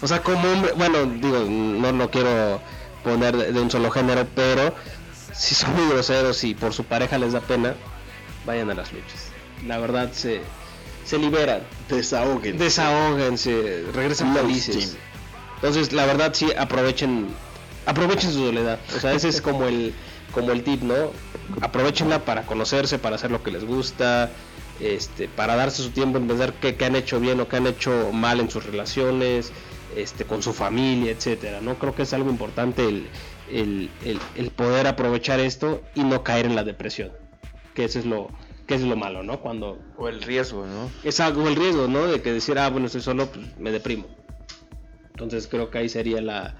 [0.00, 2.60] O sea, como hombre, bueno, digo, no lo quiero
[3.04, 4.74] poner de, de un solo género, pero
[5.32, 7.74] si son muy groseros y por su pareja les da pena,
[8.44, 9.28] vayan a las luchas.
[9.66, 10.42] La verdad se,
[11.04, 12.58] se liberan, Desahoguen.
[12.58, 14.96] desahóguense, regresan Love felices.
[15.56, 17.28] Entonces, la verdad sí aprovechen
[17.86, 18.78] aprovechen su soledad.
[18.96, 19.94] O sea, ese es como el
[20.32, 21.12] como el tip, ¿no?
[21.60, 24.30] Aprovechenla para conocerse, para hacer lo que les gusta,
[24.80, 27.66] este, para darse su tiempo en pensar qué, qué han hecho bien o qué han
[27.66, 29.52] hecho mal en sus relaciones,
[29.94, 31.78] este, con su familia, etcétera, ¿no?
[31.78, 33.08] Creo que es algo importante el,
[33.50, 37.12] el, el- el poder aprovechar esto y no caer en la depresión.
[37.74, 38.30] Que eso es lo,
[38.72, 39.38] que es lo malo, ¿no?
[39.40, 40.90] Cuando O el riesgo, ¿no?
[41.04, 42.06] es algo el riesgo, ¿no?
[42.06, 44.06] De que decir, ah, bueno, estoy solo, pues me deprimo.
[45.10, 46.56] Entonces creo que ahí sería la,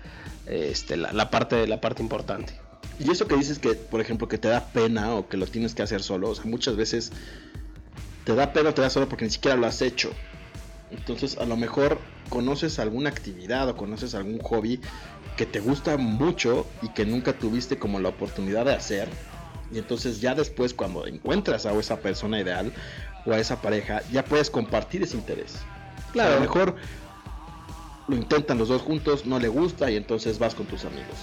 [0.47, 2.53] este, la, la parte, la parte importante.
[2.99, 5.75] Y eso que dices que, por ejemplo, que te da pena o que lo tienes
[5.75, 7.13] que hacer solo, o sea, muchas veces
[8.25, 10.11] te da pena o te da solo porque ni siquiera lo has hecho.
[10.91, 11.99] Entonces, a lo mejor
[12.29, 14.81] conoces alguna actividad o conoces algún hobby
[15.39, 19.09] que te gusta mucho y que nunca tuviste como la oportunidad de hacer.
[19.73, 22.73] Y entonces ya después cuando encuentras a esa persona ideal
[23.24, 25.55] o a esa pareja, ya puedes compartir ese interés.
[26.12, 26.32] Claro.
[26.32, 26.77] A lo mejor
[28.09, 31.16] lo intentan los dos juntos, no le gusta y entonces vas con tus amigos.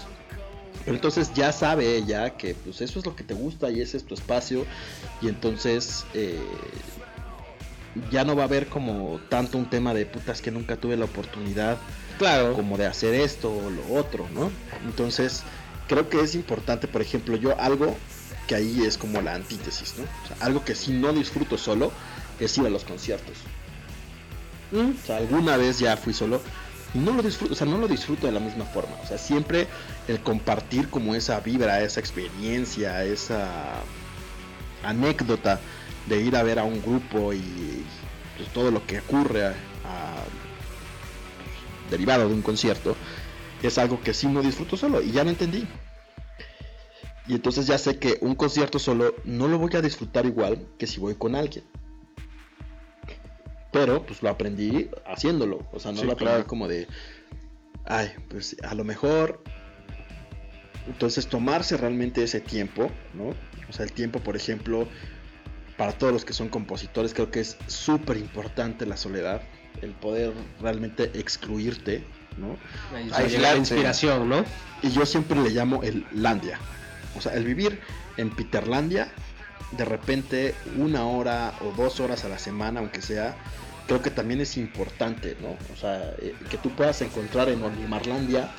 [0.85, 3.97] Pero entonces ya sabe ella que pues eso es lo que te gusta y ese
[3.97, 4.65] es tu espacio
[5.21, 6.39] y entonces eh,
[8.11, 11.05] ya no va a haber como tanto un tema de putas que nunca tuve la
[11.05, 11.77] oportunidad
[12.17, 12.53] Claro.
[12.53, 14.51] como de hacer esto o lo otro, ¿no?
[14.85, 15.43] Entonces,
[15.87, 17.95] creo que es importante, por ejemplo, yo algo
[18.49, 20.03] que ahí es como la antítesis, ¿no?
[20.05, 21.91] O sea, algo que si no disfruto solo
[22.39, 23.37] es ir a los conciertos.
[24.71, 26.41] Mm, O sea, alguna vez ya fui solo
[26.95, 28.95] y no lo disfruto, o sea, no lo disfruto de la misma forma.
[29.03, 29.67] O sea, siempre
[30.07, 33.83] el compartir como esa vibra, esa experiencia, esa
[34.83, 35.59] anécdota
[36.07, 37.83] de ir a ver a un grupo y
[38.35, 39.49] pues, todo lo que ocurre a-
[39.85, 40.25] a-
[41.91, 42.95] derivado de un concierto
[43.61, 45.67] es algo que sí no disfruto solo y ya lo entendí.
[47.29, 50.87] Y entonces ya sé que un concierto solo no lo voy a disfrutar igual que
[50.87, 51.63] si voy con alguien.
[53.71, 55.63] Pero pues lo aprendí haciéndolo.
[55.71, 56.47] O sea, no Sí, lo aprendí claro.
[56.47, 56.87] como de.
[57.85, 59.43] Ay, pues a lo mejor.
[60.87, 63.35] Entonces tomarse realmente ese tiempo, ¿no?
[63.69, 64.87] O sea, el tiempo, por ejemplo,
[65.77, 69.43] para todos los que son compositores, creo que es súper importante la soledad.
[69.83, 72.03] El poder realmente excluirte,
[72.37, 72.57] ¿no?
[73.11, 74.43] la inspiración, ¿no?
[74.81, 76.57] Y yo siempre le llamo el Landia.
[77.15, 77.79] O sea, el vivir
[78.17, 79.11] en Peterlandia,
[79.71, 83.35] de repente una hora o dos horas a la semana, aunque sea,
[83.87, 85.57] creo que también es importante, ¿no?
[85.73, 88.49] O sea, eh, que tú puedas encontrar en Olimarlandia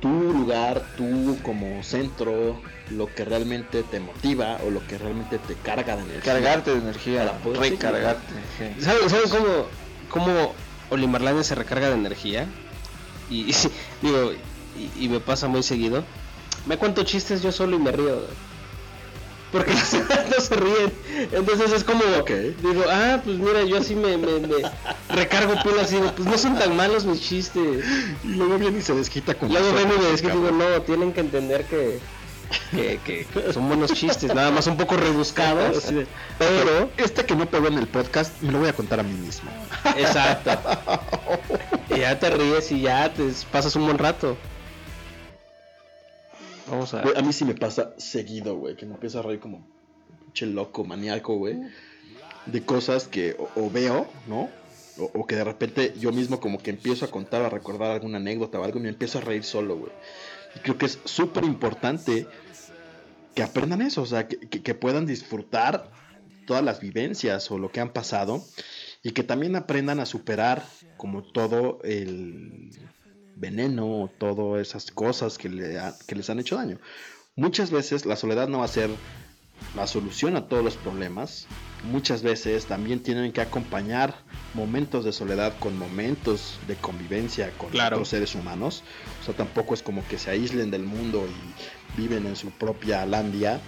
[0.00, 5.54] tu lugar, tú como centro, lo que realmente te motiva o lo que realmente te
[5.54, 6.32] carga de energía.
[6.32, 8.32] Cargarte de energía, Para poder recargarte.
[8.32, 8.84] energía.
[8.84, 9.66] ¿Saben, saben cómo,
[10.08, 10.54] cómo
[10.88, 12.46] Olimarlandia se recarga de energía?
[13.28, 13.52] Y,
[14.02, 14.32] digo,
[14.76, 16.04] y, y me pasa muy seguido.
[16.66, 18.20] Me cuento chistes yo solo y me río.
[19.52, 20.92] Porque los demás no se ríen.
[21.32, 22.30] Entonces es como, Ok.
[22.62, 24.56] digo, ah, pues mira, yo así me, me, me
[25.08, 27.84] recargo pilas y digo, pues no son tan malos mis chistes.
[28.22, 30.82] Y luego viene y se desquita con Luego ven y me desquito y digo, no,
[30.82, 31.98] tienen que entender que,
[32.70, 35.88] que, que son buenos chistes, nada más un poco rebuscados.
[35.90, 36.06] De,
[36.38, 39.14] Pero, Este que no pegó en el podcast, me lo voy a contar a mí
[39.14, 39.50] mismo.
[39.96, 40.52] exacto.
[41.90, 44.36] Y ya te ríes y ya te pasas un buen rato.
[46.70, 49.66] A mí sí me pasa seguido, güey, que me empiezo a reír como
[50.24, 51.58] pinche loco, maníaco, güey.
[52.46, 54.48] De cosas que o, veo, ¿no?
[54.98, 58.60] O, que de repente yo mismo como que empiezo a contar, a recordar alguna anécdota
[58.60, 59.92] o algo y me empiezo a reír solo, güey.
[60.56, 62.26] Y creo que es súper importante
[63.34, 65.90] que aprendan eso, o sea, que puedan disfrutar
[66.46, 68.44] todas las vivencias o lo que han pasado
[69.02, 70.64] y que también aprendan a superar
[70.96, 72.70] como todo el
[73.40, 76.78] veneno o todas esas cosas que, le ha- que les han hecho daño.
[77.36, 78.90] Muchas veces la soledad no va a ser
[79.74, 81.46] la solución a todos los problemas.
[81.84, 84.14] Muchas veces también tienen que acompañar
[84.52, 87.96] momentos de soledad con momentos de convivencia con Claro.
[87.96, 88.82] otros seres humanos.
[89.22, 91.26] O sea, tampoco es como que se aíslen del mundo
[91.96, 93.60] y viven en su propia landia.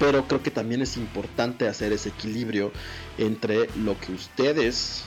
[0.00, 2.72] Pero creo que también es importante hacer ese equilibrio
[3.18, 5.04] entre lo que ustedes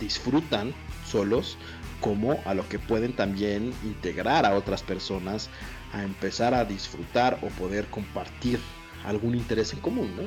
[0.00, 0.74] disfrutan
[1.08, 1.56] solos
[2.00, 5.48] como a lo que pueden también integrar a otras personas
[5.92, 8.58] a empezar a disfrutar o poder compartir
[9.04, 10.22] algún interés en común, ¿no?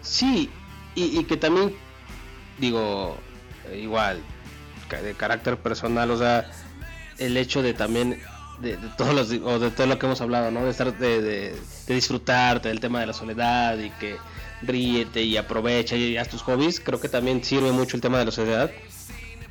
[0.00, 0.50] Sí,
[0.94, 1.74] y, que también,
[2.58, 3.16] digo,
[3.74, 4.20] igual,
[4.90, 6.50] de carácter personal, o sea,
[7.18, 8.20] el hecho de también,
[8.60, 10.64] de, todos los, o de todo lo que hemos hablado, ¿no?
[10.64, 11.54] De estar, de
[11.86, 14.16] disfrutarte del tema de la soledad y que
[14.62, 18.26] ríete y aprovecha y haz tus hobbies, creo que también sirve mucho el tema de
[18.26, 18.70] la soledad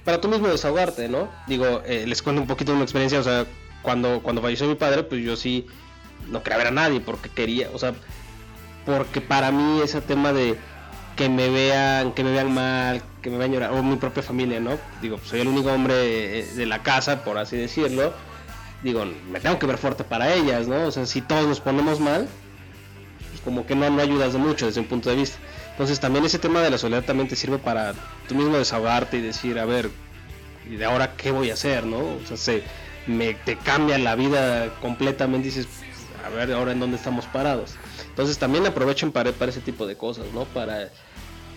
[0.06, 1.30] para tú mismo desahogarte, ¿no?
[1.48, 3.46] Digo, eh, les cuento un poquito de una experiencia, o sea,
[3.82, 5.68] cuando, cuando falleció mi padre, pues yo sí
[6.30, 7.94] no quería ver a nadie porque quería, o sea,
[8.86, 10.58] porque para mí ese tema de
[11.16, 14.60] que me vean, que me vean mal, que me vean llorar, o mi propia familia,
[14.60, 14.78] ¿no?
[15.02, 18.14] Digo, soy el único hombre eh, de la casa, por así decirlo.
[18.84, 20.86] Digo, me tengo que ver fuerte para ellas, ¿no?
[20.86, 22.28] O sea, si todos nos ponemos mal,
[23.30, 25.40] pues como que no, no ayudas de mucho desde un punto de vista.
[25.76, 27.94] Entonces también ese tema de la soledad también te sirve para
[28.30, 29.90] tú mismo desahogarte y decir, a ver,
[30.70, 31.98] ¿y de ahora qué voy a hacer, no?
[31.98, 32.64] O sea, se,
[33.08, 35.68] me, te cambia la vida completamente dices,
[36.26, 37.76] a ver, ahora en dónde estamos parados.
[38.08, 40.46] Entonces también aprovechen para, para ese tipo de cosas, ¿no?
[40.46, 40.92] Para,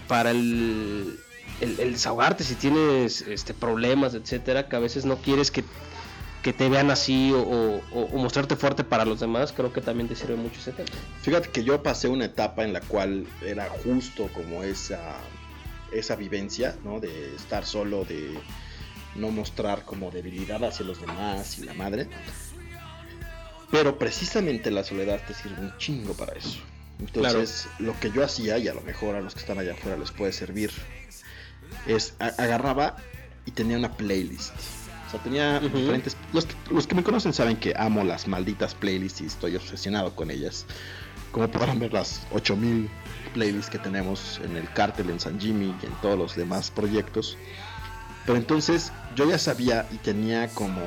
[0.09, 1.17] para el,
[1.61, 5.63] el, el desahogarte si tienes este, problemas, etcétera, que a veces no quieres que,
[6.49, 10.09] que te vean así o, o- o mostrarte fuerte para los demás, creo que también
[10.09, 10.89] te sirve mucho ese tema.
[11.21, 14.99] Fíjate que yo pasé una etapa en la cual era justo como esa,
[15.93, 17.01] esa vivencia, ¿no?
[17.01, 18.39] De estar solo, de
[19.15, 22.09] no mostrar como debilidad hacia los demás y la madre.
[23.71, 26.61] Pero precisamente la soledad te sirve un chingo para eso.
[26.99, 29.99] Entonces, lo que yo hacía, y a lo mejor a los que están allá afuera
[29.99, 30.71] les puede servir,
[31.87, 32.97] es agarraba
[33.45, 34.55] y tenía una playlist.
[35.09, 36.19] O sea, tenía diferentes...
[36.35, 40.15] Los que, los que me conocen saben que amo las malditas playlists y estoy obsesionado
[40.15, 40.67] con ellas.
[41.33, 42.91] Como podrán ver las 8000
[43.33, 47.39] playlists que tenemos en el Cartel, en San Jimmy y en todos los demás proyectos.
[48.27, 50.83] Pero entonces yo ya sabía y tenía como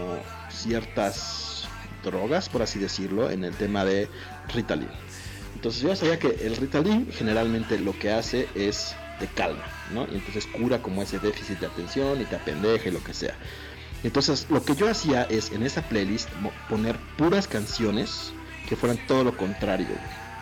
[0.52, 1.68] ciertas
[2.04, 4.08] drogas, por así decirlo, en el tema de
[4.54, 4.90] Ritalin.
[5.56, 10.08] Entonces yo ya sabía que el Ritalin generalmente lo que hace es te calma, ¿no?
[10.12, 13.36] Y entonces cura como ese déficit de atención y te apendeja y lo que sea.
[14.04, 16.30] Entonces lo que yo hacía es en esa playlist
[16.70, 18.34] poner puras canciones
[18.68, 19.88] que fueran todo lo contrario.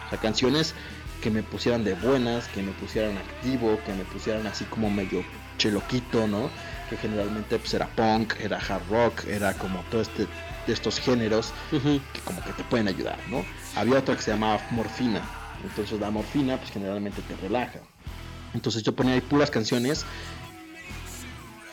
[0.05, 0.73] O sea, canciones
[1.21, 5.23] que me pusieran de buenas, que me pusieran activo, que me pusieran así como medio
[5.57, 6.49] cheloquito, ¿no?
[6.89, 10.27] Que generalmente pues era punk, era hard rock, era como todo este
[10.65, 13.43] de estos géneros que como que te pueden ayudar, ¿no?
[13.75, 15.21] Había otra que se llamaba morfina.
[15.63, 17.79] Entonces la morfina pues generalmente te relaja.
[18.53, 20.05] Entonces yo ponía ahí puras canciones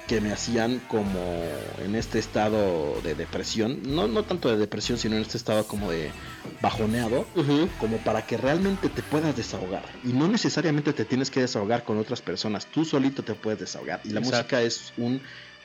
[0.06, 1.44] que me hacían como
[1.84, 5.90] en este estado de depresión, no, no tanto de depresión, sino en este estado como
[5.90, 6.10] de
[6.60, 7.26] bajoneado,
[7.80, 9.84] como para que realmente te puedas desahogar.
[10.04, 14.00] Y no necesariamente te tienes que desahogar con otras personas, tú solito te puedes desahogar.
[14.04, 14.36] Y la Exacto.
[14.36, 15.20] música es un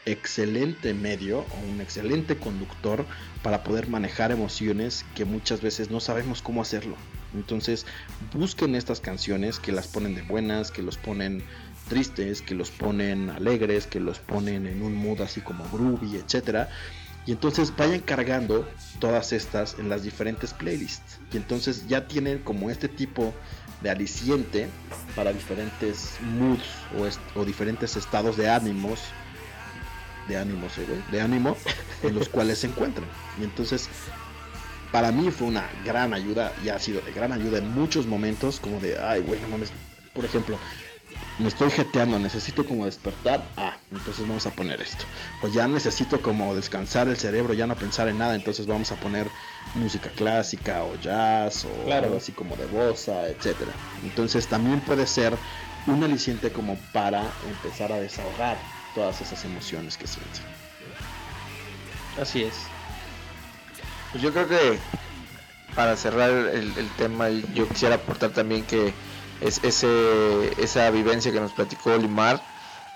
[0.06, 3.06] excelente medio o un excelente conductor
[3.44, 6.96] para poder manejar emociones que muchas veces no sabemos cómo hacerlo.
[7.36, 7.86] Entonces
[8.34, 11.44] busquen estas canciones que las ponen de buenas, que los ponen
[11.92, 16.70] tristes, que los ponen alegres, que los ponen en un mood así como groovy, etcétera.
[17.26, 18.66] Y entonces vayan cargando
[19.00, 21.20] todas estas en las diferentes playlists.
[21.34, 23.34] Y entonces ya tienen como este tipo
[23.82, 24.70] de aliciente
[25.18, 26.64] para diferentes moods
[27.36, 29.02] o, diferentes estados de ánimos
[30.30, 31.58] de ánimos, eh, güey, de ánimo
[32.04, 33.08] en los cuales se encuentran.
[33.38, 33.90] Y entonces,
[34.94, 38.62] para mí fue una gran ayuda y ha sido de gran ayuda en muchos momentos,
[38.62, 39.72] como de, ay, güey, no mames.
[40.14, 40.58] Por ejemplo,
[41.40, 43.44] me estoy jeteando, necesito como despertar.
[43.58, 45.06] Ah, entonces vamos a poner esto.
[45.40, 48.96] Pues ya necesito como descansar el cerebro, ya no pensar en nada, entonces vamos a
[48.96, 49.28] poner
[49.76, 52.06] música clásica o jazz o Claro.
[52.08, 53.72] algo así como de bossa, etcétera.
[54.04, 55.34] Entonces también puede ser
[55.88, 58.58] un aliciente como para empezar a desahogar
[58.94, 60.44] todas esas emociones que sienten.
[62.22, 62.54] Así es.
[64.12, 64.78] Pues yo creo que
[65.76, 68.94] para cerrar el, el tema, yo quisiera aportar también que
[69.42, 72.42] es ese, esa vivencia que nos platicó Limar,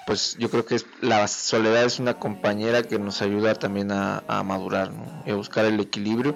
[0.06, 4.22] pues yo creo que es, la soledad es una compañera que nos ayuda también a,
[4.46, 4.92] madurar
[5.26, 6.36] y a buscar el equilibrio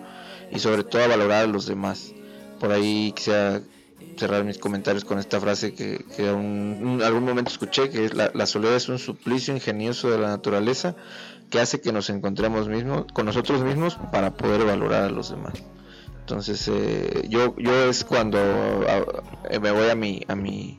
[0.51, 2.13] y sobre todo a valorar a los demás.
[2.59, 3.61] Por ahí quisiera
[4.17, 8.75] cerrar mis comentarios con esta frase que, que algún momento escuché, que la, la soledad
[8.75, 10.95] es un suplicio ingenioso de la naturaleza
[11.49, 15.53] que hace que nos encontremos mismos, con nosotros mismos para poder valorar a los demás.
[16.29, 18.37] Entonces eh, yo, yo es cuando
[18.87, 19.01] ah,
[19.49, 20.77] eh, me voy a mi, a mi,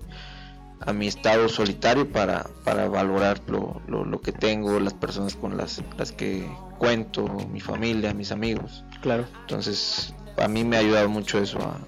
[0.78, 5.56] a mi estado solitario para, para valorar lo, lo, lo que tengo, las personas con
[5.56, 6.48] las, las que
[6.78, 8.84] cuento, mi familia, mis amigos.
[9.02, 9.26] Claro.
[9.40, 11.80] Entonces a mí me ha ayudado mucho eso a,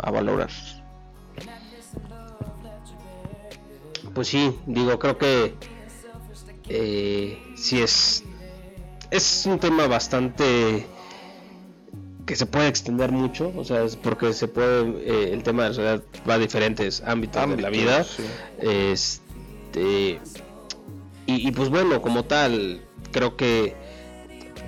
[0.00, 0.48] a valorar.
[4.14, 5.56] Pues sí, digo, creo que
[6.70, 8.24] eh, sí es
[9.10, 10.86] es un tema bastante
[12.30, 15.68] que se puede extender mucho, o sea, es porque se puede eh, el tema de
[15.70, 18.04] la sociedad va a diferentes ámbitos, de la vida.
[18.04, 18.22] sí.
[18.60, 20.20] Este
[21.26, 23.74] y, y, pues bueno, como tal, creo que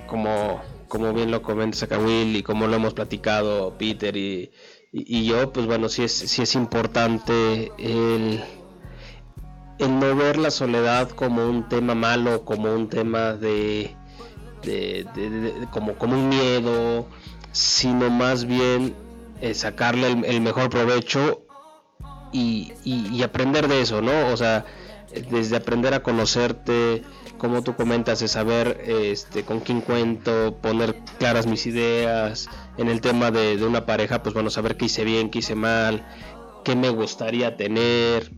[0.07, 4.51] como como bien lo comentas acá Will y como lo hemos platicado Peter y,
[4.91, 8.43] y, y yo, pues bueno, sí es, sí es importante el
[9.79, 13.95] el no ver la soledad como un tema malo, como un tema de,
[14.63, 17.07] de- de- de- de- como, como un miedo,
[17.53, 18.93] sino más bien
[19.39, 21.45] eh, sacarle el, mejor provecho
[22.33, 24.27] y, y- aprender de eso, ¿no?
[24.27, 24.65] O sea,
[25.29, 27.03] desde aprender a conocerte,
[27.37, 32.99] como tú comentas, de saber este, con quién cuento, poner claras mis ideas, en el
[33.01, 36.03] tema de, de una pareja, pues bueno, saber qué hice bien, qué hice mal,
[36.63, 38.31] qué me gustaría tener,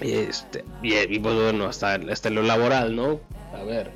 [0.00, 3.20] este, y, y, pues bueno, hasta, hasta lo laboral, ¿no?
[3.52, 3.90] A ver,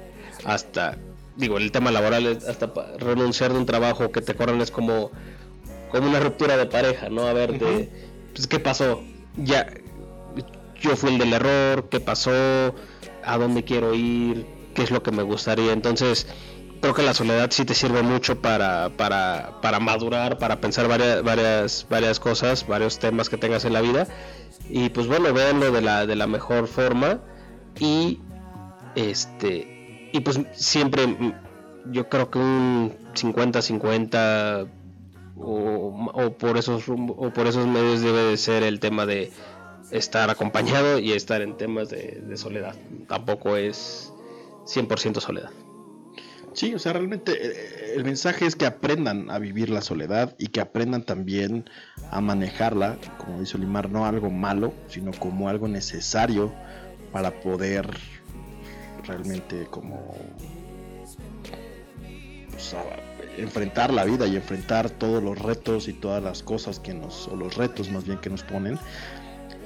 [0.44, 0.96] hasta,
[1.36, 5.10] digo, el tema laboral es hasta renunciar de un trabajo que te corran es como,
[5.90, 7.26] como una ruptura de pareja, ¿no?
[7.26, 7.88] A ver, de,
[8.34, 9.02] pues, ¿qué pasó?
[9.36, 9.66] Ya,
[10.80, 12.74] yo fui el del error, ¿qué pasó?
[13.24, 14.46] ¿A dónde quiero ir?
[14.74, 15.72] ¿Qué es lo que me gustaría?
[15.72, 16.26] Entonces,
[16.80, 21.22] creo que la soledad sí te sirve mucho para, para, para madurar, para pensar varias,
[21.22, 24.09] varias, varias cosas, varios temas que tengas en la vida.
[24.68, 27.20] Y pues bueno, véanlo de la, de la mejor forma.
[27.78, 28.20] Y
[28.96, 29.81] este.
[30.12, 31.32] Y pues siempre mm,
[31.93, 34.66] yo creo que un 50-50
[35.36, 39.32] o, por esos rumbo- o por esos medios debe de ser el tema de
[39.90, 42.74] estar acompañado y estar en temas de, de soledad.
[43.09, 44.12] Tampoco es
[44.66, 45.51] 100% soledad.
[46.55, 50.48] Sí, o sea, realmente eh, el mensaje es que aprendan a vivir la soledad y
[50.48, 51.68] que aprendan también
[52.10, 56.52] a manejarla, como dice Olimar, no algo malo, sino como algo necesario
[57.10, 57.89] para poder
[59.06, 60.16] realmente como
[63.38, 67.36] enfrentar la vida y enfrentar todos los retos y todas las cosas que nos, o
[67.36, 68.78] los retos más bien que nos ponen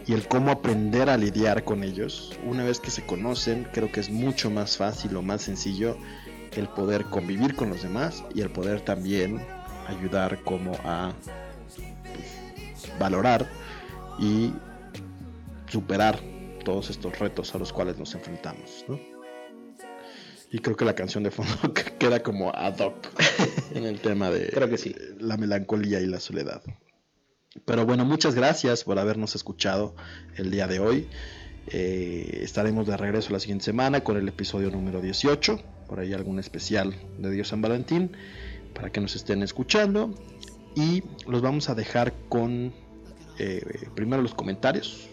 [0.06, 2.38] y el cómo aprender a lidiar con ellos.
[2.44, 5.96] Una vez que se conocen, creo que es mucho más fácil o más sencillo
[6.52, 9.40] el poder convivir con los demás y el poder también
[9.88, 11.12] ayudar como a
[12.14, 13.48] pues, valorar
[14.18, 14.52] y
[15.68, 16.20] superar
[16.64, 18.84] todos estos retos a los cuales nos enfrentamos.
[20.50, 23.08] Y creo que la canción de fondo queda como ad hoc
[23.74, 24.94] en el tema de Creo que sí.
[25.18, 26.62] la melancolía y la soledad.
[27.64, 29.94] Pero bueno, muchas gracias por habernos escuchado
[30.36, 31.08] el día de hoy.
[31.68, 35.60] Eh, estaremos de regreso la siguiente semana con el episodio número 18.
[35.88, 38.12] Por ahí algún especial de Dios San Valentín
[38.74, 40.14] para que nos estén escuchando.
[40.74, 42.72] Y los vamos a dejar con
[43.38, 45.08] eh, primero los comentarios.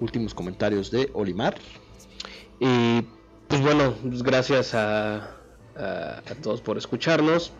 [0.00, 1.56] Últimos comentarios de Olimar.
[2.60, 3.02] Y
[3.50, 5.34] pues bueno, pues gracias a,
[6.40, 7.52] todos por escucharnos.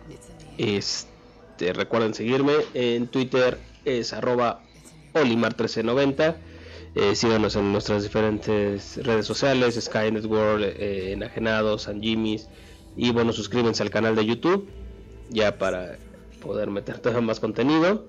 [0.57, 4.63] Este, recuerden seguirme en Twitter, es arroba
[5.15, 6.37] Olimar1390.
[6.95, 12.49] Eh, síganos en nuestras diferentes redes sociales, Sky Network, eh, Enajenados, San Jimmy's.
[12.97, 14.69] Y bueno, suscríbanse al canal de YouTube,
[15.29, 15.99] ya para
[16.41, 18.07] poder meter todo más contenido.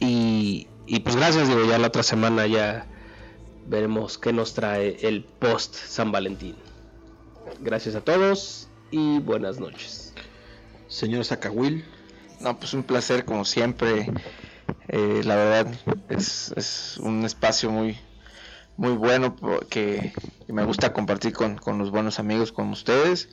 [0.00, 2.86] Y, y pues gracias, digo, ya la otra semana ya
[3.68, 6.56] veremos qué nos trae el post San Valentín.
[7.60, 10.14] Gracias a todos y buenas noches.
[10.88, 11.84] Señor Zacahuil.
[12.40, 14.10] No, pues un placer como siempre.
[14.88, 15.74] Eh, la verdad
[16.08, 17.98] es, es un espacio muy
[18.78, 19.34] muy bueno
[19.68, 20.12] que,
[20.46, 23.28] que me gusta compartir con, con los buenos amigos como ustedes.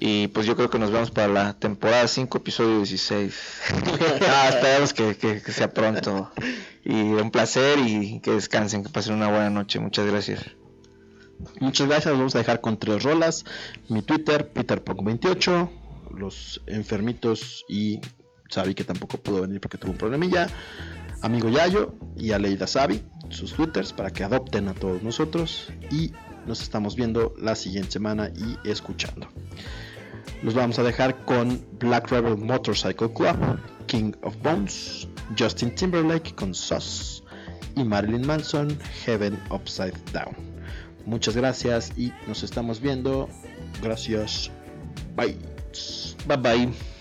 [0.00, 3.34] Y pues yo creo que nos vemos para la temporada 5, episodio 16.
[4.28, 6.30] ah, esperamos que, que- que sea pronto.
[6.84, 9.80] Y un placer y que descansen, que pasen una buena noche.
[9.80, 10.44] Muchas gracias.
[11.60, 13.44] Muchas gracias, vamos a dejar con tres rolas.
[13.88, 15.70] Mi Twitter, PeterPunk28.
[16.16, 18.00] Los enfermitos y
[18.50, 20.48] Sabi que tampoco pudo venir porque tuvo un problemilla.
[21.20, 25.70] Amigo Yayo y Aleida Sabi, sus twitters para que adopten a todos nosotros.
[25.90, 26.12] Y
[26.46, 29.28] nos estamos viendo la siguiente semana y escuchando.
[30.42, 36.54] Los vamos a dejar con Black Rebel Motorcycle Club, King of Bones, Justin Timberlake con
[36.54, 37.24] Sus
[37.74, 40.36] y Marilyn Manson, Heaven Upside Down.
[41.06, 43.28] Muchas gracias y nos estamos viendo.
[43.82, 44.50] Gracias.
[45.16, 45.36] Bye.
[46.26, 46.97] Bye bye.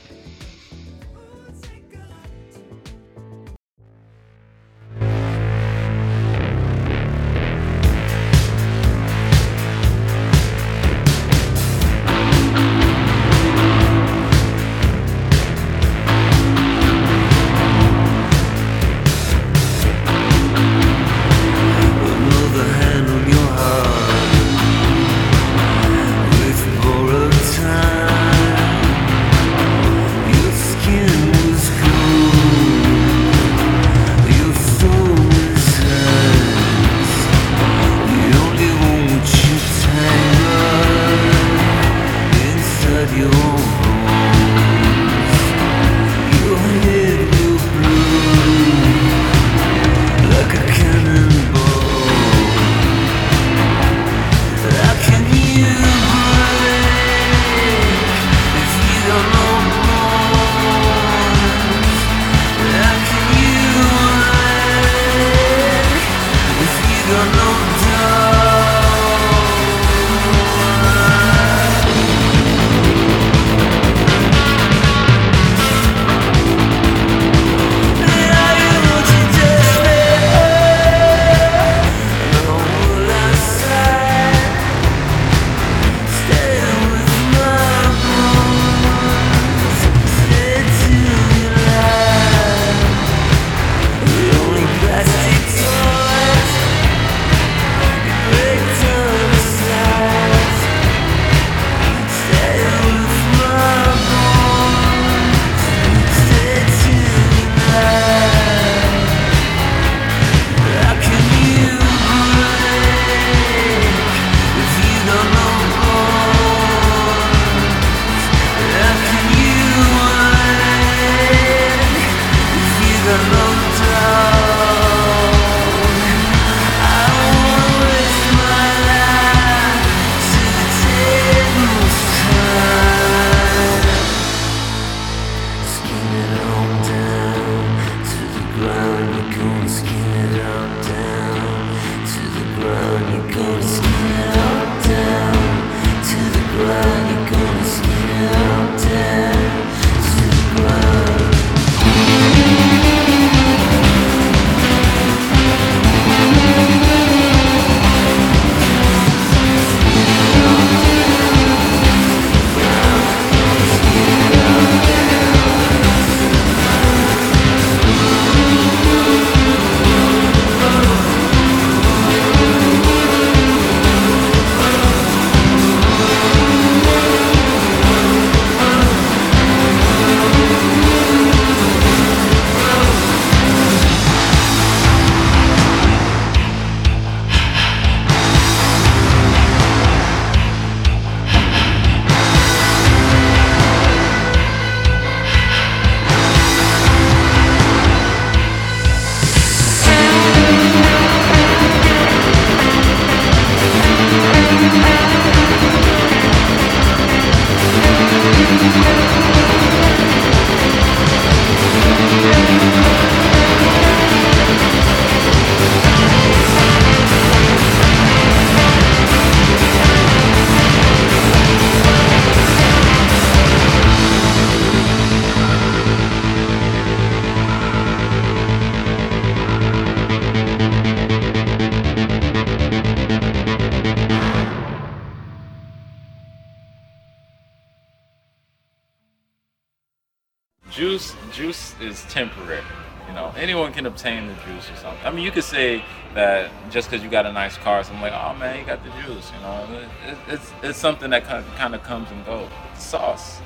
[246.77, 248.91] just because you got a nice car, so I'm like, oh man, you got the
[249.01, 249.31] juice.
[249.33, 252.47] You know, it, it, it's it's something that kind of, kind of comes and goes.
[252.75, 253.41] Sauce.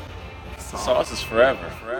[0.57, 1.69] sauce, sauce is forever.
[1.81, 1.90] forever.